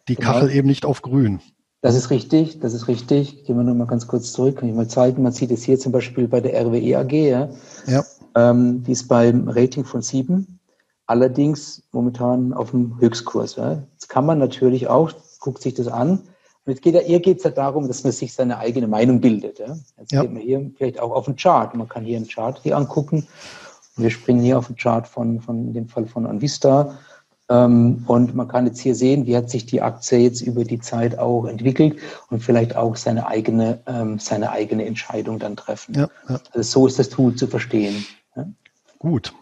die 0.08 0.16
genau. 0.16 0.34
Kachel 0.34 0.52
eben 0.52 0.68
nicht 0.68 0.86
auf 0.86 1.02
grün. 1.02 1.42
Das 1.82 1.96
ist 1.96 2.12
richtig, 2.12 2.60
das 2.60 2.76
ist 2.76 2.88
richtig. 2.88 3.44
Gehen 3.46 3.58
wir 3.58 3.64
nur 3.64 3.74
mal 3.74 3.88
ganz 3.88 4.08
kurz 4.08 4.32
zurück. 4.34 4.58
Kann 4.58 4.70
ich 4.70 4.76
mal 4.76 4.88
zeigen. 4.88 5.24
Man 5.24 5.32
sieht 5.32 5.50
es 5.50 5.64
hier 5.64 5.80
zum 5.80 5.92
Beispiel 5.92 6.28
bei 6.28 6.40
der 6.40 6.54
RWE 6.64 7.00
AG, 7.00 7.12
ja. 7.12 7.50
ja. 7.88 8.04
Ähm, 8.36 8.84
die 8.84 8.92
ist 8.92 9.08
beim 9.08 9.50
Rating 9.50 9.84
von 9.84 10.04
sieben. 10.04 10.60
Allerdings 11.08 11.82
momentan 11.92 12.54
auf 12.54 12.70
dem 12.70 13.00
Höchstkurs. 13.00 13.56
Ja. 13.56 13.84
Jetzt 13.94 14.10
kann 14.10 14.28
man 14.28 14.38
natürlich 14.38 14.88
auch, 14.90 15.12
guckt 15.40 15.64
sich 15.64 15.74
das 15.74 15.88
an. 15.88 16.22
Und 16.66 16.74
jetzt 16.74 16.84
geht 16.84 16.94
ja, 16.94 17.02
ihr 17.02 17.20
geht 17.20 17.38
es 17.38 17.44
ja 17.44 17.50
darum, 17.50 17.88
dass 17.88 18.04
man 18.04 18.14
sich 18.14 18.34
seine 18.34 18.60
eigene 18.60 18.88
Meinung 18.88 19.20
bildet. 19.20 19.60
Ja. 19.60 19.76
Jetzt 19.98 20.12
ja. 20.12 20.22
geht 20.22 20.32
man 20.32 20.42
hier 20.42 20.72
vielleicht 20.78 21.00
auch 21.00 21.12
auf 21.12 21.26
den 21.26 21.36
Chart. 21.36 21.74
Man 21.76 21.90
kann 21.90 22.06
hier 22.06 22.18
einen 22.18 22.28
Chart 22.28 22.60
hier 22.62 22.78
angucken. 22.78 23.28
Und 23.98 24.04
wir 24.04 24.12
springen 24.12 24.42
hier 24.42 24.58
auf 24.58 24.68
den 24.68 24.76
Chart 24.76 25.08
von, 25.08 25.42
von 25.42 25.68
in 25.68 25.74
dem 25.74 25.88
Fall 25.90 26.06
von 26.06 26.28
Anvista. 26.28 26.98
Ähm, 27.50 28.04
und 28.08 28.36
man 28.36 28.48
kann 28.48 28.66
jetzt 28.68 28.80
hier 28.80 28.96
sehen, 28.96 29.26
wie 29.26 29.36
hat 29.36 29.50
sich 29.50 29.66
die 29.66 29.82
Aktie 29.82 30.20
jetzt 30.20 30.42
über 30.42 30.64
die 30.64 30.80
Zeit 30.80 31.18
auch 31.18 31.46
entwickelt 31.46 31.98
und 32.30 32.42
vielleicht 32.42 32.76
auch 32.76 32.96
seine 32.96 33.28
eigene, 33.28 33.82
ähm, 33.88 34.20
seine 34.20 34.52
eigene 34.52 34.86
Entscheidung 34.86 35.40
dann 35.40 35.58
treffen. 35.58 35.96
Ja, 35.96 36.10
ja. 36.30 36.40
Also 36.52 36.62
so 36.62 36.88
ist 36.88 37.00
das 37.00 37.10
Tool 37.10 37.36
zu 37.36 37.48
verstehen. 37.48 38.06
Ja. 38.36 38.48
Gut. 39.00 39.34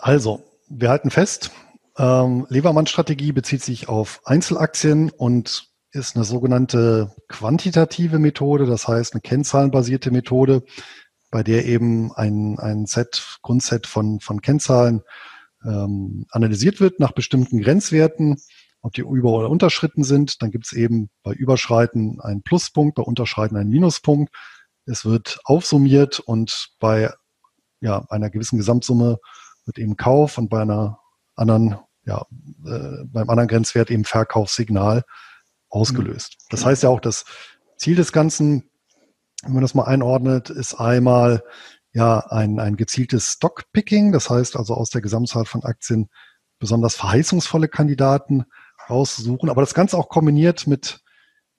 Also, 0.00 0.40
wir 0.68 0.90
halten 0.90 1.10
fest, 1.10 1.50
ähm, 1.96 2.46
Levermann-Strategie 2.48 3.32
bezieht 3.32 3.62
sich 3.62 3.88
auf 3.88 4.20
Einzelaktien 4.24 5.10
und 5.10 5.67
ist 5.92 6.16
eine 6.16 6.24
sogenannte 6.24 7.14
quantitative 7.28 8.18
Methode, 8.18 8.66
das 8.66 8.88
heißt 8.88 9.14
eine 9.14 9.20
kennzahlenbasierte 9.20 10.10
Methode, 10.10 10.62
bei 11.30 11.42
der 11.42 11.66
eben 11.66 12.12
ein, 12.12 12.58
ein 12.58 12.86
Set, 12.86 13.38
Grundset 13.42 13.86
von, 13.86 14.20
von 14.20 14.40
Kennzahlen 14.40 15.02
ähm, 15.64 16.26
analysiert 16.30 16.80
wird 16.80 17.00
nach 17.00 17.12
bestimmten 17.12 17.60
Grenzwerten, 17.60 18.36
ob 18.80 18.92
die 18.92 19.00
über- 19.00 19.32
oder 19.32 19.50
unterschritten 19.50 20.04
sind. 20.04 20.42
Dann 20.42 20.50
gibt 20.50 20.66
es 20.66 20.72
eben 20.72 21.10
bei 21.22 21.32
Überschreiten 21.32 22.20
einen 22.20 22.42
Pluspunkt, 22.42 22.94
bei 22.94 23.02
Unterschreiten 23.02 23.56
einen 23.56 23.70
Minuspunkt. 23.70 24.32
Es 24.86 25.04
wird 25.04 25.40
aufsummiert 25.44 26.20
und 26.20 26.70
bei 26.78 27.12
ja, 27.80 28.04
einer 28.08 28.30
gewissen 28.30 28.58
Gesamtsumme 28.58 29.18
wird 29.64 29.78
eben 29.78 29.96
Kauf 29.96 30.38
und 30.38 30.48
bei 30.48 30.62
einer 30.62 30.98
anderen, 31.34 31.78
ja, 32.04 32.24
äh, 32.64 33.04
beim 33.04 33.28
anderen 33.28 33.48
Grenzwert 33.48 33.90
eben 33.90 34.04
Verkaufssignal 34.04 35.04
ausgelöst. 35.70 36.36
Das 36.50 36.64
heißt 36.64 36.82
ja 36.82 36.88
auch, 36.88 37.00
das 37.00 37.24
Ziel 37.76 37.96
des 37.96 38.12
Ganzen, 38.12 38.70
wenn 39.42 39.54
man 39.54 39.62
das 39.62 39.74
mal 39.74 39.84
einordnet, 39.84 40.50
ist 40.50 40.74
einmal 40.74 41.42
ja 41.92 42.18
ein, 42.30 42.58
ein 42.60 42.76
gezieltes 42.76 43.32
Stockpicking, 43.32 44.12
das 44.12 44.30
heißt 44.30 44.56
also 44.56 44.74
aus 44.74 44.90
der 44.90 45.00
Gesamtzahl 45.00 45.44
von 45.44 45.64
Aktien 45.64 46.08
besonders 46.58 46.96
verheißungsvolle 46.96 47.68
Kandidaten 47.68 48.44
raussuchen, 48.90 49.48
aber 49.48 49.62
das 49.62 49.74
Ganze 49.74 49.96
auch 49.96 50.08
kombiniert 50.08 50.66
mit 50.66 51.00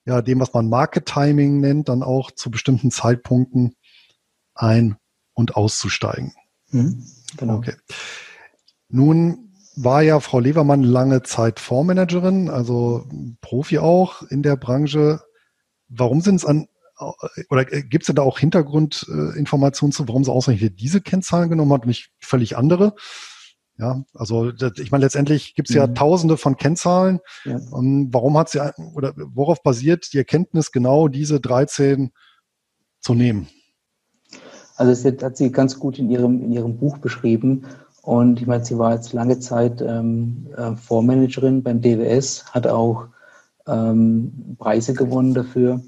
ja, 0.04 0.22
dem, 0.22 0.40
was 0.40 0.52
man 0.52 0.68
Market 0.68 1.06
Timing 1.06 1.60
nennt, 1.60 1.88
dann 1.88 2.02
auch 2.02 2.30
zu 2.30 2.50
bestimmten 2.50 2.90
Zeitpunkten 2.90 3.76
ein- 4.54 4.96
und 5.34 5.56
auszusteigen. 5.56 6.34
Mhm, 6.70 7.04
genau. 7.36 7.56
Okay. 7.56 7.74
Nun 8.88 9.49
war 9.76 10.02
ja 10.02 10.20
Frau 10.20 10.40
Levermann 10.40 10.82
lange 10.82 11.22
Zeit 11.22 11.60
Fondsmanagerin, 11.60 12.48
also 12.48 13.06
Profi 13.40 13.78
auch 13.78 14.22
in 14.22 14.42
der 14.42 14.56
Branche. 14.56 15.20
Warum 15.88 16.20
sind 16.20 16.36
es 16.36 16.44
an 16.44 16.66
oder 17.48 17.64
gibt 17.64 18.06
es 18.06 18.14
da 18.14 18.22
auch 18.22 18.38
Hintergrundinformationen 18.38 19.92
zu, 19.92 20.06
warum 20.06 20.24
sie 20.24 20.32
ausgerechnet 20.32 20.80
diese 20.80 21.00
Kennzahlen 21.00 21.48
genommen 21.48 21.72
hat 21.72 21.82
und 21.82 21.88
nicht 21.88 22.10
völlig 22.20 22.56
andere? 22.56 22.94
Ja, 23.78 24.04
also 24.12 24.52
ich 24.76 24.90
meine, 24.90 25.04
letztendlich 25.04 25.54
gibt 25.54 25.70
es 25.70 25.74
ja 25.74 25.86
mhm. 25.86 25.94
tausende 25.94 26.36
von 26.36 26.56
Kennzahlen. 26.56 27.20
Ja. 27.44 27.58
warum 27.70 28.36
hat 28.36 28.50
sie 28.50 28.60
oder 28.94 29.14
worauf 29.16 29.62
basiert 29.62 30.12
die 30.12 30.18
Erkenntnis, 30.18 30.70
genau 30.70 31.08
diese 31.08 31.40
13 31.40 32.12
zu 33.00 33.14
nehmen? 33.14 33.48
Also 34.76 35.10
das 35.10 35.22
hat 35.22 35.36
sie 35.38 35.50
ganz 35.50 35.78
gut 35.78 35.98
in 35.98 36.10
ihrem, 36.10 36.42
in 36.42 36.52
ihrem 36.52 36.76
Buch 36.76 36.98
beschrieben. 36.98 37.64
Und 38.02 38.40
ich 38.40 38.46
meine, 38.46 38.64
sie 38.64 38.78
war 38.78 38.94
jetzt 38.94 39.12
lange 39.12 39.38
Zeit 39.38 39.82
ähm, 39.82 40.46
äh, 40.56 40.74
Fondsmanagerin 40.74 41.62
beim 41.62 41.80
DWS, 41.80 42.44
hat 42.52 42.66
auch 42.66 43.06
ähm, 43.66 44.56
Preise 44.58 44.94
gewonnen 44.94 45.34
dafür 45.34 45.80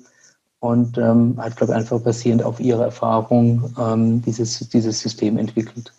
und 0.60 0.98
ähm, 0.98 1.34
hat, 1.38 1.56
glaube 1.56 1.72
ich, 1.72 1.78
einfach 1.78 2.00
basierend 2.00 2.42
auf 2.42 2.60
ihrer 2.60 2.84
Erfahrung 2.84 3.74
ähm, 3.78 4.22
dieses, 4.22 4.68
dieses 4.68 5.00
System 5.00 5.38
entwickelt. 5.38 5.92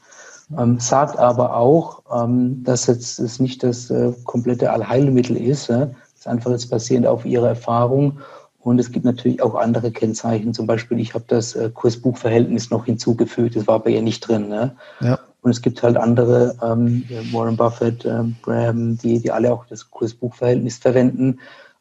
Ähm, 0.58 0.80
sagt 0.80 1.18
aber 1.18 1.56
auch, 1.56 2.04
ähm, 2.14 2.64
dass 2.64 2.88
jetzt 2.88 3.20
es 3.20 3.40
nicht 3.40 3.64
das 3.64 3.90
äh, 3.90 4.14
komplette 4.24 4.72
Allheilmittel 4.72 5.38
ist, 5.38 5.70
äh, 5.70 5.88
ist 6.16 6.28
einfach 6.28 6.52
jetzt 6.52 6.70
basierend 6.70 7.08
auf 7.08 7.26
ihrer 7.26 7.50
Erfahrung. 7.50 8.20
Und 8.60 8.80
es 8.80 8.92
gibt 8.92 9.04
natürlich 9.04 9.42
auch 9.42 9.56
andere 9.56 9.92
Kennzeichen. 9.92 10.54
Zum 10.54 10.68
Beispiel, 10.68 11.00
ich 11.00 11.14
habe 11.14 11.26
das 11.28 11.56
äh, 11.56 11.70
Kursbuchverhältnis 11.74 12.70
noch 12.70 12.86
hinzugefügt. 12.86 13.56
Das 13.56 13.68
war 13.68 13.80
bei 13.80 13.92
ihr 13.92 14.02
nicht 14.02 14.22
drin. 14.22 14.48
Ne? 14.48 14.76
Ja. 15.02 15.20
Und 15.44 15.52
es 15.52 15.62
gibt 15.62 15.84
halt 15.84 15.98
andere, 15.98 16.56
ähm, 16.64 17.04
Warren 17.32 17.58
Buffett, 17.58 18.06
ähm, 18.06 18.36
Graham, 18.42 18.98
die, 18.98 19.20
die 19.20 19.32
alle 19.32 19.54
auch 19.54 19.66
das 19.66 19.92
Kursbuchverhältnis 19.92 20.78
verwenden. 20.78 21.40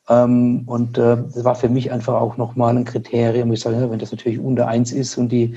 Ähm, 0.08 0.64
und 0.66 0.98
äh, 0.98 1.16
das 1.32 1.44
war 1.44 1.54
für 1.54 1.68
mich 1.68 1.92
einfach 1.92 2.14
auch 2.14 2.36
nochmal 2.36 2.76
ein 2.76 2.84
Kriterium. 2.84 3.52
Ich 3.52 3.60
sage, 3.60 3.76
ja, 3.76 3.90
wenn 3.90 4.00
das 4.00 4.10
natürlich 4.10 4.40
unter 4.40 4.66
eins 4.66 4.92
ist 4.92 5.16
und 5.16 5.30
die 5.30 5.54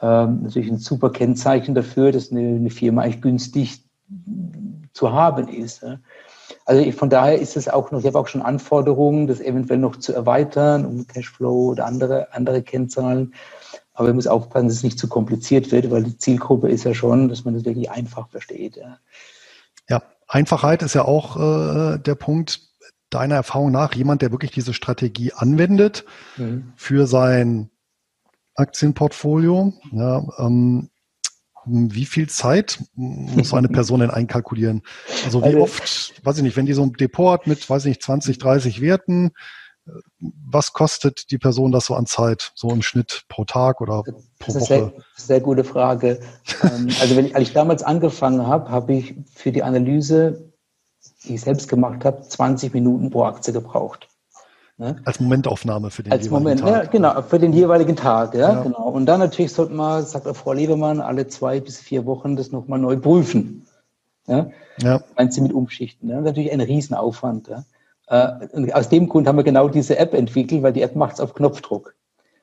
ähm, 0.00 0.42
natürlich 0.44 0.70
ein 0.70 0.78
super 0.78 1.10
Kennzeichen 1.10 1.74
dafür, 1.74 2.12
dass 2.12 2.30
eine, 2.30 2.40
eine 2.40 2.70
Firma 2.70 3.02
eigentlich 3.02 3.20
günstig 3.20 3.84
zu 4.92 5.12
haben 5.12 5.48
ist. 5.48 5.82
Ja. 5.82 5.98
Also 6.66 6.82
ich, 6.82 6.94
von 6.94 7.10
daher 7.10 7.38
ist 7.38 7.56
es 7.56 7.68
auch 7.68 7.90
noch, 7.90 8.00
ich 8.00 8.06
habe 8.06 8.18
auch 8.18 8.28
schon 8.28 8.42
Anforderungen, 8.42 9.26
das 9.26 9.40
eventuell 9.40 9.78
noch 9.78 9.96
zu 9.96 10.12
erweitern 10.12 10.86
um 10.86 11.06
Cashflow 11.06 11.70
oder 11.70 11.86
andere, 11.86 12.32
andere 12.32 12.62
Kennzahlen. 12.62 13.34
Aber 14.00 14.08
man 14.08 14.16
muss 14.16 14.26
aufpassen, 14.26 14.68
dass 14.68 14.78
es 14.78 14.82
nicht 14.82 14.98
zu 14.98 15.08
kompliziert 15.08 15.72
wird, 15.72 15.90
weil 15.90 16.04
die 16.04 16.16
Zielgruppe 16.16 16.70
ist 16.70 16.84
ja 16.84 16.94
schon, 16.94 17.28
dass 17.28 17.44
man 17.44 17.52
das 17.52 17.66
wirklich 17.66 17.90
einfach 17.90 18.30
versteht. 18.30 18.76
Ja, 18.76 18.98
ja 19.90 20.02
Einfachheit 20.26 20.82
ist 20.82 20.94
ja 20.94 21.04
auch 21.04 21.36
äh, 21.36 21.98
der 21.98 22.14
Punkt 22.14 22.62
deiner 23.10 23.34
Erfahrung 23.34 23.70
nach 23.70 23.94
jemand, 23.94 24.22
der 24.22 24.32
wirklich 24.32 24.52
diese 24.52 24.72
Strategie 24.72 25.34
anwendet 25.34 26.06
mhm. 26.38 26.72
für 26.76 27.06
sein 27.06 27.68
Aktienportfolio? 28.54 29.74
Ja, 29.92 30.26
ähm, 30.38 30.88
wie 31.66 32.06
viel 32.06 32.26
Zeit 32.30 32.82
muss 32.94 33.52
eine 33.52 33.68
Person 33.68 34.00
denn 34.00 34.08
einkalkulieren? 34.08 34.80
Also 35.26 35.42
wie 35.42 35.48
also, 35.48 35.60
oft, 35.60 36.14
weiß 36.24 36.38
ich 36.38 36.42
nicht, 36.42 36.56
wenn 36.56 36.64
die 36.64 36.72
so 36.72 36.84
ein 36.84 36.94
Depot 36.94 37.34
hat 37.34 37.46
mit, 37.46 37.68
weiß 37.68 37.84
ich 37.84 37.90
nicht, 37.90 38.02
20, 38.02 38.38
30 38.38 38.80
Werten, 38.80 39.32
was 40.20 40.72
kostet 40.72 41.30
die 41.30 41.38
Person 41.38 41.72
das 41.72 41.86
so 41.86 41.94
an 41.94 42.06
Zeit, 42.06 42.52
so 42.54 42.70
im 42.70 42.82
Schnitt 42.82 43.24
pro 43.28 43.44
Tag 43.44 43.80
oder 43.80 44.02
pro 44.02 44.20
das 44.46 44.56
ist 44.56 44.62
Woche? 44.62 44.92
Sehr, 45.16 45.26
sehr 45.26 45.40
gute 45.40 45.64
Frage. 45.64 46.20
Ähm, 46.62 46.88
also 47.00 47.16
wenn 47.16 47.26
ich, 47.26 47.34
als 47.34 47.48
ich 47.48 47.54
damals 47.54 47.82
angefangen 47.82 48.46
habe, 48.46 48.70
habe 48.70 48.92
ich 48.94 49.14
für 49.34 49.52
die 49.52 49.62
Analyse 49.62 50.50
die 51.24 51.34
ich 51.34 51.40
selbst 51.40 51.68
gemacht 51.68 52.04
habe, 52.04 52.22
20 52.22 52.74
Minuten 52.74 53.10
pro 53.10 53.24
Aktie 53.24 53.52
gebraucht. 53.52 54.08
Ne? 54.78 54.96
Als 55.04 55.20
Momentaufnahme 55.20 55.90
für 55.90 56.02
den 56.02 56.12
Als 56.12 56.24
jeweiligen 56.24 56.44
Moment, 56.44 56.60
Tag. 56.60 56.84
Ja, 56.84 56.90
genau, 56.90 57.22
für 57.22 57.38
den 57.38 57.52
jeweiligen 57.52 57.96
Tag, 57.96 58.34
ja, 58.34 58.54
ja, 58.54 58.62
genau. 58.62 58.88
Und 58.88 59.06
dann 59.06 59.20
natürlich 59.20 59.52
sollte 59.52 59.74
man, 59.74 60.04
sagt 60.04 60.26
Frau 60.36 60.52
Lebemann, 60.52 61.00
alle 61.00 61.28
zwei 61.28 61.60
bis 61.60 61.78
vier 61.78 62.06
Wochen 62.06 62.36
das 62.36 62.50
nochmal 62.50 62.78
neu 62.78 62.96
prüfen. 62.96 63.66
Ja? 64.26 64.50
Ja. 64.80 65.02
Meint 65.16 65.34
sie 65.34 65.42
mit 65.42 65.52
Umschichten. 65.52 66.08
Ist 66.08 66.24
natürlich 66.24 66.52
ein 66.52 66.60
Riesenaufwand. 66.60 67.48
Ja? 67.48 67.64
Äh, 68.10 68.72
aus 68.72 68.88
dem 68.88 69.08
Grund 69.08 69.26
haben 69.28 69.36
wir 69.36 69.44
genau 69.44 69.68
diese 69.68 69.96
App 69.96 70.14
entwickelt, 70.14 70.62
weil 70.62 70.72
die 70.72 70.82
App 70.82 70.96
macht 70.96 71.14
es 71.14 71.20
auf 71.20 71.34
Knopfdruck. 71.34 71.94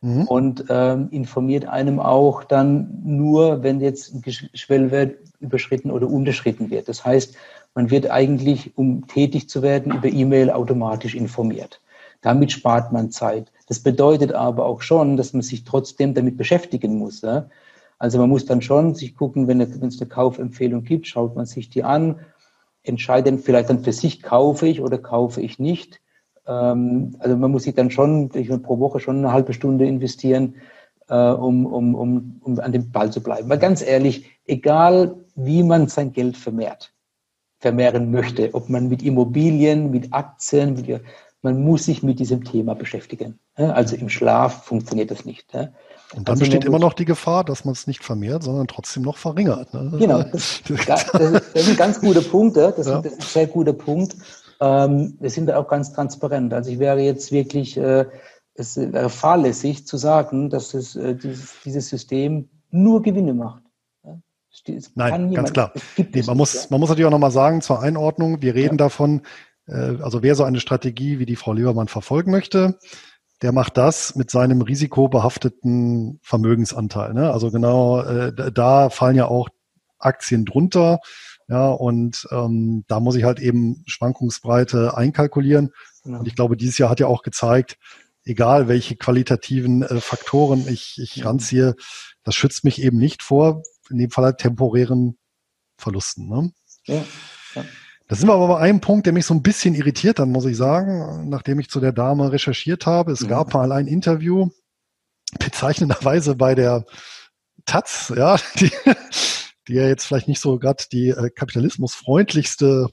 Mhm. 0.02 0.24
Und 0.24 0.66
ähm, 0.70 1.10
informiert 1.12 1.66
einem 1.66 2.00
auch 2.00 2.44
dann 2.44 3.02
nur, 3.04 3.64
wenn 3.64 3.82
jetzt 3.82 4.14
ein 4.14 4.24
Schwellwert 4.54 5.16
überschritten 5.40 5.92
oder 5.92 6.08
unterschritten 6.08 6.70
wird. 6.70 6.88
Das 6.88 7.04
heißt, 7.04 7.36
man 7.76 7.90
wird 7.90 8.10
eigentlich, 8.10 8.78
um 8.78 9.08
tätig 9.08 9.50
zu 9.50 9.62
werden, 9.62 9.94
über 9.94 10.08
E-Mail 10.08 10.52
automatisch 10.52 11.16
informiert. 11.16 11.82
Damit 12.22 12.52
spart 12.52 12.92
man 12.92 13.12
Zeit. 13.12 13.52
Das 13.68 13.80
bedeutet 13.80 14.34
aber 14.34 14.66
auch 14.66 14.82
schon, 14.82 15.18
dass 15.18 15.34
man 15.34 15.42
sich 15.42 15.64
trotzdem 15.64 16.14
damit 16.14 16.38
beschäftigen 16.38 16.98
muss. 16.98 17.22
Ja? 17.22 17.50
Also 18.00 18.20
man 18.20 18.30
muss 18.30 18.46
dann 18.46 18.62
schon 18.62 18.96
sich 18.96 19.16
gucken, 19.16 19.48
wenn, 19.48 19.60
es 19.62 20.00
eine 20.00 20.10
Kaufempfehlung 20.10 20.84
gibt, 20.84 21.08
schaut 21.08 21.36
man 21.36 21.46
sich 21.46 21.70
die 21.70 21.84
an, 21.84 22.20
entscheidet 22.88 23.42
vielleicht 23.42 23.70
dann 23.70 23.84
für 23.84 23.94
sich, 23.94 24.22
kaufe 24.22 24.68
ich 24.68 24.82
oder 24.82 24.98
kaufe 24.98 25.42
ich 25.42 25.60
nicht. 25.60 26.02
Ähm, 26.48 27.16
also 27.20 27.38
man 27.38 27.52
muss 27.52 27.64
sich 27.64 27.76
dann 27.76 27.92
schon 27.92 28.32
ich 28.34 28.50
pro 28.62 28.80
Woche 28.80 29.00
schon 29.00 29.18
eine 29.18 29.32
halbe 29.32 29.54
Stunde 29.54 29.86
investieren, 29.86 30.56
äh, 31.10 31.16
um, 31.16 31.66
um, 31.66 31.96
um, 31.96 32.42
um 32.42 32.60
an 32.60 32.72
dem 32.72 32.92
Ball 32.92 33.12
zu 33.12 33.22
bleiben. 33.22 33.50
Weil 33.50 33.60
ganz 33.60 33.82
ehrlich, 33.82 34.32
egal 34.46 35.16
wie 35.36 35.64
man 35.64 35.88
sein 35.88 36.14
Geld 36.14 36.38
vermehrt, 36.38 36.94
vermehren 37.60 38.12
möchte, 38.12 38.54
ob 38.54 38.70
man 38.70 38.88
mit 38.88 39.04
Immobilien, 39.04 39.92
mit 39.92 40.14
Aktien, 40.14 40.74
mit, 40.74 41.02
man 41.42 41.64
muss 41.64 41.86
sich 41.86 42.04
mit 42.04 42.20
diesem 42.20 42.44
Thema 42.44 42.76
beschäftigen. 42.76 43.40
Also 43.56 43.96
im 43.96 44.10
Schlaf 44.10 44.66
funktioniert 44.66 45.12
das 45.12 45.26
nicht. 45.26 45.52
Und 46.14 46.28
dann 46.28 46.34
also 46.34 46.40
besteht 46.42 46.64
immer 46.64 46.80
noch 46.80 46.94
die 46.94 47.06
Gefahr, 47.06 47.44
dass 47.44 47.66
man 47.66 47.74
es 47.74 47.86
nicht 47.86 48.04
vermehrt, 48.04 48.44
sondern 48.44 48.68
trotzdem 48.68 49.04
noch 49.04 49.18
verringert. 49.18 49.74
Ne? 49.74 49.92
Genau, 50.00 50.24
das, 50.24 50.62
das, 50.88 51.06
das 51.12 51.66
sind 51.66 51.78
ganz 51.78 52.00
gute 52.00 52.22
Punkte. 52.22 52.74
Das, 52.76 52.88
ja. 52.88 53.00
ist 53.00 53.20
ein 53.20 53.22
sehr 53.22 53.48
guter 53.48 53.74
Punkt. 53.74 54.16
Ähm, 54.62 55.18
wir 55.20 55.30
sind 55.30 55.48
da 55.48 55.58
auch 55.58 55.68
ganz 55.68 55.92
transparent. 55.92 56.54
Also 56.54 56.72
ich 56.72 56.80
wäre 56.80 57.00
jetzt 57.00 57.32
wirklich, 57.32 57.78
äh, 57.78 58.06
es 58.54 58.78
wäre 58.78 59.10
fahrlässig 59.10 59.86
zu 59.86 59.98
sagen, 59.98 60.50
dass 60.50 60.74
es, 60.74 60.96
äh, 60.96 61.14
dieses, 61.14 61.56
dieses 61.66 61.90
System 61.90 62.50
nur 62.72 63.02
Gewinne 63.02 63.34
macht. 63.34 63.64
Es 64.50 64.92
Nein, 64.96 65.34
ganz 65.34 65.54
klar. 65.54 65.72
Nee, 65.98 66.24
man, 66.24 66.38
muss, 66.38 66.70
man 66.70 66.80
muss 66.80 66.90
natürlich 66.90 67.06
auch 67.06 67.12
nochmal 67.12 67.32
sagen, 67.32 67.62
zur 67.62 67.82
Einordnung, 67.82 68.42
wir 68.42 68.56
reden 68.56 68.74
ja. 68.74 68.86
davon, 68.86 69.22
äh, 69.68 69.98
also 70.02 70.24
wer 70.24 70.36
so 70.36 70.44
eine 70.44 70.60
Strategie 70.60 71.20
wie 71.20 71.26
die 71.26 71.36
Frau 71.36 71.54
Liebermann 71.54 71.88
verfolgen 71.88 72.32
möchte, 72.32 72.80
der 73.42 73.52
macht 73.52 73.78
das 73.78 74.16
mit 74.16 74.32
seinem 74.32 74.62
risikobehafteten 74.62 76.20
Vermögensanteil. 76.24 77.14
Ne? 77.14 77.32
Also 77.32 77.52
genau, 77.52 78.02
äh, 78.02 78.52
da 78.52 78.90
fallen 78.90 79.16
ja 79.16 79.28
auch 79.28 79.50
Aktien 80.00 80.46
drunter. 80.46 81.00
Ja, 81.50 81.70
und 81.70 82.28
ähm, 82.32 82.84
da 82.88 83.00
muss 83.00 83.16
ich 83.16 83.24
halt 83.24 83.40
eben 83.40 83.84
Schwankungsbreite 83.86 84.98
einkalkulieren. 84.98 85.72
Genau. 86.04 86.20
Und 86.20 86.28
ich 86.28 86.36
glaube, 86.36 86.58
dieses 86.58 86.78
Jahr 86.78 86.90
hat 86.90 87.00
ja 87.00 87.08
auch 87.08 87.22
gezeigt, 87.22 87.78
egal 88.26 88.68
welche 88.68 88.98
qualitativen 88.98 89.82
äh, 89.84 90.02
Faktoren 90.02 90.68
ich, 90.68 90.98
ich 91.02 91.24
ranziehe, 91.24 91.76
das 92.24 92.36
schützt 92.36 92.66
mich 92.66 92.82
eben 92.82 92.98
nicht 92.98 93.24
vor, 93.24 93.64
in 93.90 93.98
dem 93.98 94.12
Fall 94.12 94.26
halt 94.26 94.40
temporären 94.40 95.18
Verlusten. 95.78 96.28
Ne? 96.28 96.52
Ja. 96.86 97.06
ja. 97.56 97.66
Da 98.08 98.16
sind 98.16 98.30
wir 98.30 98.34
aber 98.34 98.48
bei 98.48 98.60
einem 98.60 98.80
Punkt, 98.80 99.06
der 99.06 99.14
mich 99.14 99.26
so 99.26 99.34
ein 99.34 99.44
bisschen 99.44 99.76
irritiert 99.76 100.20
dann, 100.20 100.32
muss 100.32 100.46
ich 100.46 100.56
sagen, 100.56 101.28
nachdem 101.30 101.60
ich 101.60 101.70
zu 101.70 101.82
der 101.82 101.92
Dame 101.92 102.32
recherchiert 102.32 102.86
habe. 102.86 103.12
Es 103.12 103.22
ja. 103.22 103.28
gab 103.28 103.54
mal 103.54 103.72
ein 103.72 103.88
Interview, 103.88 104.50
bezeichnenderweise 105.40 106.36
bei 106.36 106.56
der 106.56 106.86
Taz, 107.66 108.14
ja, 108.16 108.38
die, 108.60 108.72
die 109.68 109.74
ja 109.74 109.88
jetzt 109.88 110.06
vielleicht 110.06 110.30
nicht 110.30 110.40
so 110.40 110.58
gerade 110.58 110.86
die 110.92 111.10
äh, 111.10 111.30
kapitalismusfreundlichste 111.30 112.88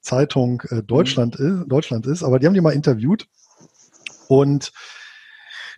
Zeitung 0.00 0.62
äh, 0.68 0.82
Deutschland, 0.82 1.40
mhm. 1.40 1.62
ist, 1.62 1.68
Deutschland 1.68 2.06
ist, 2.06 2.22
aber 2.22 2.38
die 2.38 2.46
haben 2.46 2.54
die 2.54 2.60
mal 2.60 2.72
interviewt 2.72 3.26
und 4.28 4.70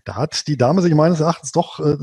da 0.05 0.14
hat 0.14 0.47
die 0.47 0.59
Dame 0.59 0.82
sich 0.82 0.95
meines 0.95 1.20
Erachtens 1.20 1.53
doch 1.53 1.80
äh, 1.80 1.97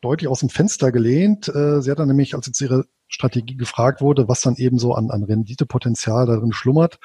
deutlich 0.00 0.28
aus 0.28 0.40
dem 0.40 0.48
Fenster 0.48 0.92
gelehnt. 0.92 1.48
Äh, 1.48 1.82
sie 1.82 1.90
hat 1.90 1.98
dann 1.98 2.08
nämlich, 2.08 2.34
als 2.34 2.46
jetzt 2.46 2.60
ihre 2.60 2.86
Strategie 3.14 3.56
gefragt 3.56 4.00
wurde, 4.00 4.28
was 4.28 4.40
dann 4.42 4.56
eben 4.56 4.78
so 4.78 4.94
an, 4.94 5.10
an 5.10 5.22
Renditepotenzial 5.24 6.26
darin 6.26 6.52
schlummert, 6.52 6.98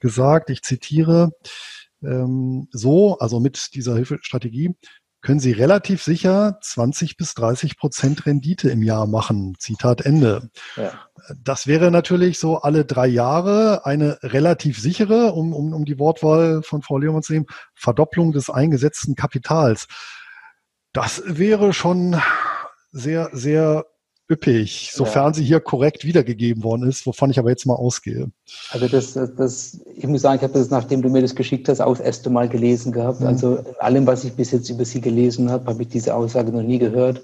gesagt, 0.00 0.50
ich 0.50 0.62
zitiere, 0.62 1.30
ähm, 2.02 2.68
so, 2.72 3.18
also 3.18 3.40
mit 3.40 3.74
dieser 3.74 3.94
Hilfestrategie, 3.94 4.74
können 5.22 5.38
Sie 5.40 5.52
relativ 5.52 6.02
sicher 6.02 6.58
20 6.62 7.18
bis 7.18 7.34
30 7.34 7.76
Prozent 7.76 8.24
Rendite 8.24 8.70
im 8.70 8.82
Jahr 8.82 9.06
machen. 9.06 9.54
Zitat 9.58 10.00
Ende. 10.00 10.48
Ja. 10.76 10.92
Das 11.36 11.66
wäre 11.66 11.90
natürlich 11.90 12.38
so 12.38 12.62
alle 12.62 12.86
drei 12.86 13.06
Jahre 13.06 13.84
eine 13.84 14.18
relativ 14.22 14.80
sichere, 14.80 15.32
um, 15.32 15.52
um, 15.52 15.74
um 15.74 15.84
die 15.84 15.98
Wortwahl 15.98 16.62
von 16.62 16.80
Frau 16.80 16.96
Lehmann 16.96 17.22
zu 17.22 17.34
nehmen, 17.34 17.46
Verdopplung 17.74 18.32
des 18.32 18.48
eingesetzten 18.48 19.14
Kapitals. 19.14 19.88
Das 20.94 21.22
wäre 21.26 21.74
schon 21.74 22.18
sehr, 22.90 23.28
sehr 23.32 23.84
üppig, 24.30 24.90
sofern 24.92 25.28
ja. 25.28 25.34
sie 25.34 25.44
hier 25.44 25.60
korrekt 25.60 26.04
wiedergegeben 26.04 26.62
worden 26.62 26.88
ist, 26.88 27.04
wovon 27.06 27.30
ich 27.30 27.38
aber 27.38 27.50
jetzt 27.50 27.66
mal 27.66 27.74
ausgehe. 27.74 28.30
Also 28.70 28.88
das, 28.88 29.14
das 29.14 29.80
ich 29.96 30.06
muss 30.06 30.22
sagen, 30.22 30.36
ich 30.36 30.42
habe 30.42 30.52
das, 30.52 30.70
nachdem 30.70 31.02
du 31.02 31.08
mir 31.08 31.22
das 31.22 31.34
geschickt 31.34 31.68
hast, 31.68 31.80
auch 31.80 31.96
das 31.96 32.06
erste 32.06 32.30
Mal 32.30 32.48
gelesen 32.48 32.92
gehabt. 32.92 33.20
Mhm. 33.20 33.26
Also 33.26 33.64
allem, 33.80 34.06
was 34.06 34.24
ich 34.24 34.32
bis 34.34 34.52
jetzt 34.52 34.70
über 34.70 34.84
sie 34.84 35.00
gelesen 35.00 35.50
habe, 35.50 35.66
habe 35.66 35.82
ich 35.82 35.88
diese 35.88 36.14
Aussage 36.14 36.52
noch 36.52 36.62
nie 36.62 36.78
gehört. 36.78 37.22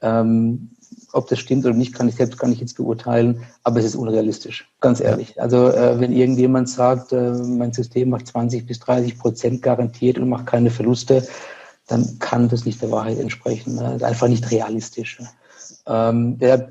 Ähm, 0.00 0.70
ob 1.12 1.28
das 1.28 1.38
stimmt 1.38 1.64
oder 1.64 1.74
nicht, 1.74 1.94
kann 1.94 2.08
ich 2.08 2.14
selbst 2.14 2.38
gar 2.38 2.48
nicht 2.48 2.60
jetzt 2.60 2.76
beurteilen, 2.76 3.42
aber 3.64 3.80
es 3.80 3.86
ist 3.86 3.96
unrealistisch, 3.96 4.70
ganz 4.80 5.00
ehrlich. 5.00 5.40
Also 5.40 5.68
äh, 5.68 6.00
wenn 6.00 6.12
irgendjemand 6.12 6.68
sagt, 6.68 7.12
äh, 7.12 7.32
mein 7.32 7.72
System 7.72 8.10
macht 8.10 8.28
20 8.28 8.66
bis 8.66 8.78
30 8.80 9.18
Prozent 9.18 9.62
garantiert 9.62 10.18
und 10.18 10.28
macht 10.28 10.46
keine 10.46 10.70
Verluste, 10.70 11.26
dann 11.86 12.18
kann 12.18 12.48
das 12.48 12.64
nicht 12.64 12.80
der 12.80 12.90
Wahrheit 12.90 13.18
entsprechen. 13.18 13.74
Ne? 13.74 13.82
Das 13.82 13.96
ist 13.96 14.02
einfach 14.04 14.28
nicht 14.28 14.50
realistisch. 14.50 15.20
Ähm, 15.86 16.38
der 16.38 16.68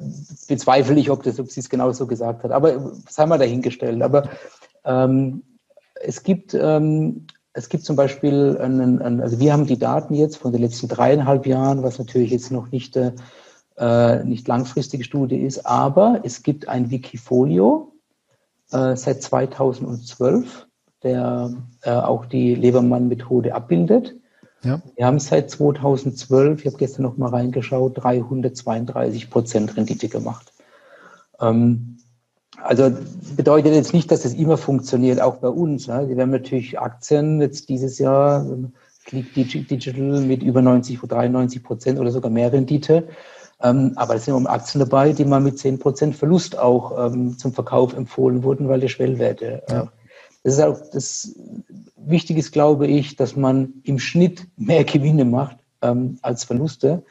bezweifle 0.47 0.99
ich, 0.99 1.09
ob, 1.09 1.23
das, 1.23 1.39
ob 1.39 1.49
sie 1.51 1.59
es 1.59 1.69
genau 1.69 1.91
so 1.91 2.07
gesagt 2.07 2.43
hat. 2.43 2.51
Aber 2.51 2.93
sei 3.09 3.25
mal 3.25 3.37
dahingestellt. 3.37 4.01
Aber 4.01 4.29
ähm, 4.85 5.43
es 5.95 6.23
gibt 6.23 6.53
ähm, 6.53 7.27
es 7.53 7.69
gibt 7.69 7.83
zum 7.83 7.95
Beispiel, 7.95 8.57
einen, 8.59 9.01
einen, 9.01 9.21
also 9.21 9.39
wir 9.39 9.53
haben 9.53 9.65
die 9.65 9.77
Daten 9.79 10.13
jetzt 10.13 10.37
von 10.37 10.51
den 10.51 10.61
letzten 10.61 10.87
dreieinhalb 10.87 11.45
Jahren, 11.45 11.83
was 11.83 11.99
natürlich 11.99 12.31
jetzt 12.31 12.51
noch 12.51 12.71
nicht, 12.71 12.97
äh, 13.77 14.23
nicht 14.23 14.47
langfristige 14.47 15.03
Studie 15.03 15.37
ist, 15.37 15.65
aber 15.65 16.21
es 16.23 16.43
gibt 16.43 16.69
ein 16.69 16.91
Wikifolio 16.91 17.93
äh, 18.71 18.95
seit 18.95 19.21
2012, 19.21 20.67
der 21.03 21.53
äh, 21.81 21.91
auch 21.91 22.25
die 22.25 22.55
Lebermann-Methode 22.55 23.53
abbildet. 23.53 24.15
Ja. 24.63 24.81
Wir 24.95 25.05
haben 25.05 25.19
seit 25.19 25.49
2012, 25.49 26.61
ich 26.61 26.67
habe 26.67 26.77
gestern 26.77 27.03
noch 27.03 27.17
mal 27.17 27.29
reingeschaut, 27.29 28.03
332 28.03 29.29
Prozent 29.29 29.75
Rendite 29.75 30.07
gemacht. 30.07 30.53
Ähm, 31.39 31.97
also 32.63 32.91
bedeutet 33.35 33.73
jetzt 33.73 33.93
nicht, 33.93 34.11
dass 34.11 34.25
es 34.25 34.33
immer 34.35 34.57
funktioniert, 34.57 35.19
auch 35.19 35.37
bei 35.37 35.47
uns. 35.47 35.87
Ne? 35.87 36.07
Wir 36.09 36.21
haben 36.21 36.31
natürlich 36.31 36.79
Aktien 36.79 37.41
jetzt 37.41 37.69
dieses 37.69 37.97
Jahr, 37.97 38.45
liegt 39.09 39.35
Digital 39.35 40.21
mit 40.21 40.43
über 40.43 40.61
90, 40.61 40.99
93 40.99 41.63
Prozent 41.63 41.99
oder 41.99 42.11
sogar 42.11 42.29
mehr 42.29 42.53
Rendite. 42.53 43.07
Ähm, 43.63 43.93
aber 43.95 44.15
es 44.15 44.25
sind 44.25 44.33
auch 44.33 44.45
Aktien 44.45 44.79
dabei, 44.79 45.13
die 45.13 45.25
mal 45.25 45.39
mit 45.39 45.59
10 45.59 45.79
Prozent 45.79 46.15
Verlust 46.15 46.57
auch 46.57 47.07
ähm, 47.07 47.37
zum 47.37 47.53
Verkauf 47.53 47.93
empfohlen 47.93 48.43
wurden, 48.43 48.67
weil 48.67 48.79
die 48.79 48.89
Schwellwerte 48.89 49.63
äh, 49.67 49.73
ja. 49.73 49.91
Das 50.43 50.55
ist 50.55 50.61
auch 50.61 50.79
das 50.91 51.35
Wichtige 51.95 52.39
ist, 52.39 52.51
glaube 52.51 52.87
ich, 52.87 53.15
dass 53.15 53.35
man 53.35 53.73
im 53.83 53.99
Schnitt 53.99 54.47
mehr 54.57 54.83
Gewinne 54.83 55.25
macht 55.25 55.57
ähm, 55.81 56.17
als 56.21 56.43
Verluste 56.43 57.03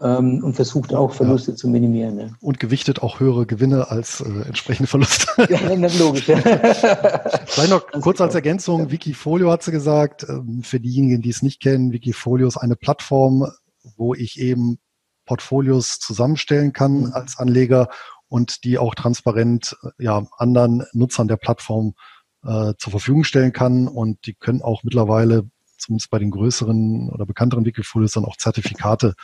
ähm, 0.00 0.42
und 0.42 0.54
versucht 0.54 0.92
auch 0.92 1.12
Verluste 1.12 1.52
ja. 1.52 1.56
zu 1.56 1.68
minimieren. 1.68 2.16
Ne? 2.16 2.34
Und 2.40 2.58
gewichtet 2.58 3.02
auch 3.02 3.20
höhere 3.20 3.46
Gewinne 3.46 3.90
als 3.90 4.20
äh, 4.20 4.46
entsprechende 4.46 4.88
Verluste. 4.88 5.26
ja, 5.48 5.76
das 5.76 5.98
logisch. 5.98 6.24
Vielleicht 7.46 7.70
noch 7.70 7.86
Ganz 7.86 8.04
kurz 8.04 8.20
als 8.20 8.34
Ergänzung, 8.34 8.80
ja. 8.82 8.90
Wikifolio 8.90 9.50
hat 9.50 9.62
sie 9.62 9.72
gesagt, 9.72 10.26
ähm, 10.28 10.62
für 10.62 10.80
diejenigen, 10.80 11.22
die 11.22 11.30
es 11.30 11.42
nicht 11.42 11.60
kennen, 11.60 11.92
Wikifolio 11.92 12.48
ist 12.48 12.56
eine 12.56 12.76
Plattform, 12.76 13.50
wo 13.96 14.14
ich 14.14 14.40
eben 14.40 14.78
Portfolios 15.26 15.98
zusammenstellen 15.98 16.72
kann 16.72 17.00
mhm. 17.00 17.12
als 17.12 17.38
Anleger 17.38 17.88
und 18.28 18.64
die 18.64 18.78
auch 18.78 18.94
transparent 18.94 19.76
ja, 19.98 20.26
anderen 20.36 20.84
Nutzern 20.92 21.28
der 21.28 21.36
Plattform 21.36 21.88
äh, 21.88 22.17
zur 22.42 22.90
Verfügung 22.90 23.24
stellen 23.24 23.52
kann. 23.52 23.88
Und 23.88 24.26
die 24.26 24.34
können 24.34 24.62
auch 24.62 24.84
mittlerweile, 24.84 25.50
zumindest 25.76 26.10
bei 26.10 26.18
den 26.18 26.30
größeren 26.30 27.10
oder 27.10 27.26
bekannteren 27.26 27.64
Wikifolios, 27.64 28.12
dann 28.12 28.24
auch 28.24 28.36
Zertifikate 28.36 29.14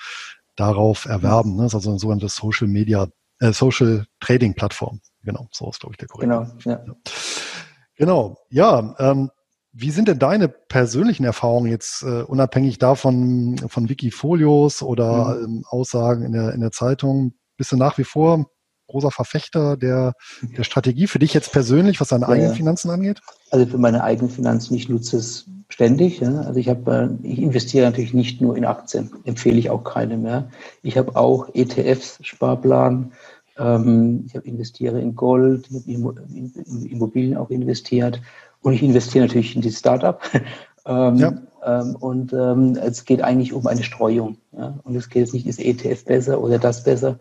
darauf 0.57 1.07
erwerben. 1.07 1.57
Ne? 1.57 1.63
Das 1.63 1.73
ist 1.73 1.77
also 1.77 1.91
eine 1.91 1.99
sogenannte 1.99 2.29
Social 2.29 2.69
Media, 2.69 3.09
äh, 3.41 3.53
Social 3.53 4.07
Trading 4.21 4.55
Plattform. 4.55 5.01
Genau, 5.23 5.49
so 5.53 5.69
ist, 5.71 5.81
glaube 5.81 5.95
ich, 5.95 5.99
der 5.99 6.09
korrekte. 6.09 6.55
Genau, 6.63 6.77
ja. 6.77 6.95
Genau, 7.97 8.39
ja. 8.51 8.95
Ähm, 8.99 9.31
wie 9.73 9.91
sind 9.91 10.09
denn 10.09 10.19
deine 10.19 10.49
persönlichen 10.49 11.25
Erfahrungen 11.25 11.71
jetzt 11.71 12.03
äh, 12.03 12.23
unabhängig 12.23 12.79
davon 12.79 13.59
von 13.69 13.89
Wikifolios 13.89 14.83
oder 14.83 15.35
mhm. 15.35 15.45
ähm, 15.45 15.65
Aussagen 15.69 16.23
in 16.25 16.33
der, 16.33 16.53
in 16.53 16.61
der 16.61 16.71
Zeitung? 16.71 17.35
Bist 17.57 17.73
du 17.73 17.77
nach 17.77 17.99
wie 17.99 18.05
vor 18.05 18.47
großer 18.87 19.11
Verfechter 19.11 19.77
der, 19.77 20.15
der 20.43 20.65
Strategie 20.65 21.07
für 21.07 21.19
dich 21.19 21.35
jetzt 21.35 21.53
persönlich, 21.53 22.01
was 22.01 22.09
deine 22.09 22.27
ja, 22.27 22.31
eigenen 22.31 22.55
Finanzen 22.55 22.91
angeht? 22.91 23.21
Also 23.51 23.67
für 23.67 23.79
meine 23.79 24.03
eigenen 24.05 24.31
Finanzen, 24.31 24.75
ich 24.75 24.89
nutze 24.89 25.17
es 25.17 25.47
ständig. 25.69 26.21
Ja. 26.21 26.41
Also 26.43 26.61
ich 26.61 26.69
habe, 26.69 27.19
äh, 27.23 27.27
ich 27.27 27.41
investiere 27.41 27.87
natürlich 27.87 28.15
nicht 28.15 28.41
nur 28.41 28.57
in 28.57 28.65
Aktien, 28.65 29.11
empfehle 29.25 29.59
ich 29.59 29.71
auch 29.71 29.85
keine 29.85 30.17
mehr. 30.17 30.49
Ich 30.83 30.97
habe 30.97 31.17
auch 31.17 31.49
ETFs, 31.55 32.19
Sparplan. 32.23 33.13
Ähm, 33.59 34.25
ich 34.27 34.35
habe 34.35 34.47
investiere 34.47 35.01
in 35.01 35.15
Gold, 35.15 35.69
ich 35.87 35.97
habe 35.97 36.23
in 36.33 36.87
Immobilien 36.87 37.37
auch 37.37 37.51
investiert 37.51 38.21
und 38.63 38.73
ich 38.73 38.83
investiere 38.83 39.27
natürlich 39.27 39.55
in 39.55 39.63
die 39.63 39.73
Startup. 39.73 40.21
ähm, 40.87 41.17
ja. 41.17 41.35
ähm, 41.65 41.97
und 41.97 42.33
ähm, 42.33 42.77
es 42.77 43.05
geht 43.05 43.23
eigentlich 43.23 43.53
um 43.53 43.67
eine 43.67 43.83
Streuung. 43.83 44.39
Ja. 44.57 44.79
Und 44.85 44.97
es 44.97 45.09
geht 45.09 45.21
jetzt 45.23 45.35
nicht, 45.35 45.47
ist 45.47 45.61
ETF 45.61 46.05
besser 46.05 46.41
oder 46.41 46.59
das 46.59 46.85
besser, 46.85 47.19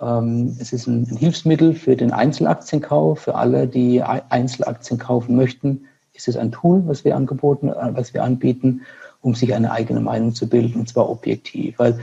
es 0.00 0.72
ist 0.72 0.86
ein 0.86 1.04
Hilfsmittel 1.06 1.74
für 1.74 1.96
den 1.96 2.12
Einzelaktienkauf. 2.12 3.20
Für 3.20 3.34
alle, 3.34 3.66
die 3.66 4.02
Einzelaktien 4.02 4.98
kaufen 4.98 5.34
möchten, 5.34 5.86
ist 6.12 6.28
es 6.28 6.36
ein 6.36 6.52
Tool, 6.52 6.82
was 6.86 7.04
wir 7.04 7.16
angeboten, 7.16 7.68
äh, 7.68 7.90
was 7.94 8.14
wir 8.14 8.22
anbieten, 8.22 8.82
um 9.22 9.34
sich 9.34 9.54
eine 9.54 9.72
eigene 9.72 10.00
Meinung 10.00 10.34
zu 10.34 10.48
bilden, 10.48 10.80
und 10.80 10.88
zwar 10.88 11.08
objektiv. 11.08 11.78
Weil 11.78 11.98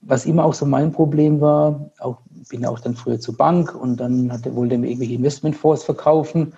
was 0.00 0.26
immer 0.26 0.44
auch 0.44 0.54
so 0.54 0.66
mein 0.66 0.92
Problem 0.92 1.40
war, 1.40 1.90
auch 1.98 2.18
bin 2.50 2.66
auch 2.66 2.78
dann 2.80 2.94
früher 2.94 3.18
zur 3.18 3.36
Bank 3.36 3.74
und 3.74 3.98
dann 3.98 4.30
hatte, 4.30 4.54
wollte 4.54 4.76
mir 4.76 4.88
irgendwelche 4.88 5.14
Investmentfonds 5.14 5.84
verkaufen 5.84 6.52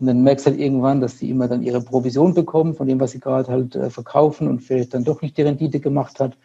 Und 0.00 0.06
dann 0.06 0.22
merkst 0.22 0.46
du 0.46 0.50
halt 0.50 0.60
irgendwann, 0.60 1.00
dass 1.00 1.18
die 1.18 1.30
immer 1.30 1.48
dann 1.48 1.62
ihre 1.62 1.80
Provision 1.80 2.34
bekommen 2.34 2.74
von 2.74 2.86
dem, 2.86 3.00
was 3.00 3.12
sie 3.12 3.20
gerade 3.20 3.50
halt 3.50 3.74
äh, 3.76 3.90
verkaufen 3.90 4.48
und 4.48 4.60
vielleicht 4.60 4.94
dann 4.94 5.04
doch 5.04 5.22
nicht 5.22 5.36
die 5.36 5.42
Rendite 5.42 5.80
gemacht 5.80 6.20
hat. 6.20 6.36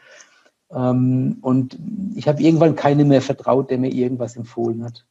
Ähm, 0.74 1.38
und 1.42 1.78
ich 2.16 2.28
habe 2.28 2.42
irgendwann 2.42 2.76
keine 2.76 3.06
mehr 3.06 3.22
vertraut, 3.22 3.70
der 3.70 3.78
mir 3.78 3.92
irgendwas 3.92 4.36
empfohlen 4.36 4.84
hat. 4.84 5.06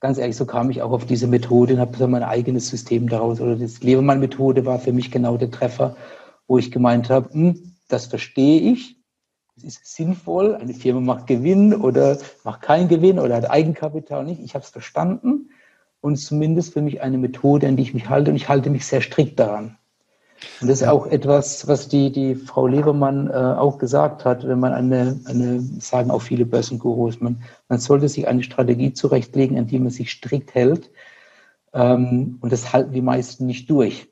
Ganz 0.00 0.18
ehrlich, 0.18 0.36
so 0.36 0.44
kam 0.44 0.70
ich 0.70 0.82
auch 0.82 0.92
auf 0.92 1.06
diese 1.06 1.26
Methode 1.26 1.74
und 1.74 1.80
habe 1.80 1.96
so 1.96 2.06
mein 2.06 2.22
eigenes 2.22 2.68
System 2.68 3.08
daraus. 3.08 3.40
Oder 3.40 3.56
das 3.56 3.82
Lebermann-Methode 3.82 4.66
war 4.66 4.78
für 4.78 4.92
mich 4.92 5.10
genau 5.10 5.36
der 5.36 5.50
Treffer, 5.50 5.96
wo 6.46 6.58
ich 6.58 6.70
gemeint 6.70 7.08
habe, 7.08 7.32
hm, 7.32 7.74
das 7.88 8.06
verstehe 8.06 8.60
ich, 8.72 8.98
es 9.56 9.64
ist 9.64 9.94
sinnvoll, 9.94 10.56
eine 10.56 10.74
Firma 10.74 11.00
macht 11.00 11.26
Gewinn 11.26 11.74
oder 11.74 12.18
macht 12.42 12.62
keinen 12.62 12.88
Gewinn 12.88 13.18
oder 13.18 13.36
hat 13.36 13.50
Eigenkapital 13.50 14.24
nicht. 14.24 14.40
Ich 14.40 14.54
habe 14.54 14.64
es 14.64 14.70
verstanden 14.70 15.50
und 16.00 16.16
zumindest 16.16 16.72
für 16.72 16.82
mich 16.82 17.02
eine 17.02 17.18
Methode, 17.18 17.68
an 17.68 17.76
die 17.76 17.84
ich 17.84 17.94
mich 17.94 18.08
halte 18.08 18.30
und 18.30 18.36
ich 18.36 18.48
halte 18.48 18.70
mich 18.70 18.84
sehr 18.86 19.00
strikt 19.00 19.38
daran. 19.38 19.78
Und 20.60 20.68
das 20.68 20.82
ist 20.82 20.88
auch 20.88 21.06
etwas, 21.06 21.66
was 21.68 21.88
die, 21.88 22.12
die 22.12 22.34
Frau 22.34 22.66
Lebermann 22.66 23.28
äh, 23.28 23.32
auch 23.32 23.78
gesagt 23.78 24.24
hat, 24.24 24.46
wenn 24.46 24.60
man 24.60 24.72
eine, 24.72 25.20
eine, 25.24 25.60
sagen 25.80 26.10
auch 26.10 26.22
viele 26.22 26.44
Börsengurus, 26.44 27.20
man, 27.20 27.42
man 27.68 27.78
sollte 27.78 28.08
sich 28.08 28.28
eine 28.28 28.42
Strategie 28.42 28.92
zurechtlegen, 28.92 29.58
an 29.58 29.66
die 29.66 29.78
man 29.78 29.90
sich 29.90 30.10
strikt 30.10 30.54
hält. 30.54 30.90
Ähm, 31.72 32.38
und 32.40 32.52
das 32.52 32.72
halten 32.72 32.92
die 32.92 33.02
meisten 33.02 33.46
nicht 33.46 33.70
durch. 33.70 34.08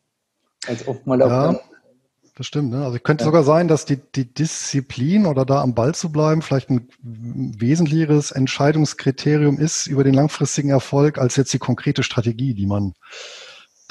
Als 0.67 0.87
oft 0.87 1.07
mal 1.07 1.19
ja, 1.21 1.61
das 2.35 2.47
stimmt. 2.47 2.71
Ne? 2.71 2.85
Also 2.85 2.99
könnte 2.99 3.23
ja. 3.23 3.27
sogar 3.27 3.45
sein, 3.45 3.69
dass 3.69 3.85
die, 3.85 3.99
die 4.15 4.33
Disziplin 4.33 5.27
oder 5.27 5.45
da 5.45 5.61
am 5.61 5.75
Ball 5.75 5.95
zu 5.95 6.11
bleiben 6.11 6.41
vielleicht 6.41 6.71
ein 6.71 6.89
wesentlicheres 7.03 8.31
Entscheidungskriterium 8.31 9.59
ist 9.59 9.87
über 9.87 10.03
den 10.03 10.15
langfristigen 10.15 10.71
Erfolg 10.71 11.19
als 11.19 11.37
jetzt 11.37 11.53
die 11.53 11.59
konkrete 11.59 12.03
Strategie, 12.03 12.55
die 12.55 12.67
man 12.67 12.95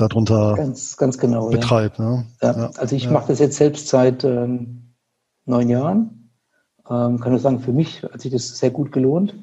darunter 0.02 0.56
ganz, 0.56 0.97
ganz 0.97 1.18
genau, 1.18 1.49
betreibt. 1.49 1.99
Ja. 1.99 2.06
Ne? 2.06 2.26
Ja. 2.41 2.58
ja. 2.58 2.72
Also 2.78 2.95
ich 2.95 3.10
mache 3.10 3.28
das 3.30 3.39
jetzt 3.39 3.58
selbst 3.58 3.88
seit 3.88 4.24
ähm, 4.24 4.93
neun 5.45 5.70
Jahren. 5.70 6.32
Ähm, 6.89 7.20
kann 7.20 7.32
nur 7.32 7.39
sagen, 7.39 7.60
für 7.60 7.74
mich 7.74 8.04
hat 8.04 8.22
sich 8.22 8.32
das 8.32 8.58
sehr 8.58 8.72
gut 8.72 8.91
gelohnt. 8.91 9.36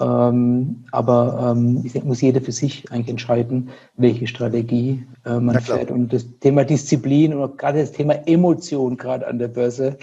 Ähm, 0.00 0.84
aber 0.92 1.52
ähm, 1.54 1.82
ich 1.84 1.92
denke, 1.92 2.08
muss 2.08 2.22
jeder 2.22 2.40
für 2.40 2.52
sich 2.52 2.90
eigentlich 2.90 3.10
entscheiden, 3.10 3.70
welche 3.96 4.26
Strategie 4.26 5.06
äh, 5.26 5.38
man 5.38 5.60
fährt. 5.60 5.90
Und 5.90 6.12
das 6.12 6.26
Thema 6.40 6.64
Disziplin 6.64 7.34
und 7.34 7.58
gerade 7.58 7.80
das 7.80 7.92
Thema 7.92 8.14
Emotion 8.26 8.96
gerade 8.96 9.26
an 9.26 9.38
der 9.38 9.48
Börse 9.48 9.98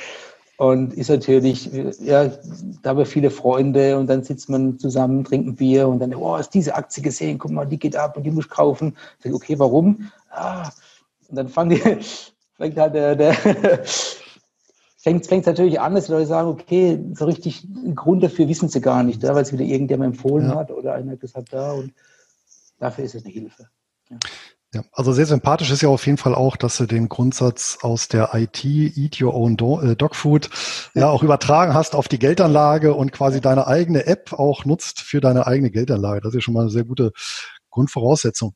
und 0.58 0.96
ist 0.96 1.10
natürlich, 1.10 1.70
ja, 2.02 2.32
da 2.82 2.90
haben 2.90 2.98
wir 2.98 3.06
viele 3.06 3.30
Freunde 3.30 3.98
und 3.98 4.08
dann 4.08 4.24
sitzt 4.24 4.50
man 4.50 4.80
zusammen, 4.80 5.24
trinkt 5.24 5.48
ein 5.48 5.56
Bier 5.56 5.88
und 5.88 6.00
dann, 6.00 6.16
oh, 6.16 6.36
ist 6.36 6.50
diese 6.50 6.74
Aktie 6.74 7.04
gesehen, 7.04 7.38
guck 7.38 7.52
mal, 7.52 7.66
die 7.66 7.78
geht 7.78 7.96
ab 7.96 8.18
und 8.18 8.24
die 8.24 8.32
muss 8.32 8.46
ich 8.46 8.52
kaufen. 8.52 8.98
Ich 9.18 9.26
sage, 9.26 9.36
okay, 9.36 9.60
warum? 9.60 10.12
Ah, 10.32 10.70
und 11.30 11.36
dann 11.36 11.48
fangen 11.48 11.70
die, 11.70 11.78
fängt 12.58 12.78
halt 12.78 12.96
der, 12.96 13.16
der 13.16 13.34
fängt 14.98 15.32
es 15.32 15.46
natürlich 15.46 15.80
an, 15.80 15.94
dass 15.94 16.08
die 16.08 16.12
Leute 16.12 16.26
sagen, 16.26 16.50
okay, 16.50 17.00
so 17.14 17.26
richtig 17.26 17.64
einen 17.64 17.94
Grund 17.94 18.24
dafür 18.24 18.48
wissen 18.48 18.68
sie 18.68 18.82
gar 18.82 19.04
nicht, 19.04 19.22
weil 19.22 19.38
es 19.38 19.54
wieder 19.54 19.64
irgendjemand 19.64 20.16
empfohlen 20.16 20.50
ja. 20.50 20.56
hat 20.56 20.72
oder 20.72 20.96
einer 20.96 21.12
hat 21.12 21.20
gesagt, 21.20 21.54
da 21.54 21.74
und 21.74 21.94
dafür 22.80 23.04
ist 23.06 23.14
es 23.14 23.24
eine 23.24 23.34
Hilfe. 23.34 23.70
Ja. 24.10 24.18
Ja, 24.74 24.84
also 24.92 25.14
sehr 25.14 25.26
sympathisch 25.26 25.72
ist 25.72 25.82
ja 25.82 25.88
auf 25.88 26.06
jeden 26.06 26.18
Fall 26.18 26.36
auch, 26.36 26.58
dass 26.58 26.76
du 26.76 26.86
den 26.86 27.08
Grundsatz 27.08 27.78
aus 27.82 28.10
der 28.10 28.32
IT, 28.34 28.66
Eat 28.66 29.22
Your 29.22 29.34
Own 29.34 29.54
äh, 29.54 29.96
Dog 29.96 30.14
Food, 30.14 30.50
ja 30.94 31.08
auch 31.08 31.24
übertragen 31.24 31.74
hast 31.74 31.96
auf 31.96 32.10
die 32.10 32.20
Geldanlage 32.20 32.94
und 32.94 33.14
quasi 33.14 33.40
deine 33.40 33.68
eigene 33.68 34.06
App 34.08 34.34
auch 34.34 34.66
nutzt 34.66 35.00
für 35.00 35.22
deine 35.22 35.48
eigene 35.48 35.72
Geldanlage. 35.72 36.20
Das 36.20 36.30
ist 36.30 36.36
ja 36.36 36.42
schon 36.42 36.54
mal 36.54 36.62
eine 36.62 36.70
sehr 36.70 36.84
gute 36.84 37.14
Grundvoraussetzung. 37.70 38.56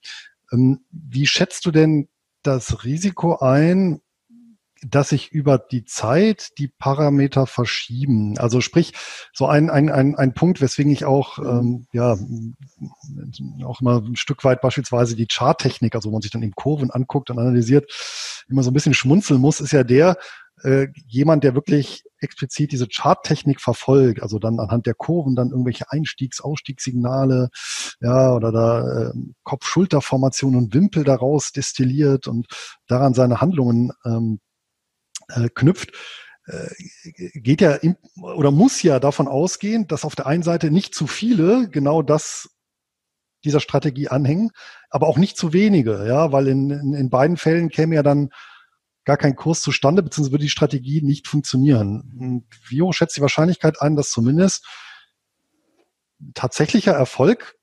Ähm, 0.51 0.84
wie 0.91 1.28
schätzt 1.28 1.66
du 1.66 1.72
denn 1.72 2.09
das 2.43 2.84
Risiko 2.84 3.38
ein, 3.38 4.01
dass 4.86 5.10
sich 5.10 5.32
über 5.32 5.60
die 5.60 5.86
Zeit 5.86 6.58
die 6.58 6.68
Parameter 6.68 7.46
verschieben. 7.46 8.38
Also 8.40 8.62
sprich, 8.62 8.94
so 9.34 9.46
ein, 9.46 9.70
ein, 9.70 9.90
ein, 9.90 10.16
ein 10.16 10.34
Punkt, 10.34 10.60
weswegen 10.60 10.92
ich 10.92 11.06
auch, 11.06 11.38
ähm, 11.38 11.86
ja, 11.94 12.18
auch 13.64 13.82
immer 13.82 14.02
ein 14.02 14.16
Stück 14.16 14.44
weit 14.44 14.62
beispielsweise 14.62 15.16
die 15.16 15.28
Charttechnik, 15.28 15.96
also 15.96 16.10
wo 16.10 16.14
man 16.14 16.22
sich 16.22 16.32
dann 16.32 16.42
eben 16.42 16.54
Kurven 16.56 16.90
anguckt 16.90 17.30
und 17.30 17.40
analysiert, 17.40 17.92
immer 18.50 18.64
so 18.64 18.72
ein 18.72 18.74
bisschen 18.74 18.94
schmunzeln 18.94 19.40
muss, 19.40 19.60
ist 19.60 19.72
ja 19.72 19.84
der, 19.84 20.18
äh, 20.64 20.88
jemand, 21.08 21.44
der 21.44 21.56
wirklich 21.56 22.04
explizit 22.20 22.72
diese 22.72 22.88
Charttechnik 22.88 23.62
verfolgt, 23.62 24.22
also 24.22 24.40
dann 24.40 24.60
anhand 24.60 24.86
der 24.86 24.94
Kurven 24.94 25.36
dann 25.36 25.50
irgendwelche 25.50 25.92
Einstiegs-, 25.92 26.42
Ausstiegssignale, 26.42 27.50
ja, 28.00 28.34
oder 28.34 28.52
da 28.52 29.10
äh, 29.10 29.14
Kopf-Schulter-Formation 29.44 30.56
und 30.56 30.74
Wimpel 30.74 31.04
daraus 31.04 31.52
destilliert 31.52 32.28
und 32.28 32.48
daran 32.88 33.14
seine 33.14 33.42
Handlungen 33.42 33.92
ähm, 34.06 34.40
äh, 35.36 35.50
knüpft, 35.50 35.92
äh, 36.46 36.70
geht 37.34 37.62
ja 37.62 37.74
im, 37.74 37.98
oder 38.22 38.52
muss 38.52 38.82
ja 38.82 39.00
davon 39.00 39.28
ausgehen, 39.28 39.88
dass 39.88 40.06
auf 40.06 40.16
der 40.16 40.28
einen 40.28 40.44
Seite 40.44 40.72
nicht 40.72 40.96
zu 40.96 41.08
viele 41.08 41.70
genau 41.70 42.02
das 42.02 42.50
dieser 43.44 43.60
Strategie 43.60 44.08
anhängen, 44.08 44.52
aber 44.90 45.08
auch 45.08 45.18
nicht 45.18 45.38
zu 45.38 45.54
wenige, 45.54 46.06
ja, 46.08 46.32
weil 46.32 46.48
in, 46.48 46.70
in, 46.70 46.94
in 46.94 47.10
beiden 47.10 47.38
Fällen 47.38 47.70
käme 47.70 47.96
ja 47.96 48.04
dann 48.04 48.30
gar 49.04 49.18
kein 49.18 49.36
Kurs 49.36 49.62
zustande, 49.62 50.04
beziehungsweise 50.04 50.34
würde 50.34 50.44
die 50.44 50.50
Strategie 50.50 51.02
nicht 51.02 51.28
funktionieren. 51.28 52.14
Und 52.20 52.46
wie 52.70 52.82
hoch 52.82 52.94
schätzt 52.94 53.18
die 53.18 53.22
Wahrscheinlichkeit 53.22 53.82
ein, 53.82 53.96
dass 53.96 54.12
zumindest 54.12 54.66
tatsächlicher 56.36 56.94
Erfolg, 56.94 57.56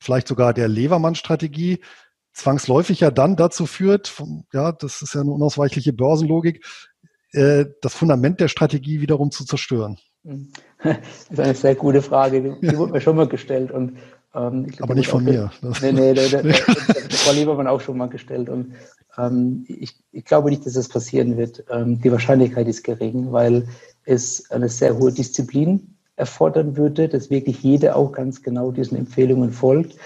vielleicht 0.00 0.28
sogar 0.28 0.52
der 0.52 0.68
Levermann-Strategie, 0.68 1.82
zwangsläufig 2.34 3.00
ja 3.00 3.10
dann 3.10 3.36
dazu 3.36 3.66
führt, 3.66 4.14
ja, 4.52 4.72
das 4.72 5.02
ist 5.02 5.14
ja 5.14 5.20
eine 5.20 5.30
unausweichliche 5.30 5.92
Börsenlogik, 5.92 6.64
äh, 7.32 7.66
das 7.80 7.94
Fundament 7.94 8.40
der 8.40 8.48
Strategie 8.48 9.00
wiederum 9.00 9.30
zu 9.30 9.44
zerstören? 9.44 9.98
Das 10.84 10.98
ist 11.30 11.40
eine 11.40 11.54
sehr 11.54 11.74
gute 11.76 12.02
Frage. 12.02 12.42
Die, 12.42 12.66
die 12.66 12.76
wurde 12.76 12.92
mir 12.92 13.00
schon 13.00 13.14
mal 13.14 13.28
gestellt. 13.28 13.70
Und, 13.70 13.98
ähm, 14.34 14.66
glaub, 14.66 14.82
Aber 14.82 14.94
nicht 14.96 15.08
von 15.08 15.22
mir. 15.22 15.52
Nee, 15.80 15.92
nee, 15.92 16.12
das 16.14 17.26
war 17.26 17.34
Liebermann 17.34 17.68
auch 17.68 17.80
schon 17.80 17.96
mal 17.96 18.08
gestellt. 18.08 18.48
Und 18.48 18.72
ähm, 19.16 19.64
ich, 19.68 19.94
ich, 20.10 20.24
glaube 20.24 20.50
nicht, 20.50 20.66
dass 20.66 20.72
das 20.72 20.88
passieren 20.88 21.36
wird. 21.36 21.64
Ähm, 21.70 22.00
die 22.00 22.10
Wahrscheinlichkeit 22.10 22.66
ist 22.66 22.82
gering, 22.82 23.30
weil 23.30 23.68
es 24.04 24.50
eine 24.50 24.68
sehr 24.68 24.98
hohe 24.98 25.12
Disziplin 25.12 25.94
erfordern 26.16 26.76
würde, 26.76 27.08
dass 27.08 27.30
wirklich 27.30 27.62
jeder 27.62 27.94
auch 27.96 28.12
ganz 28.12 28.42
genau 28.42 28.72
diesen 28.72 28.98
Empfehlungen 28.98 29.52
folgt. 29.52 29.96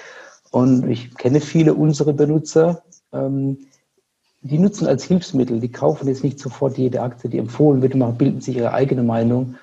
Und 0.51 0.89
ich 0.91 1.14
kenne 1.16 1.41
viele 1.41 1.74
unserer 1.74 2.12
Benutzer, 2.12 2.83
ähm, 3.12 3.66
die 4.47 4.59
nutzen 4.59 4.86
als 4.86 5.05
Hilfsmittel, 5.05 5.61
die 5.61 5.70
kaufen 5.70 6.09
jetzt 6.09 6.24
nicht 6.24 6.38
sofort 6.38 6.78
jede 6.78 7.03
Aktie, 7.03 7.30
die 7.30 7.38
empfohlen 7.38 7.82
wird, 7.82 7.94
machen, 7.94 8.16
bilden 8.16 8.40
sich 8.40 8.57
ihre 8.57 8.72
eigene 8.72 9.03
Meinung. 9.03 9.57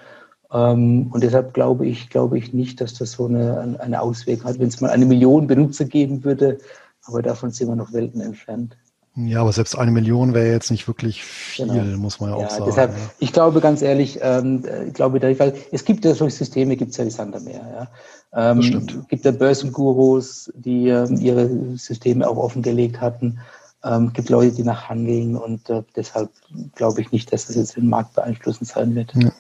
Ähm, 0.51 1.07
und 1.11 1.23
deshalb 1.23 1.53
glaube 1.53 1.86
ich, 1.88 2.09
glaube 2.09 2.38
ich 2.38 2.53
nicht, 2.53 2.79
dass 2.81 2.93
das 2.93 3.13
so 3.13 3.25
eine, 3.25 3.77
eine 3.79 4.01
Auswirkung 4.01 4.49
hat, 4.49 4.59
wenn 4.59 4.67
es 4.67 4.81
mal 4.81 4.91
eine 4.91 5.05
Million 5.05 5.47
Benutzer 5.47 5.86
geben 5.86 6.23
würde. 6.23 6.59
Aber 7.05 7.21
davon 7.21 7.51
sind 7.51 7.67
wir 7.67 7.75
noch 7.75 7.91
Welten 7.93 8.21
entfernt. 8.21 8.77
Ja, 9.15 9.41
aber 9.41 9.51
selbst 9.51 9.77
eine 9.77 9.91
Million 9.91 10.34
wäre 10.34 10.51
jetzt 10.51 10.71
nicht 10.71 10.88
wirklich 10.88 11.23
viel, 11.23 11.67
genau. 11.67 11.97
muss 11.97 12.19
man 12.19 12.31
ja, 12.31 12.39
ja 12.39 12.45
auch 12.45 12.49
sagen. 12.49 12.65
Deshalb, 12.65 12.91
ja. 12.91 12.97
ich 13.19 13.31
glaube 13.31 13.61
ganz 13.61 13.84
ehrlich, 13.84 14.19
ähm, 14.23 14.63
ich 14.88 14.93
glaube, 14.93 15.21
weil 15.21 15.53
es 15.71 15.86
gibt 15.86 16.03
ja 16.03 16.15
solche 16.15 16.38
Systeme, 16.38 16.75
gibt 16.75 16.91
es 16.91 16.97
ja 16.97 17.05
wie 17.05 17.11
Sand 17.11 17.36
am 17.36 17.43
Meer. 17.43 17.89
Ja. 18.34 18.51
Ähm, 18.51 18.57
das 18.57 18.65
stimmt. 18.65 18.95
Es 18.95 19.07
gibt 19.09 19.25
ja 19.25 19.31
Börsengurus, 19.31 20.51
die 20.55 20.88
ähm, 20.88 21.17
ihre 21.17 21.77
Systeme 21.77 22.27
auch 22.27 22.38
offengelegt 22.38 23.01
hatten. 23.01 23.39
Ähm, 23.84 24.13
gibt 24.13 24.29
Leute, 24.29 24.55
die 24.55 24.63
nach 24.63 24.89
handeln 24.89 25.36
und 25.36 25.69
äh, 25.69 25.84
deshalb 25.95 26.29
glaube 26.75 27.01
ich 27.01 27.11
nicht, 27.11 27.34
dass 27.34 27.47
das 27.47 27.55
jetzt 27.57 27.75
den 27.75 27.89
Markt 27.89 28.13
beeinflussend 28.13 28.69
sein 28.69 28.95
wird. 28.95 29.13
Ja. 29.15 29.31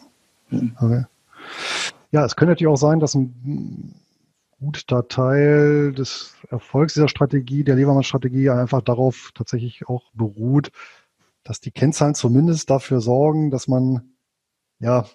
Mhm. 0.49 0.75
Okay. 0.79 1.05
ja, 2.11 2.25
es 2.25 2.35
könnte 2.35 2.51
natürlich 2.51 2.71
auch 2.71 2.77
sein, 2.77 2.99
dass 2.99 3.15
ein 3.15 3.95
guter 4.59 5.07
Teil 5.07 5.93
des 5.93 6.35
Erfolgs 6.49 6.93
dieser 6.93 7.07
Strategie, 7.07 7.63
der 7.63 7.75
Levermann-Strategie, 7.75 8.49
einfach 8.49 8.81
darauf 8.81 9.31
tatsächlich 9.33 9.87
auch 9.87 10.11
beruht, 10.13 10.71
dass 11.43 11.59
die 11.59 11.71
Kennzahlen 11.71 12.15
zumindest 12.15 12.69
dafür 12.69 13.01
sorgen, 13.01 13.51
dass 13.51 13.67
man 13.67 14.13
ja 14.79 15.05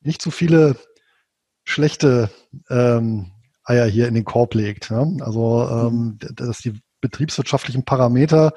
nicht 0.00 0.20
zu 0.20 0.30
viele 0.30 0.76
schlechte 1.64 2.30
ähm, 2.68 3.32
Eier 3.64 3.86
hier 3.86 4.08
in 4.08 4.14
den 4.14 4.24
Korb 4.24 4.54
legt. 4.54 4.90
Ja? 4.90 5.06
Also 5.20 5.68
ähm, 5.70 6.18
mhm. 6.22 6.34
dass 6.34 6.58
die 6.58 6.80
betriebswirtschaftlichen 7.00 7.84
Parameter 7.84 8.52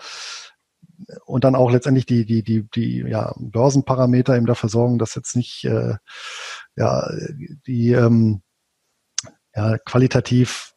und 1.25 1.43
dann 1.43 1.55
auch 1.55 1.71
letztendlich 1.71 2.05
die, 2.05 2.25
die, 2.25 2.43
die, 2.43 2.67
die 2.73 2.97
ja, 3.07 3.33
Börsenparameter 3.37 4.35
eben 4.35 4.45
dafür 4.45 4.69
sorgen, 4.69 4.99
dass 4.99 5.15
jetzt 5.15 5.35
nicht 5.35 5.63
äh, 5.65 5.95
ja, 6.75 7.09
die 7.65 7.91
ähm, 7.91 8.41
ja, 9.55 9.77
qualitativ 9.79 10.73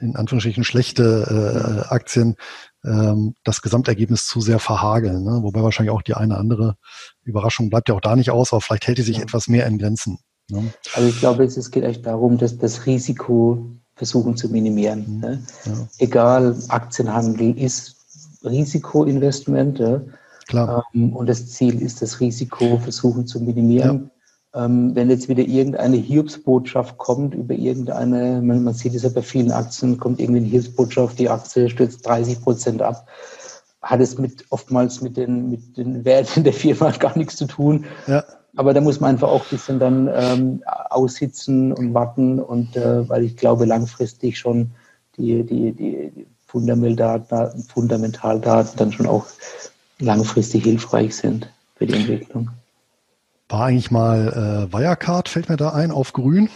in 0.00 0.16
Anführungsstrichen 0.16 0.64
schlechte 0.64 1.84
äh, 1.88 1.94
Aktien 1.94 2.36
ähm, 2.84 3.36
das 3.44 3.62
Gesamtergebnis 3.62 4.26
zu 4.26 4.40
sehr 4.40 4.58
verhageln. 4.58 5.22
Ne? 5.22 5.42
Wobei 5.42 5.62
wahrscheinlich 5.62 5.92
auch 5.92 6.02
die 6.02 6.14
eine 6.14 6.36
andere 6.36 6.76
Überraschung 7.22 7.70
bleibt 7.70 7.88
ja 7.88 7.94
auch 7.94 8.00
da 8.00 8.16
nicht 8.16 8.30
aus, 8.30 8.52
aber 8.52 8.60
vielleicht 8.60 8.88
hält 8.88 8.98
die 8.98 9.02
sich 9.02 9.18
ja. 9.18 9.22
etwas 9.22 9.46
mehr 9.46 9.66
in 9.66 9.78
Grenzen. 9.78 10.18
Ne? 10.50 10.72
Also 10.94 11.08
ich 11.08 11.20
glaube, 11.20 11.44
es 11.44 11.70
geht 11.70 11.84
echt 11.84 12.04
darum, 12.04 12.36
dass 12.36 12.58
das 12.58 12.86
Risiko 12.86 13.76
versuchen 14.02 14.36
zu 14.36 14.48
minimieren. 14.48 15.04
Mhm. 15.06 15.20
Ne? 15.20 15.42
Ja. 15.64 15.72
Egal, 15.98 16.56
Aktienhandel 16.68 17.56
ist 17.56 17.94
Risikoinvestment. 18.42 19.80
Klar. 20.48 20.84
Ähm, 20.92 21.12
und 21.14 21.28
das 21.28 21.46
Ziel 21.50 21.80
ist, 21.80 22.02
das 22.02 22.18
Risiko 22.18 22.78
versuchen 22.78 23.28
zu 23.28 23.38
minimieren. 23.38 24.10
Ja. 24.54 24.64
Ähm, 24.64 24.90
wenn 24.96 25.08
jetzt 25.08 25.28
wieder 25.28 25.44
irgendeine 25.44 25.98
Hiobsbotschaft 25.98 26.98
kommt 26.98 27.36
über 27.36 27.54
irgendeine, 27.54 28.42
man, 28.42 28.64
man 28.64 28.74
sieht 28.74 28.96
es 28.96 29.04
ja 29.04 29.08
bei 29.08 29.22
vielen 29.22 29.52
Aktien, 29.52 29.98
kommt 29.98 30.18
irgendwie 30.20 30.40
eine 30.40 30.48
Hiobsbotschaft, 30.48 31.20
die 31.20 31.30
Aktie 31.30 31.70
stürzt 31.70 32.04
30 32.04 32.42
Prozent 32.42 32.82
ab, 32.82 33.06
hat 33.82 34.00
es 34.00 34.18
mit 34.18 34.44
oftmals 34.50 35.00
mit 35.00 35.16
den, 35.16 35.48
mit 35.48 35.76
den 35.76 36.04
Werten 36.04 36.42
der 36.42 36.52
Firma 36.52 36.90
gar 36.98 37.16
nichts 37.16 37.36
zu 37.36 37.46
tun. 37.46 37.84
Ja. 38.08 38.24
Aber 38.56 38.74
da 38.74 38.80
muss 38.80 39.00
man 39.00 39.10
einfach 39.10 39.28
auch 39.28 39.44
ein 39.44 39.50
bisschen 39.50 39.78
dann 39.78 40.10
ähm, 40.12 40.62
aussitzen 40.90 41.72
und 41.72 41.94
warten 41.94 42.38
und 42.38 42.76
äh, 42.76 43.08
weil 43.08 43.24
ich 43.24 43.36
glaube 43.36 43.64
langfristig 43.64 44.38
schon 44.38 44.72
die, 45.16 45.42
die, 45.42 45.72
die 45.72 46.26
Fundamentaldaten, 46.46 48.76
dann 48.76 48.92
schon 48.92 49.06
auch 49.06 49.26
langfristig 49.98 50.64
hilfreich 50.64 51.16
sind 51.16 51.50
für 51.76 51.86
die 51.86 51.94
Entwicklung. 51.94 52.50
War 53.48 53.66
eigentlich 53.66 53.90
mal 53.90 54.68
äh, 54.68 54.72
Wirecard, 54.72 55.28
fällt 55.28 55.48
mir 55.48 55.56
da 55.56 55.70
ein, 55.70 55.90
auf 55.90 56.12
grün 56.12 56.48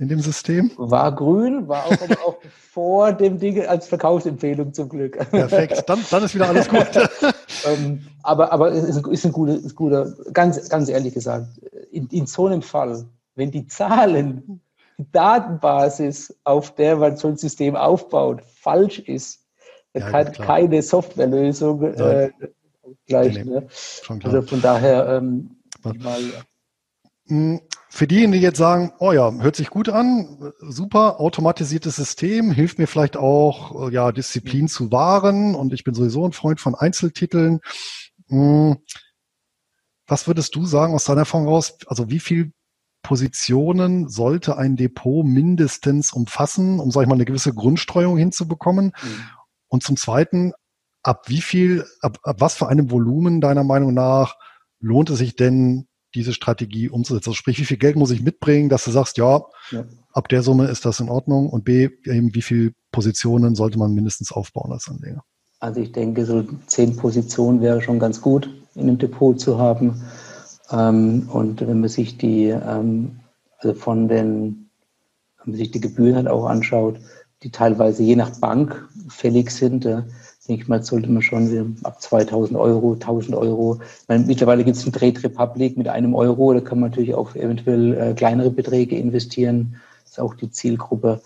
in 0.00 0.08
dem 0.08 0.20
System? 0.20 0.70
War 0.78 1.14
grün, 1.14 1.68
war 1.68 1.84
auch, 1.84 1.92
aber 1.92 2.26
auch 2.26 2.36
vor 2.72 3.12
dem 3.12 3.38
Ding 3.38 3.64
als 3.66 3.86
Verkaufsempfehlung 3.86 4.72
zum 4.72 4.88
Glück. 4.88 5.18
Perfekt, 5.30 5.84
dann, 5.86 6.00
dann 6.10 6.24
ist 6.24 6.34
wieder 6.34 6.48
alles 6.48 6.68
gut. 6.68 6.88
ähm, 7.66 8.06
aber 8.22 8.50
aber 8.50 8.72
es 8.72 8.84
ist, 8.84 9.06
ist, 9.06 9.26
ein 9.26 9.32
guter, 9.32 9.56
ist 9.56 9.76
guter 9.76 10.14
ganz, 10.32 10.68
ganz 10.70 10.88
ehrlich 10.88 11.12
gesagt, 11.12 11.48
in, 11.92 12.06
in 12.08 12.26
so 12.26 12.46
einem 12.46 12.62
Fall, 12.62 13.04
wenn 13.34 13.50
die 13.50 13.66
Zahlen, 13.66 14.62
die 14.96 15.06
Datenbasis, 15.12 16.34
auf 16.44 16.74
der 16.74 16.96
man 16.96 17.18
so 17.18 17.28
ein 17.28 17.36
System 17.36 17.76
aufbaut, 17.76 18.40
falsch 18.42 19.00
ist, 19.00 19.44
dann 19.92 20.02
ja, 20.02 20.10
kann 20.10 20.32
keine 20.32 20.80
Softwarelösung 20.80 21.82
äh, 21.82 22.30
gleich. 23.06 23.34
Nee, 23.34 23.44
nee. 23.44 23.50
Ne? 23.50 23.66
Also 24.24 24.42
von 24.42 24.62
daher 24.62 25.08
ähm, 25.08 25.56
mal. 25.82 26.20
Hm, 27.30 27.60
für 27.88 28.06
diejenigen, 28.06 28.32
die 28.32 28.40
jetzt 28.40 28.58
sagen, 28.58 28.92
oh 28.98 29.12
ja, 29.12 29.32
hört 29.32 29.56
sich 29.56 29.70
gut 29.70 29.88
an, 29.88 30.52
super, 30.60 31.20
automatisiertes 31.20 31.96
System, 31.96 32.50
hilft 32.50 32.78
mir 32.78 32.86
vielleicht 32.86 33.16
auch, 33.16 33.88
äh, 33.88 33.92
ja, 33.92 34.10
Disziplin 34.12 34.68
zu 34.68 34.90
wahren 34.90 35.54
und 35.54 35.72
ich 35.72 35.84
bin 35.84 35.94
sowieso 35.94 36.26
ein 36.26 36.32
Freund 36.32 36.60
von 36.60 36.74
Einzeltiteln. 36.74 37.60
Hm, 38.28 38.78
was 40.06 40.26
würdest 40.26 40.56
du 40.56 40.66
sagen 40.66 40.92
aus 40.92 41.04
deiner 41.04 41.20
Erfahrung 41.20 41.46
raus? 41.46 41.78
Also 41.86 42.10
wie 42.10 42.18
viel 42.18 42.52
Positionen 43.02 44.08
sollte 44.08 44.56
ein 44.56 44.76
Depot 44.76 45.24
mindestens 45.24 46.12
umfassen, 46.12 46.80
um, 46.80 46.90
sag 46.90 47.02
ich 47.02 47.08
mal, 47.08 47.14
eine 47.14 47.24
gewisse 47.24 47.54
Grundstreuung 47.54 48.18
hinzubekommen? 48.18 48.86
Mhm. 48.86 49.22
Und 49.68 49.84
zum 49.84 49.96
Zweiten, 49.96 50.52
ab 51.04 51.28
wie 51.28 51.40
viel, 51.40 51.86
ab, 52.00 52.18
ab 52.24 52.40
was 52.40 52.56
für 52.56 52.66
einem 52.66 52.90
Volumen 52.90 53.40
deiner 53.40 53.64
Meinung 53.64 53.94
nach 53.94 54.34
lohnt 54.80 55.10
es 55.10 55.18
sich 55.18 55.36
denn, 55.36 55.86
diese 56.14 56.32
Strategie 56.32 56.88
umzusetzen? 56.88 57.30
Also 57.30 57.36
sprich, 57.36 57.58
wie 57.58 57.64
viel 57.64 57.76
Geld 57.76 57.96
muss 57.96 58.10
ich 58.10 58.22
mitbringen, 58.22 58.68
dass 58.68 58.84
du 58.84 58.90
sagst, 58.90 59.16
ja, 59.18 59.42
ja, 59.70 59.84
ab 60.12 60.28
der 60.28 60.42
Summe 60.42 60.66
ist 60.66 60.84
das 60.84 61.00
in 61.00 61.08
Ordnung 61.08 61.48
und 61.48 61.64
B, 61.64 61.88
eben 62.04 62.34
wie 62.34 62.42
viele 62.42 62.72
Positionen 62.92 63.54
sollte 63.54 63.78
man 63.78 63.94
mindestens 63.94 64.32
aufbauen 64.32 64.72
als 64.72 64.88
Anleger? 64.88 65.24
Also 65.60 65.80
ich 65.80 65.92
denke, 65.92 66.24
so 66.24 66.44
zehn 66.66 66.96
Positionen 66.96 67.60
wäre 67.60 67.82
schon 67.82 67.98
ganz 67.98 68.20
gut 68.20 68.48
in 68.74 68.82
einem 68.82 68.98
Depot 68.98 69.38
zu 69.38 69.58
haben. 69.58 70.02
Ähm, 70.70 71.28
und 71.30 71.60
wenn 71.60 71.80
man 71.80 71.88
sich 71.88 72.16
die, 72.16 72.46
ähm, 72.46 73.20
also 73.58 73.74
von 73.74 74.08
den, 74.08 74.70
wenn 75.38 75.52
man 75.52 75.56
sich 75.56 75.70
die 75.70 75.80
Gebühren 75.80 76.16
halt 76.16 76.28
auch 76.28 76.46
anschaut, 76.46 76.98
die 77.42 77.50
teilweise 77.50 78.02
je 78.02 78.16
nach 78.16 78.38
Bank 78.38 78.88
fällig 79.08 79.50
sind, 79.50 79.84
denke 80.48 80.62
ich 80.62 80.68
mal, 80.68 80.82
sollte 80.82 81.10
man 81.10 81.22
schon 81.22 81.76
ab 81.82 82.00
2000 82.00 82.58
Euro, 82.58 82.94
1000 82.94 83.36
Euro. 83.36 83.80
Meine, 84.08 84.24
mittlerweile 84.24 84.64
gibt 84.64 84.76
es 84.76 84.86
ein 84.86 84.92
Trade 84.92 85.22
Republic 85.22 85.76
mit 85.76 85.88
einem 85.88 86.14
Euro, 86.14 86.54
da 86.54 86.60
kann 86.60 86.80
man 86.80 86.90
natürlich 86.90 87.14
auch 87.14 87.34
eventuell 87.34 87.94
äh, 87.94 88.14
kleinere 88.14 88.50
Beträge 88.50 88.96
investieren. 88.96 89.76
Das 90.04 90.12
ist 90.12 90.20
auch 90.20 90.34
die 90.34 90.50
Zielgruppe. 90.50 91.20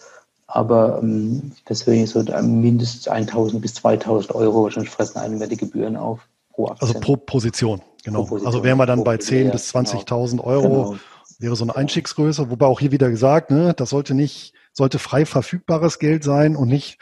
Aber 0.47 1.01
ähm, 1.03 1.53
persönlich 1.65 2.11
so 2.11 2.23
mindestens 2.43 3.09
1000 3.09 3.63
bis 3.63 3.75
2000 3.75 4.35
Euro 4.35 4.65
wahrscheinlich 4.65 4.91
fressen 4.91 5.19
einem 5.19 5.41
ja 5.41 5.47
die 5.47 5.57
Gebühren 5.57 5.97
auf 5.97 6.21
pro. 6.53 6.67
Also 6.67 6.95
pro 6.95 7.17
Position, 7.17 7.81
genau. 8.05 8.21
Pro 8.21 8.27
Position, 8.27 8.47
also 8.47 8.65
wären 8.65 8.79
wir 8.79 8.87
dann 8.87 9.05
bei 9.05 9.17
10.000 9.17 9.51
bis 9.51 9.75
20.000 9.75 10.31
genau. 10.31 10.45
Euro, 10.45 10.63
genau. 10.63 10.97
wäre 11.39 11.57
so 11.57 11.65
eine 11.65 11.75
Einstiegsgröße. 11.75 12.51
Wobei 12.51 12.67
auch 12.67 12.79
hier 12.79 12.93
wieder 12.93 13.11
gesagt, 13.11 13.51
ne, 13.51 13.75
das 13.75 13.91
sollte 13.91 14.15
nicht, 14.15 14.53
sollte 14.73 14.99
frei 14.99 15.25
verfügbares 15.25 15.99
Geld 15.99 16.25
sein 16.25 16.57
und 16.57 16.69
nicht 16.69 16.99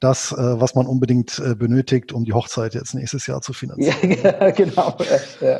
das, 0.00 0.32
äh, 0.32 0.36
was 0.38 0.74
man 0.74 0.86
unbedingt 0.86 1.38
äh, 1.38 1.54
benötigt, 1.54 2.12
um 2.12 2.24
die 2.24 2.32
Hochzeit 2.32 2.74
jetzt 2.74 2.94
nächstes 2.94 3.26
Jahr 3.26 3.42
zu 3.42 3.52
finanzieren. 3.54 4.16
Ja, 4.22 4.50
genau. 4.50 4.96
Ja. 5.40 5.58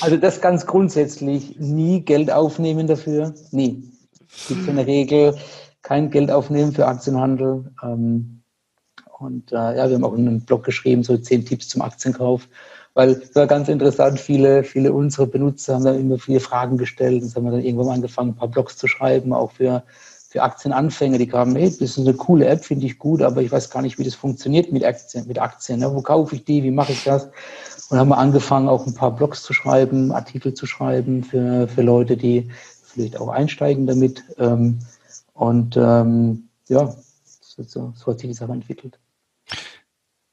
Also 0.00 0.16
das 0.16 0.40
ganz 0.40 0.64
grundsätzlich, 0.66 1.58
nie 1.58 2.00
Geld 2.00 2.30
aufnehmen 2.30 2.86
dafür, 2.86 3.34
nie. 3.50 3.90
Es 4.32 4.48
gibt 4.48 4.68
eine 4.68 4.86
Regel, 4.86 5.36
kein 5.82 6.10
Geld 6.10 6.30
aufnehmen 6.30 6.72
für 6.72 6.86
Aktienhandel. 6.86 7.72
Ähm, 7.82 8.42
und 9.18 9.52
äh, 9.52 9.56
ja, 9.56 9.88
wir 9.88 9.96
haben 9.96 10.04
auch 10.04 10.14
einen 10.14 10.42
Blog 10.42 10.64
geschrieben, 10.64 11.02
so 11.02 11.16
zehn 11.18 11.44
Tipps 11.44 11.68
zum 11.68 11.82
Aktienkauf. 11.82 12.48
Weil 12.94 13.10
es 13.10 13.34
war 13.34 13.46
ganz 13.46 13.68
interessant, 13.68 14.18
viele, 14.18 14.64
viele 14.64 14.92
unserer 14.92 15.26
Benutzer 15.26 15.74
haben 15.74 15.84
dann 15.84 16.00
immer 16.00 16.18
viele 16.18 16.40
Fragen 16.40 16.78
gestellt. 16.78 17.22
Und 17.22 17.34
haben 17.34 17.44
wir 17.44 17.52
dann 17.52 17.64
irgendwann 17.64 17.94
angefangen, 17.94 18.30
ein 18.30 18.36
paar 18.36 18.48
Blogs 18.48 18.76
zu 18.76 18.86
schreiben, 18.86 19.32
auch 19.32 19.52
für 19.52 19.82
für 20.30 20.44
Aktienanfänger, 20.44 21.18
die 21.18 21.26
kamen, 21.26 21.56
hey, 21.56 21.68
das 21.68 21.80
ist 21.80 21.98
eine 21.98 22.14
coole 22.14 22.46
App, 22.46 22.64
finde 22.64 22.86
ich 22.86 23.00
gut, 23.00 23.20
aber 23.20 23.42
ich 23.42 23.50
weiß 23.50 23.68
gar 23.68 23.82
nicht, 23.82 23.98
wie 23.98 24.04
das 24.04 24.14
funktioniert 24.14 24.70
mit 24.70 24.84
Aktien. 24.84 25.26
Mit 25.26 25.40
Aktien 25.40 25.80
ne? 25.80 25.92
Wo 25.92 26.02
kaufe 26.02 26.36
ich 26.36 26.44
die? 26.44 26.62
Wie 26.62 26.70
mache 26.70 26.92
ich 26.92 27.02
das? 27.02 27.28
Und 27.90 27.98
haben 27.98 28.10
wir 28.10 28.18
angefangen, 28.18 28.68
auch 28.68 28.86
ein 28.86 28.94
paar 28.94 29.10
Blogs 29.10 29.42
zu 29.42 29.52
schreiben, 29.52 30.12
Artikel 30.12 30.54
zu 30.54 30.66
schreiben 30.66 31.24
für, 31.24 31.66
für 31.66 31.82
Leute, 31.82 32.16
die 32.16 32.48
vielleicht 32.84 33.18
auch 33.18 33.28
einsteigen 33.28 33.88
damit. 33.88 34.22
Ähm, 34.38 34.78
und 35.34 35.76
ähm, 35.76 36.48
ja, 36.68 36.94
so, 37.40 37.92
so 37.92 38.06
hat 38.06 38.20
sich 38.20 38.30
die 38.30 38.34
Sache 38.34 38.52
entwickelt. 38.52 39.00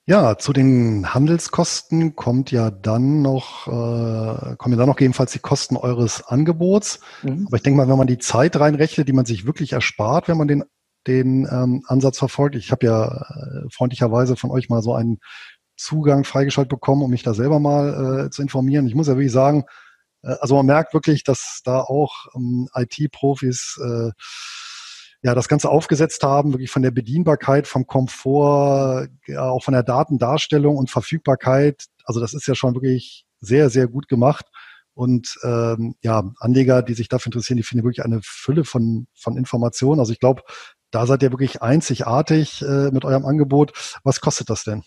Ja, 0.09 0.37
zu 0.37 0.53
den 0.53 1.13
Handelskosten 1.13 2.15
kommt 2.15 2.49
ja 2.49 2.71
dann 2.71 3.21
noch, 3.21 3.67
äh, 3.67 4.55
kommen 4.55 4.71
ja 4.73 4.77
dann 4.77 4.87
noch 4.87 4.95
gegebenenfalls 4.95 5.33
die 5.33 5.39
Kosten 5.39 5.75
eures 5.75 6.25
Angebots. 6.25 7.01
Mhm. 7.23 7.45
Aber 7.47 7.57
ich 7.57 7.63
denke 7.63 7.75
mal, 7.75 7.89
wenn 7.89 7.97
man 7.97 8.07
die 8.07 8.17
Zeit 8.17 8.57
reinrechnet, 8.57 9.09
die 9.09 9.13
man 9.13 9.25
sich 9.25 9.45
wirklich 9.45 9.73
erspart, 9.73 10.29
wenn 10.29 10.37
man 10.37 10.47
den, 10.47 10.63
den 11.07 11.45
ähm, 11.51 11.83
Ansatz 11.87 12.19
verfolgt. 12.19 12.55
Ich 12.55 12.71
habe 12.71 12.85
ja 12.85 13.05
äh, 13.05 13.69
freundlicherweise 13.69 14.37
von 14.37 14.49
euch 14.49 14.69
mal 14.69 14.81
so 14.81 14.93
einen 14.93 15.19
Zugang 15.75 16.23
freigeschaltet 16.23 16.69
bekommen, 16.69 17.01
um 17.01 17.11
mich 17.11 17.23
da 17.23 17.33
selber 17.33 17.59
mal 17.59 18.27
äh, 18.27 18.29
zu 18.29 18.41
informieren. 18.41 18.87
Ich 18.87 18.95
muss 18.95 19.07
ja 19.07 19.15
wirklich 19.17 19.33
sagen, 19.33 19.65
äh, 20.23 20.35
also 20.39 20.55
man 20.55 20.67
merkt 20.67 20.93
wirklich, 20.93 21.25
dass 21.25 21.59
da 21.65 21.81
auch 21.81 22.27
ähm, 22.33 22.69
IT-Profis 22.73 23.77
äh, 23.83 24.11
ja, 25.23 25.35
das 25.35 25.47
Ganze 25.47 25.69
aufgesetzt 25.69 26.23
haben, 26.23 26.53
wirklich 26.53 26.71
von 26.71 26.81
der 26.81 26.91
Bedienbarkeit, 26.91 27.67
vom 27.67 27.87
Komfort, 27.87 29.07
ja, 29.25 29.49
auch 29.49 29.63
von 29.63 29.73
der 29.73 29.83
Datendarstellung 29.83 30.77
und 30.77 30.89
Verfügbarkeit. 30.89 31.85
Also 32.05 32.19
das 32.19 32.33
ist 32.33 32.47
ja 32.47 32.55
schon 32.55 32.75
wirklich 32.75 33.25
sehr, 33.39 33.69
sehr 33.69 33.87
gut 33.87 34.07
gemacht. 34.07 34.45
Und 34.93 35.37
ähm, 35.43 35.95
ja, 36.01 36.23
Anleger, 36.39 36.81
die 36.81 36.95
sich 36.95 37.07
dafür 37.07 37.27
interessieren, 37.27 37.57
die 37.57 37.63
finden 37.63 37.85
wirklich 37.85 38.03
eine 38.03 38.19
Fülle 38.23 38.63
von, 38.63 39.07
von 39.13 39.37
Informationen. 39.37 39.99
Also 39.99 40.11
ich 40.11 40.19
glaube, 40.19 40.41
da 40.91 41.05
seid 41.05 41.21
ihr 41.21 41.31
wirklich 41.31 41.61
einzigartig 41.61 42.61
äh, 42.61 42.89
mit 42.91 43.05
eurem 43.05 43.25
Angebot. 43.25 43.99
Was 44.03 44.21
kostet 44.21 44.49
das 44.49 44.63
denn? 44.63 44.83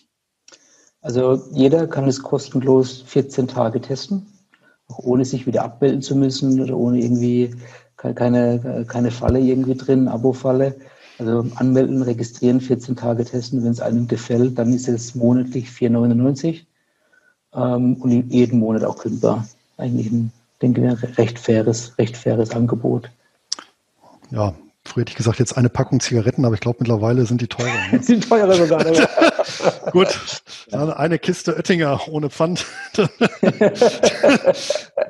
Also 1.01 1.45
jeder 1.53 1.87
kann 1.87 2.09
es 2.09 2.23
kostenlos 2.23 3.03
14 3.07 3.49
Tage 3.49 3.81
testen, 3.81 4.27
auch 4.87 4.99
ohne 4.99 5.25
sich 5.25 5.47
wieder 5.47 5.65
abmelden 5.65 6.03
zu 6.03 6.17
müssen 6.17 6.61
oder 6.61 6.77
ohne 6.77 6.99
irgendwie 7.01 7.55
keine, 8.15 8.85
keine 8.89 9.11
Falle 9.11 9.41
irgendwie 9.41 9.75
drin, 9.75 10.09
Abo-Falle. 10.09 10.75
Also 11.19 11.45
anmelden, 11.57 12.03
registrieren, 12.03 12.61
14 12.63 12.97
Tage 12.97 13.25
testen. 13.25 13.63
Wenn 13.63 13.73
es 13.73 13.81
einem 13.81 14.09
gefällt, 14.09 14.59
dann 14.59 14.73
ist 14.73 14.89
es 14.89 15.15
monatlich 15.15 15.69
4,99 15.69 16.63
ähm, 17.55 17.97
und 17.97 18.33
jeden 18.33 18.59
Monat 18.59 18.85
auch 18.85 18.99
kündbar. 18.99 19.47
Eigentlich 19.77 20.11
ein, 20.11 20.33
denke 20.63 20.99
ich, 21.03 21.19
recht 21.19 21.39
faires, 21.39 21.99
recht 21.99 22.17
faires 22.17 22.53
Angebot. 22.53 23.11
Ja, 24.31 24.55
Früher 24.87 25.03
hätte 25.03 25.11
ich 25.11 25.17
gesagt, 25.17 25.39
jetzt 25.39 25.57
eine 25.59 25.69
Packung 25.69 26.01
Zigaretten, 26.01 26.45
aber 26.45 26.55
ich 26.55 26.61
glaube, 26.61 26.79
mittlerweile 26.81 27.27
sind 27.27 27.43
die 27.43 27.49
teurer. 27.49 27.93
Ne? 27.93 28.03
sind 28.03 28.27
teurer 28.27 28.55
sogar. 28.55 28.83
Ne? 28.83 29.09
Gut, 29.93 30.43
eine 30.73 31.19
Kiste 31.19 31.55
Oettinger 31.55 32.09
ohne 32.09 32.31
Pfand. 32.31 32.65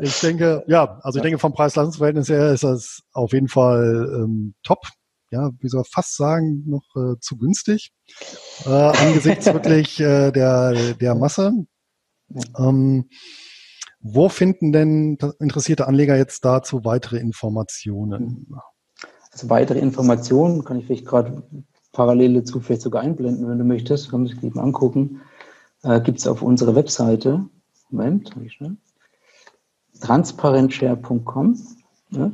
ich 0.00 0.20
denke, 0.20 0.64
ja, 0.66 0.98
also 1.02 1.18
ich 1.18 1.22
denke, 1.22 1.38
vom 1.38 1.52
Preis-Leistungs-Verhältnis 1.52 2.28
her 2.28 2.52
ist 2.52 2.64
das 2.64 3.02
auf 3.12 3.32
jeden 3.32 3.48
Fall 3.48 4.10
ähm, 4.14 4.54
top. 4.64 4.88
Ja, 5.30 5.50
wie 5.60 5.68
soll 5.68 5.84
fast 5.84 6.16
sagen, 6.16 6.64
noch 6.66 6.82
äh, 6.96 7.14
zu 7.20 7.36
günstig. 7.36 7.92
Äh, 8.66 8.70
angesichts 8.70 9.46
wirklich 9.46 10.00
äh, 10.00 10.32
der, 10.32 10.94
der 10.94 11.14
Masse. 11.14 11.52
Ähm, 12.58 13.08
wo 14.00 14.28
finden 14.28 14.72
denn 14.72 15.18
interessierte 15.38 15.86
Anleger 15.86 16.16
jetzt 16.16 16.44
dazu 16.44 16.84
weitere 16.84 17.18
Informationen? 17.18 18.48
Also 19.32 19.48
weitere 19.48 19.78
Informationen 19.78 20.64
kann 20.64 20.78
ich 20.78 20.86
vielleicht 20.86 21.06
gerade 21.06 21.42
parallel 21.92 22.34
dazu 22.34 22.60
vielleicht 22.60 22.82
sogar 22.82 23.02
einblenden, 23.02 23.48
wenn 23.48 23.58
du 23.58 23.64
möchtest. 23.64 24.10
Kann 24.10 24.22
man 24.22 24.28
sich 24.28 24.42
eben 24.42 24.58
angucken. 24.58 25.20
äh, 25.82 26.00
gibt 26.00 26.18
es 26.18 26.26
auf 26.26 26.42
unserer 26.42 26.74
Webseite, 26.74 27.44
Moment, 27.90 28.32
schnell, 28.48 28.76
transparentshare.com. 30.00 31.58
Ja. 32.10 32.32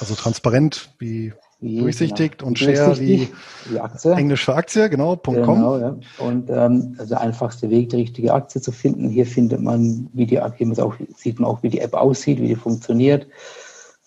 Also 0.00 0.14
transparent 0.14 0.94
wie 0.98 1.32
wie, 1.62 1.78
durchsichtig 1.78 2.38
genau. 2.38 2.48
und 2.48 2.58
Share 2.58 2.98
wie, 2.98 3.28
wie 3.70 3.78
Aktie. 3.78 4.12
Englisch 4.12 4.44
für 4.44 4.54
Aktie, 4.54 4.90
genau, 4.90 5.14
Punkt 5.16 5.46
genau, 5.46 5.78
ja. 5.78 5.96
Und 6.18 6.50
ähm, 6.50 6.96
also 6.98 7.10
der 7.10 7.20
einfachste 7.20 7.70
Weg, 7.70 7.90
die 7.90 7.96
richtige 7.96 8.34
Aktie 8.34 8.60
zu 8.60 8.72
finden. 8.72 9.08
Hier 9.08 9.26
findet 9.26 9.60
man, 9.60 10.10
wie 10.12 10.26
die 10.26 10.40
Aktie, 10.40 10.66
auch, 10.82 10.96
sieht 11.16 11.38
man 11.38 11.48
auch, 11.48 11.62
wie 11.62 11.68
die 11.68 11.78
App 11.78 11.94
aussieht, 11.94 12.40
wie 12.40 12.48
die 12.48 12.56
funktioniert. 12.56 13.28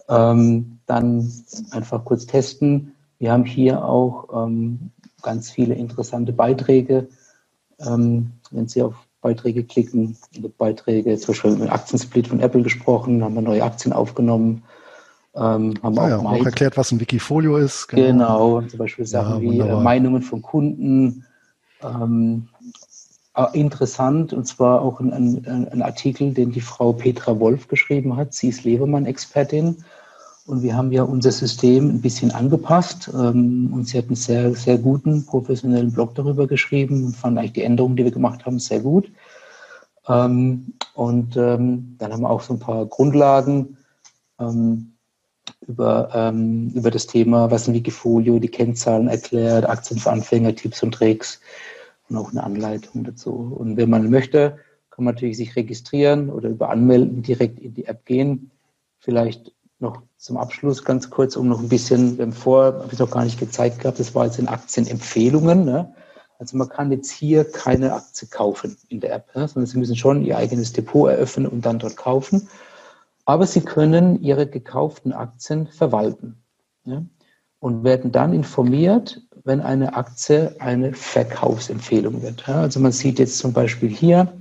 Ähm, 0.08 0.80
dann 0.86 1.32
einfach 1.72 2.06
kurz 2.06 2.26
testen. 2.26 2.94
Wir 3.18 3.32
haben 3.32 3.46
hier 3.46 3.84
auch 3.84 4.46
ähm, 4.46 4.92
ganz 5.22 5.50
viele 5.50 5.76
interessante 5.76 6.32
Beiträge. 6.32 7.08
Ähm, 7.80 8.32
wenn 8.52 8.68
Sie 8.68 8.84
auf 8.84 8.96
Beiträge 9.22 9.64
klicken, 9.64 10.18
Beiträge, 10.58 11.18
zum 11.18 11.34
Beispiel 11.34 11.56
mit 11.56 11.72
Aktiensplit 11.72 12.28
von 12.28 12.40
Apple 12.40 12.62
gesprochen, 12.62 13.24
haben 13.24 13.34
wir 13.34 13.42
neue 13.42 13.64
Aktien 13.64 13.94
aufgenommen 13.94 14.64
ähm, 15.36 15.74
haben 15.84 15.98
ah, 16.00 16.04
auch, 16.04 16.10
ja, 16.10 16.18
auch 16.20 16.46
erklärt, 16.46 16.78
was 16.78 16.92
ein 16.92 17.00
Wikifolio 17.00 17.58
ist. 17.58 17.88
Genau, 17.88 18.56
genau 18.56 18.62
zum 18.62 18.80
Beispiel 18.80 19.06
Sachen 19.06 19.44
ja, 19.44 19.52
wie 19.52 19.60
äh, 19.60 19.76
Meinungen 19.76 20.22
von 20.22 20.42
Kunden. 20.42 21.26
Ähm, 21.84 22.48
äh, 23.36 23.46
interessant, 23.54 24.32
und 24.32 24.46
zwar 24.46 24.82
auch 24.82 25.02
ein, 25.02 25.12
ein, 25.12 25.68
ein, 25.70 25.82
Artikel, 25.82 26.34
den 26.34 26.54
die 26.54 26.62
Frau 26.62 26.94
Petra 26.94 27.38
Wolf 27.40 27.68
geschrieben 27.68 28.16
hat. 28.16 28.34
Sie 28.34 28.48
ist 28.48 28.64
Lebermann-Expertin. 28.64 29.84
Und 30.46 30.62
wir 30.62 30.76
haben 30.78 30.92
ja 30.92 31.02
unser 31.04 31.32
System 31.32 31.90
ein 31.90 32.02
bisschen 32.02 32.32
angepasst. 32.32 33.10
Ähm, 33.14 33.72
und 33.74 33.88
sie 33.88 33.98
hat 33.98 34.06
einen 34.08 34.16
sehr, 34.16 34.54
sehr 34.56 34.78
guten, 34.78 35.26
professionellen 35.26 35.92
Blog 35.92 36.14
darüber 36.16 36.48
geschrieben 36.48 37.04
und 37.06 37.16
fand 37.16 37.38
eigentlich 37.38 37.54
die 37.54 37.64
Änderungen, 37.64 37.96
die 37.96 38.04
wir 38.04 38.12
gemacht 38.12 38.46
haben, 38.46 38.60
sehr 38.60 38.80
gut. 38.80 39.12
Ähm, 40.08 40.74
und 40.94 41.36
ähm, 41.36 41.96
dann 41.98 42.14
haben 42.14 42.22
wir 42.22 42.30
auch 42.30 42.42
so 42.42 42.54
ein 42.54 42.60
paar 42.60 42.86
Grundlagen. 42.86 43.78
Über, 45.66 46.34
über 46.74 46.92
das 46.92 47.08
Thema, 47.08 47.50
was 47.50 47.70
ein 47.70 47.74
Wikifolio, 47.74 48.38
die 48.38 48.50
Kennzahlen 48.50 49.08
erklärt, 49.08 49.68
Aktien 49.68 49.98
für 49.98 50.12
Anfänger, 50.12 50.54
Tipps 50.54 50.84
und 50.84 50.94
Tricks 50.94 51.40
und 52.10 52.18
auch 52.18 52.32
eine 52.32 52.44
Anleitung 52.44 53.06
dazu. 53.06 53.56
Und 53.58 53.78
wenn 53.78 53.90
man 53.90 54.10
möchte, 54.10 54.58
kann 54.90 55.06
man 55.06 55.16
natürlich 55.16 55.38
sich 55.38 55.56
registrieren 55.56 56.30
oder 56.30 56.50
über 56.50 56.70
Anmelden 56.70 57.22
direkt 57.22 57.60
in 57.60 57.74
die 57.74 57.86
App 57.86 58.06
gehen. 58.06 58.52
Vielleicht 59.00 59.54
noch 59.80 60.02
zum 60.18 60.38
Abschluss 60.38 60.84
ganz 60.84 61.10
kurz, 61.10 61.36
um 61.36 61.48
noch 61.48 61.60
ein 61.60 61.70
bisschen, 61.70 62.18
wir 62.18 62.26
haben 62.26 62.34
vor, 62.34 62.66
habe 62.66 62.90
ich 62.92 63.00
noch 63.00 63.12
gar 63.12 63.24
nicht 63.24 63.40
gezeigt 63.40 63.80
gehabt, 63.80 64.00
das 64.00 64.16
war 64.16 64.26
jetzt 64.26 64.40
in 64.40 64.48
Aktienempfehlungen. 64.48 65.66
Ne? 65.66 65.94
Also 66.40 66.58
man 66.58 66.70
kann 66.70 66.92
jetzt 66.92 67.12
hier 67.12 67.44
keine 67.50 67.94
Aktie 67.94 68.28
kaufen 68.28 68.78
in 68.90 69.00
der 69.00 69.14
App, 69.14 69.36
ne? 69.36 69.48
sondern 69.48 69.68
Sie 69.68 69.78
müssen 69.78 69.96
schon 69.96 70.24
Ihr 70.24 70.38
eigenes 70.38 70.74
Depot 70.74 71.10
eröffnen 71.10 71.48
und 71.48 71.66
dann 71.66 71.80
dort 71.80 71.98
kaufen 71.98 72.48
aber 73.26 73.48
sie 73.48 73.62
können 73.62 74.22
ihre 74.22 74.48
gekauften 74.48 75.12
Aktien 75.12 75.68
verwalten 75.68 76.38
ja, 76.86 77.04
und 77.60 77.84
werden 77.84 78.12
dann 78.12 78.34
informiert, 78.34 79.22
wenn 79.44 79.62
eine 79.62 79.96
Aktie 79.96 80.56
eine 80.60 80.94
Verkaufsempfehlung 80.94 82.22
wird. 82.22 82.48
Ja, 82.48 82.62
also 82.62 82.80
man 82.80 82.92
sieht 82.92 83.20
jetzt 83.20 83.40
zum 83.40 83.54
Beispiel 83.54 83.90
hier 83.90 84.32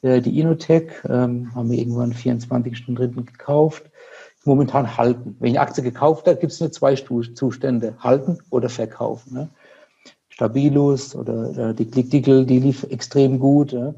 äh, 0.00 0.20
die 0.20 0.38
Inotech, 0.40 0.90
ähm, 1.08 1.54
haben 1.54 1.70
wir 1.70 1.78
irgendwann 1.78 2.12
24 2.12 2.76
Stunden 2.76 2.96
drin 2.96 3.26
gekauft, 3.26 3.90
momentan 4.44 4.96
halten. 4.96 5.36
Wenn 5.38 5.52
ich 5.52 5.58
eine 5.58 5.66
Aktie 5.66 5.82
gekauft 5.82 6.26
habe, 6.26 6.38
gibt 6.38 6.52
es 6.52 6.60
nur 6.60 6.72
zwei 6.72 6.94
Zustände, 6.94 7.94
halten 7.98 8.38
oder 8.50 8.68
verkaufen. 8.68 9.34
Ne? 9.34 9.48
Stabilus 10.28 11.14
oder 11.14 11.74
die 11.74 11.86
Klickdickel, 11.86 12.46
die 12.46 12.58
lief 12.60 12.84
extrem 12.84 13.38
gut. 13.38 13.72
Ja? 13.72 13.94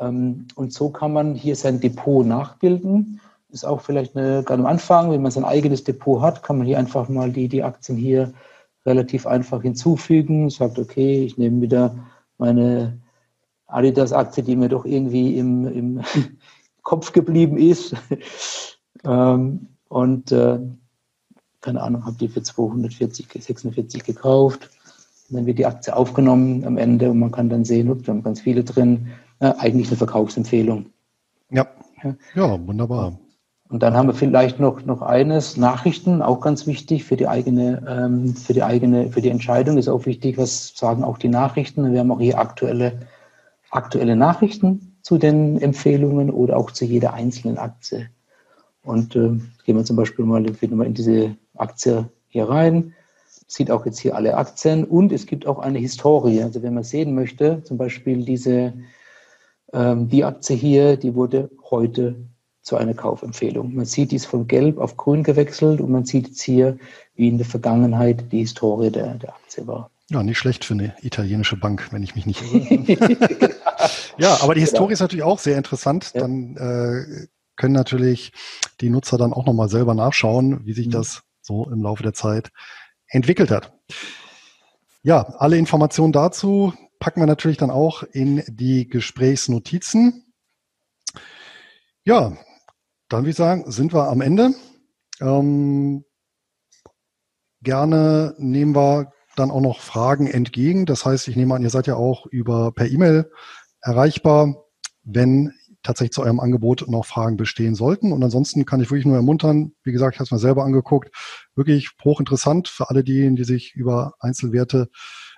Ähm, 0.00 0.46
und 0.54 0.72
so 0.72 0.90
kann 0.90 1.12
man 1.12 1.34
hier 1.34 1.56
sein 1.56 1.80
Depot 1.80 2.26
nachbilden 2.26 3.20
ist 3.50 3.64
auch 3.64 3.80
vielleicht 3.80 4.16
eine, 4.16 4.42
gerade 4.42 4.60
am 4.60 4.66
Anfang, 4.66 5.10
wenn 5.10 5.22
man 5.22 5.30
sein 5.30 5.44
eigenes 5.44 5.84
Depot 5.84 6.20
hat, 6.20 6.42
kann 6.42 6.58
man 6.58 6.66
hier 6.66 6.78
einfach 6.78 7.08
mal 7.08 7.32
die, 7.32 7.48
die 7.48 7.62
Aktien 7.62 7.96
hier 7.96 8.32
relativ 8.84 9.26
einfach 9.26 9.62
hinzufügen. 9.62 10.50
Sagt, 10.50 10.78
okay, 10.78 11.24
ich 11.24 11.38
nehme 11.38 11.62
wieder 11.62 11.96
meine 12.36 13.00
Adidas-Aktie, 13.66 14.42
die 14.42 14.56
mir 14.56 14.68
doch 14.68 14.84
irgendwie 14.84 15.36
im, 15.38 15.66
im 15.66 16.00
Kopf 16.82 17.12
geblieben 17.12 17.56
ist. 17.56 17.94
ähm, 19.04 19.68
und 19.88 20.32
äh, 20.32 20.58
keine 21.60 21.82
Ahnung, 21.82 22.04
habe 22.06 22.16
die 22.16 22.28
für 22.28 22.42
240, 22.42 23.26
46 23.30 24.04
gekauft. 24.04 24.70
Und 25.28 25.36
dann 25.36 25.46
wird 25.46 25.58
die 25.58 25.66
Aktie 25.66 25.94
aufgenommen 25.94 26.64
am 26.64 26.78
Ende 26.78 27.10
und 27.10 27.18
man 27.18 27.32
kann 27.32 27.48
dann 27.48 27.64
sehen, 27.64 27.90
ups, 27.90 28.06
wir 28.06 28.14
haben 28.14 28.22
ganz 28.22 28.40
viele 28.40 28.64
drin. 28.64 29.08
Äh, 29.40 29.52
eigentlich 29.58 29.88
eine 29.88 29.96
Verkaufsempfehlung. 29.96 30.86
Ja. 31.50 31.66
ja, 32.34 32.66
wunderbar. 32.66 33.18
Und 33.68 33.82
dann 33.82 33.94
haben 33.94 34.08
wir 34.08 34.14
vielleicht 34.14 34.58
noch, 34.60 34.84
noch 34.86 35.02
eines, 35.02 35.56
Nachrichten, 35.56 36.22
auch 36.22 36.40
ganz 36.40 36.66
wichtig 36.66 37.04
für 37.04 37.16
die 37.16 37.28
eigene, 37.28 37.82
ähm, 37.86 38.34
für 38.34 38.54
die 38.54 38.62
eigene, 38.62 39.10
für 39.10 39.20
die 39.20 39.28
Entscheidung 39.28 39.76
ist 39.76 39.88
auch 39.88 40.06
wichtig, 40.06 40.38
was 40.38 40.72
sagen 40.74 41.04
auch 41.04 41.18
die 41.18 41.28
Nachrichten. 41.28 41.92
Wir 41.92 42.00
haben 42.00 42.10
auch 42.10 42.20
hier 42.20 42.38
aktuelle, 42.38 43.00
aktuelle 43.70 44.16
Nachrichten 44.16 44.96
zu 45.02 45.18
den 45.18 45.60
Empfehlungen 45.60 46.30
oder 46.30 46.56
auch 46.56 46.70
zu 46.70 46.86
jeder 46.86 47.12
einzelnen 47.12 47.58
Aktie. 47.58 48.08
Und 48.88 49.14
äh, 49.16 49.38
gehen 49.64 49.76
wir 49.76 49.84
zum 49.84 49.96
Beispiel 49.96 50.24
mal, 50.24 50.40
mal 50.70 50.86
in 50.86 50.94
diese 50.94 51.36
Aktie 51.54 52.08
hier 52.28 52.48
rein, 52.48 52.94
sieht 53.46 53.70
auch 53.70 53.84
jetzt 53.84 53.98
hier 53.98 54.16
alle 54.16 54.36
Aktien 54.36 54.84
und 54.84 55.12
es 55.12 55.26
gibt 55.26 55.46
auch 55.46 55.58
eine 55.58 55.78
Historie. 55.78 56.42
Also 56.42 56.62
wenn 56.62 56.72
man 56.72 56.84
sehen 56.84 57.14
möchte, 57.14 57.62
zum 57.64 57.76
Beispiel 57.76 58.24
diese, 58.24 58.72
ähm, 59.74 60.08
die 60.08 60.24
Aktie 60.24 60.56
hier, 60.56 60.96
die 60.96 61.14
wurde 61.14 61.50
heute 61.70 62.16
zu 62.62 62.76
einer 62.76 62.94
Kaufempfehlung. 62.94 63.74
Man 63.74 63.84
sieht 63.84 64.10
dies 64.10 64.24
von 64.24 64.46
gelb 64.46 64.78
auf 64.78 64.96
grün 64.96 65.22
gewechselt 65.22 65.82
und 65.82 65.90
man 65.90 66.06
sieht 66.06 66.28
jetzt 66.28 66.40
hier, 66.40 66.78
wie 67.14 67.28
in 67.28 67.36
der 67.36 67.46
Vergangenheit 67.46 68.32
die 68.32 68.40
Historie 68.40 68.90
der, 68.90 69.14
der 69.16 69.34
Aktie 69.34 69.66
war. 69.66 69.90
Ja, 70.10 70.22
nicht 70.22 70.38
schlecht 70.38 70.64
für 70.64 70.72
eine 70.72 70.94
italienische 71.02 71.56
Bank, 71.56 71.88
wenn 71.90 72.02
ich 72.02 72.14
mich 72.14 72.24
nicht 72.24 72.42
irre. 72.88 73.54
ja, 74.16 74.38
aber 74.40 74.54
die 74.54 74.62
Historie 74.62 74.86
genau. 74.86 74.92
ist 74.94 75.00
natürlich 75.00 75.24
auch 75.24 75.38
sehr 75.38 75.58
interessant. 75.58 76.12
Ja. 76.14 76.22
Dann 76.22 76.56
äh, 76.56 77.26
können 77.58 77.74
natürlich 77.74 78.32
die 78.80 78.88
Nutzer 78.88 79.18
dann 79.18 79.34
auch 79.34 79.44
nochmal 79.44 79.68
selber 79.68 79.94
nachschauen, 79.94 80.64
wie 80.64 80.72
sich 80.72 80.86
mhm. 80.86 80.92
das 80.92 81.22
so 81.42 81.68
im 81.70 81.82
Laufe 81.82 82.02
der 82.02 82.14
Zeit 82.14 82.50
entwickelt 83.08 83.50
hat. 83.50 83.74
Ja, 85.02 85.34
alle 85.38 85.58
Informationen 85.58 86.12
dazu 86.12 86.72
packen 86.98 87.20
wir 87.20 87.26
natürlich 87.26 87.58
dann 87.58 87.70
auch 87.70 88.02
in 88.02 88.42
die 88.48 88.88
Gesprächsnotizen. 88.88 90.32
Ja, 92.04 92.36
dann 93.08 93.20
würde 93.20 93.30
ich 93.30 93.36
sagen, 93.36 93.70
sind 93.70 93.92
wir 93.92 94.08
am 94.08 94.20
Ende. 94.20 94.54
Ähm, 95.20 96.04
gerne 97.62 98.34
nehmen 98.38 98.74
wir 98.74 99.12
dann 99.36 99.50
auch 99.50 99.60
noch 99.60 99.80
Fragen 99.80 100.26
entgegen. 100.26 100.86
Das 100.86 101.04
heißt, 101.04 101.28
ich 101.28 101.36
nehme 101.36 101.54
an, 101.54 101.62
ihr 101.62 101.70
seid 101.70 101.86
ja 101.86 101.96
auch 101.96 102.26
über 102.26 102.72
per 102.72 102.88
E-Mail 102.88 103.30
erreichbar, 103.80 104.64
wenn 105.04 105.52
tatsächlich 105.88 106.12
zu 106.12 106.22
eurem 106.22 106.38
Angebot 106.38 106.86
noch 106.86 107.06
Fragen 107.06 107.38
bestehen 107.38 107.74
sollten. 107.74 108.12
Und 108.12 108.22
ansonsten 108.22 108.66
kann 108.66 108.82
ich 108.82 108.90
wirklich 108.90 109.06
nur 109.06 109.16
ermuntern, 109.16 109.72
wie 109.84 109.92
gesagt, 109.92 110.14
ich 110.14 110.18
habe 110.20 110.26
es 110.26 110.30
mir 110.30 110.38
selber 110.38 110.64
angeguckt, 110.64 111.10
wirklich 111.54 111.88
hochinteressant 112.04 112.68
für 112.68 112.90
alle 112.90 113.02
diejenigen, 113.02 113.36
die 113.36 113.44
sich 113.44 113.74
über 113.74 114.12
Einzelwerte, 114.20 114.90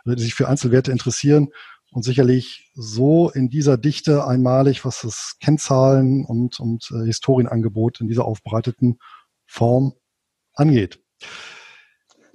die 0.04 0.20
sich 0.20 0.34
für 0.34 0.48
Einzelwerte 0.48 0.90
interessieren 0.90 1.50
und 1.92 2.02
sicherlich 2.02 2.68
so 2.74 3.30
in 3.30 3.48
dieser 3.48 3.78
Dichte 3.78 4.26
einmalig, 4.26 4.84
was 4.84 5.02
das 5.02 5.36
Kennzahlen 5.40 6.24
und, 6.24 6.58
und 6.58 6.90
äh, 6.90 7.06
Historienangebot 7.06 8.00
in 8.00 8.08
dieser 8.08 8.24
aufbereiteten 8.24 8.98
Form 9.46 9.92
angeht. 10.54 11.00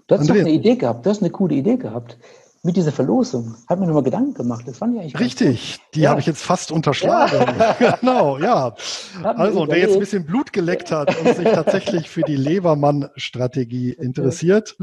Du 0.07 0.17
hast 0.17 0.29
doch 0.29 0.35
eine 0.35 0.51
Idee 0.51 0.77
gehabt, 0.77 1.05
du 1.05 1.09
hast 1.09 1.21
eine 1.21 1.31
coole 1.31 1.55
Idee 1.55 1.75
gehabt. 1.75 2.17
Mit 2.65 2.77
dieser 2.77 2.91
Verlosung. 2.91 3.53
Hat 3.67 3.79
mir 3.79 3.85
nochmal 3.85 4.01
Gedanken 4.01 4.33
gemacht. 4.33 4.67
Das 4.67 4.79
fand 4.79 4.95
ich 4.95 5.01
eigentlich 5.01 5.19
Richtig, 5.19 5.77
die 5.93 6.01
ja. 6.01 6.09
habe 6.09 6.19
ich 6.19 6.25
jetzt 6.25 6.41
fast 6.41 6.71
unterschlagen. 6.71 7.45
Ja. 7.79 7.97
genau, 8.01 8.39
ja. 8.39 8.73
Also, 9.21 9.67
wer 9.67 9.77
jetzt 9.77 9.93
ein 9.93 9.99
bisschen 9.99 10.25
Blut 10.25 10.51
geleckt 10.51 10.89
hat 10.89 11.15
und 11.15 11.35
sich 11.35 11.47
tatsächlich 11.47 12.09
für 12.09 12.23
die 12.23 12.35
Levermann-Strategie 12.35 13.91
interessiert, 13.91 14.75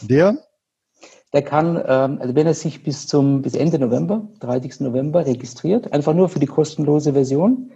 der 0.00 0.38
der 1.34 1.42
kann, 1.42 1.76
ähm, 1.76 2.18
also 2.22 2.34
wenn 2.34 2.46
er 2.46 2.54
sich 2.54 2.82
bis 2.82 3.06
zum 3.06 3.42
bis 3.42 3.54
Ende 3.54 3.78
November, 3.78 4.26
30. 4.40 4.80
November 4.80 5.26
registriert, 5.26 5.92
einfach 5.92 6.14
nur 6.14 6.30
für 6.30 6.40
die 6.40 6.46
kostenlose 6.46 7.12
Version 7.12 7.70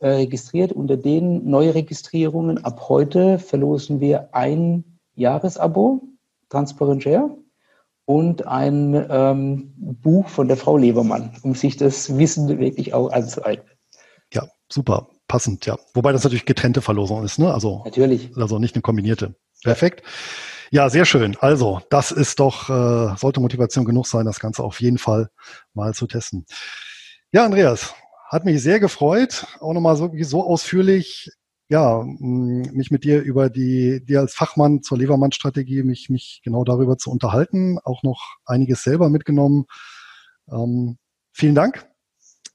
äh, 0.00 0.08
registriert. 0.08 0.72
Unter 0.72 0.98
den 0.98 1.48
Neuregistrierungen 1.48 2.62
ab 2.62 2.90
heute 2.90 3.38
verlosen 3.38 4.00
wir 4.00 4.28
ein 4.34 4.84
Jahresabo, 5.14 6.02
Transparent 6.50 7.02
Share, 7.02 7.34
und 8.06 8.46
ein 8.46 9.06
ähm, 9.08 9.72
Buch 9.76 10.28
von 10.28 10.48
der 10.48 10.56
Frau 10.56 10.76
Lebermann, 10.76 11.36
um 11.42 11.54
sich 11.54 11.76
das 11.76 12.16
Wissen 12.18 12.58
wirklich 12.58 12.94
auch 12.94 13.10
anzueignen. 13.10 13.70
Ja, 14.32 14.46
super, 14.68 15.08
passend, 15.28 15.66
ja. 15.66 15.76
Wobei 15.94 16.12
das 16.12 16.24
natürlich 16.24 16.44
getrennte 16.44 16.82
Verlosung 16.82 17.24
ist, 17.24 17.38
ne? 17.38 17.52
Also, 17.52 17.82
natürlich. 17.84 18.36
Also 18.36 18.58
nicht 18.58 18.74
eine 18.74 18.82
kombinierte. 18.82 19.34
Perfekt. 19.62 20.02
Ja. 20.70 20.90
Sehr 20.90 21.04
schön. 21.04 21.36
Also, 21.40 21.80
das 21.88 22.10
ist 22.10 22.40
doch, 22.40 22.68
äh, 22.68 23.16
sollte 23.16 23.40
Motivation 23.40 23.84
genug 23.84 24.06
sein, 24.06 24.26
das 24.26 24.40
Ganze 24.40 24.62
auf 24.62 24.80
jeden 24.80 24.98
Fall 24.98 25.30
mal 25.72 25.94
zu 25.94 26.06
testen. 26.06 26.46
Ja, 27.32 27.44
Andreas, 27.44 27.94
hat 28.28 28.44
mich 28.44 28.62
sehr 28.62 28.80
gefreut, 28.80 29.46
auch 29.60 29.72
nochmal 29.72 29.96
so, 29.96 30.10
so 30.20 30.44
ausführlich, 30.44 31.30
ja, 31.68 32.04
mich 32.04 32.90
mit 32.90 33.04
dir 33.04 33.22
über 33.22 33.48
die, 33.48 34.04
dir 34.04 34.20
als 34.20 34.34
Fachmann 34.34 34.82
zur 34.82 34.98
Levermann-Strategie, 34.98 35.82
mich, 35.82 36.10
mich 36.10 36.40
genau 36.44 36.64
darüber 36.64 36.98
zu 36.98 37.10
unterhalten, 37.10 37.78
auch 37.84 38.02
noch 38.02 38.36
einiges 38.44 38.82
selber 38.82 39.08
mitgenommen. 39.08 39.64
Ähm, 40.50 40.98
vielen 41.32 41.54
Dank. 41.54 41.88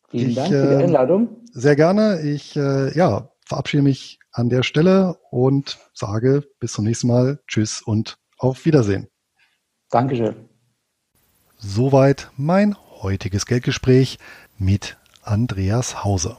Vielen 0.09 0.29
ich, 0.29 0.35
Dank 0.35 0.49
für 0.49 0.67
die 0.67 0.73
äh, 0.73 0.83
Einladung. 0.83 1.29
Sehr 1.51 1.75
gerne. 1.75 2.21
Ich, 2.21 2.55
äh, 2.55 2.95
ja, 2.95 3.31
verabschiede 3.45 3.83
mich 3.83 4.19
an 4.31 4.49
der 4.49 4.63
Stelle 4.63 5.17
und 5.31 5.79
sage 5.93 6.43
bis 6.59 6.73
zum 6.73 6.85
nächsten 6.85 7.07
Mal. 7.07 7.39
Tschüss 7.47 7.81
und 7.81 8.17
auf 8.37 8.65
Wiedersehen. 8.65 9.07
Dankeschön. 9.89 10.35
Soweit 11.57 12.31
mein 12.37 12.75
heutiges 13.01 13.45
Geldgespräch 13.45 14.19
mit 14.57 14.97
Andreas 15.23 16.03
Hauser. 16.03 16.37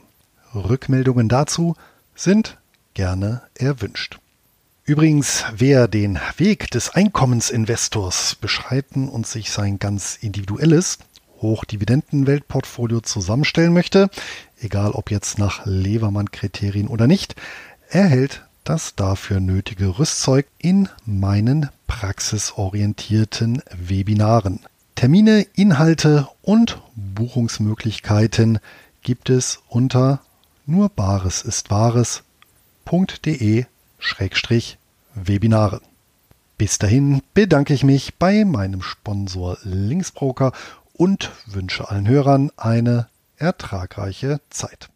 Rückmeldungen 0.55 1.29
dazu 1.29 1.75
sind 2.21 2.59
gerne 2.93 3.43
erwünscht. 3.55 4.19
Übrigens, 4.85 5.45
wer 5.57 5.89
den 5.89 6.19
Weg 6.37 6.71
des 6.71 6.91
Einkommensinvestors 6.91 8.35
beschreiten 8.35 9.09
und 9.09 9.27
sich 9.27 9.51
sein 9.51 9.79
ganz 9.79 10.19
individuelles 10.21 10.99
Hochdividendenweltportfolio 11.41 13.01
zusammenstellen 13.01 13.73
möchte, 13.73 14.11
egal 14.61 14.91
ob 14.91 15.11
jetzt 15.11 15.39
nach 15.39 15.65
Levermann-Kriterien 15.65 16.89
oder 16.89 17.07
nicht, 17.07 17.37
erhält 17.89 18.45
das 18.65 18.95
dafür 18.95 19.41
nötige 19.41 19.99
Rüstzeug 19.99 20.47
in 20.59 20.91
meinen 21.07 21.71
praxisorientierten 21.87 23.63
Webinaren. 23.75 24.61
Termine, 24.95 25.47
Inhalte 25.55 26.29
und 26.43 26.83
Buchungsmöglichkeiten 26.95 28.59
gibt 29.03 29.31
es 29.31 29.61
unter 29.69 30.21
nur 30.71 30.89
Bares 30.89 31.43
ist 31.43 31.71
Wahres.de 31.71 33.65
Webinare. 35.15 35.81
Bis 36.59 36.79
dahin 36.79 37.23
bedanke 37.35 37.75
ich 37.75 37.83
mich 37.83 38.15
bei 38.15 38.45
meinem 38.45 38.81
Sponsor 38.81 39.59
Linksbroker 39.63 40.53
und 40.93 41.33
wünsche 41.47 41.91
allen 41.91 42.07
Hörern 42.07 42.53
eine 42.57 43.09
ertragreiche 43.37 44.41
Zeit. 44.51 44.91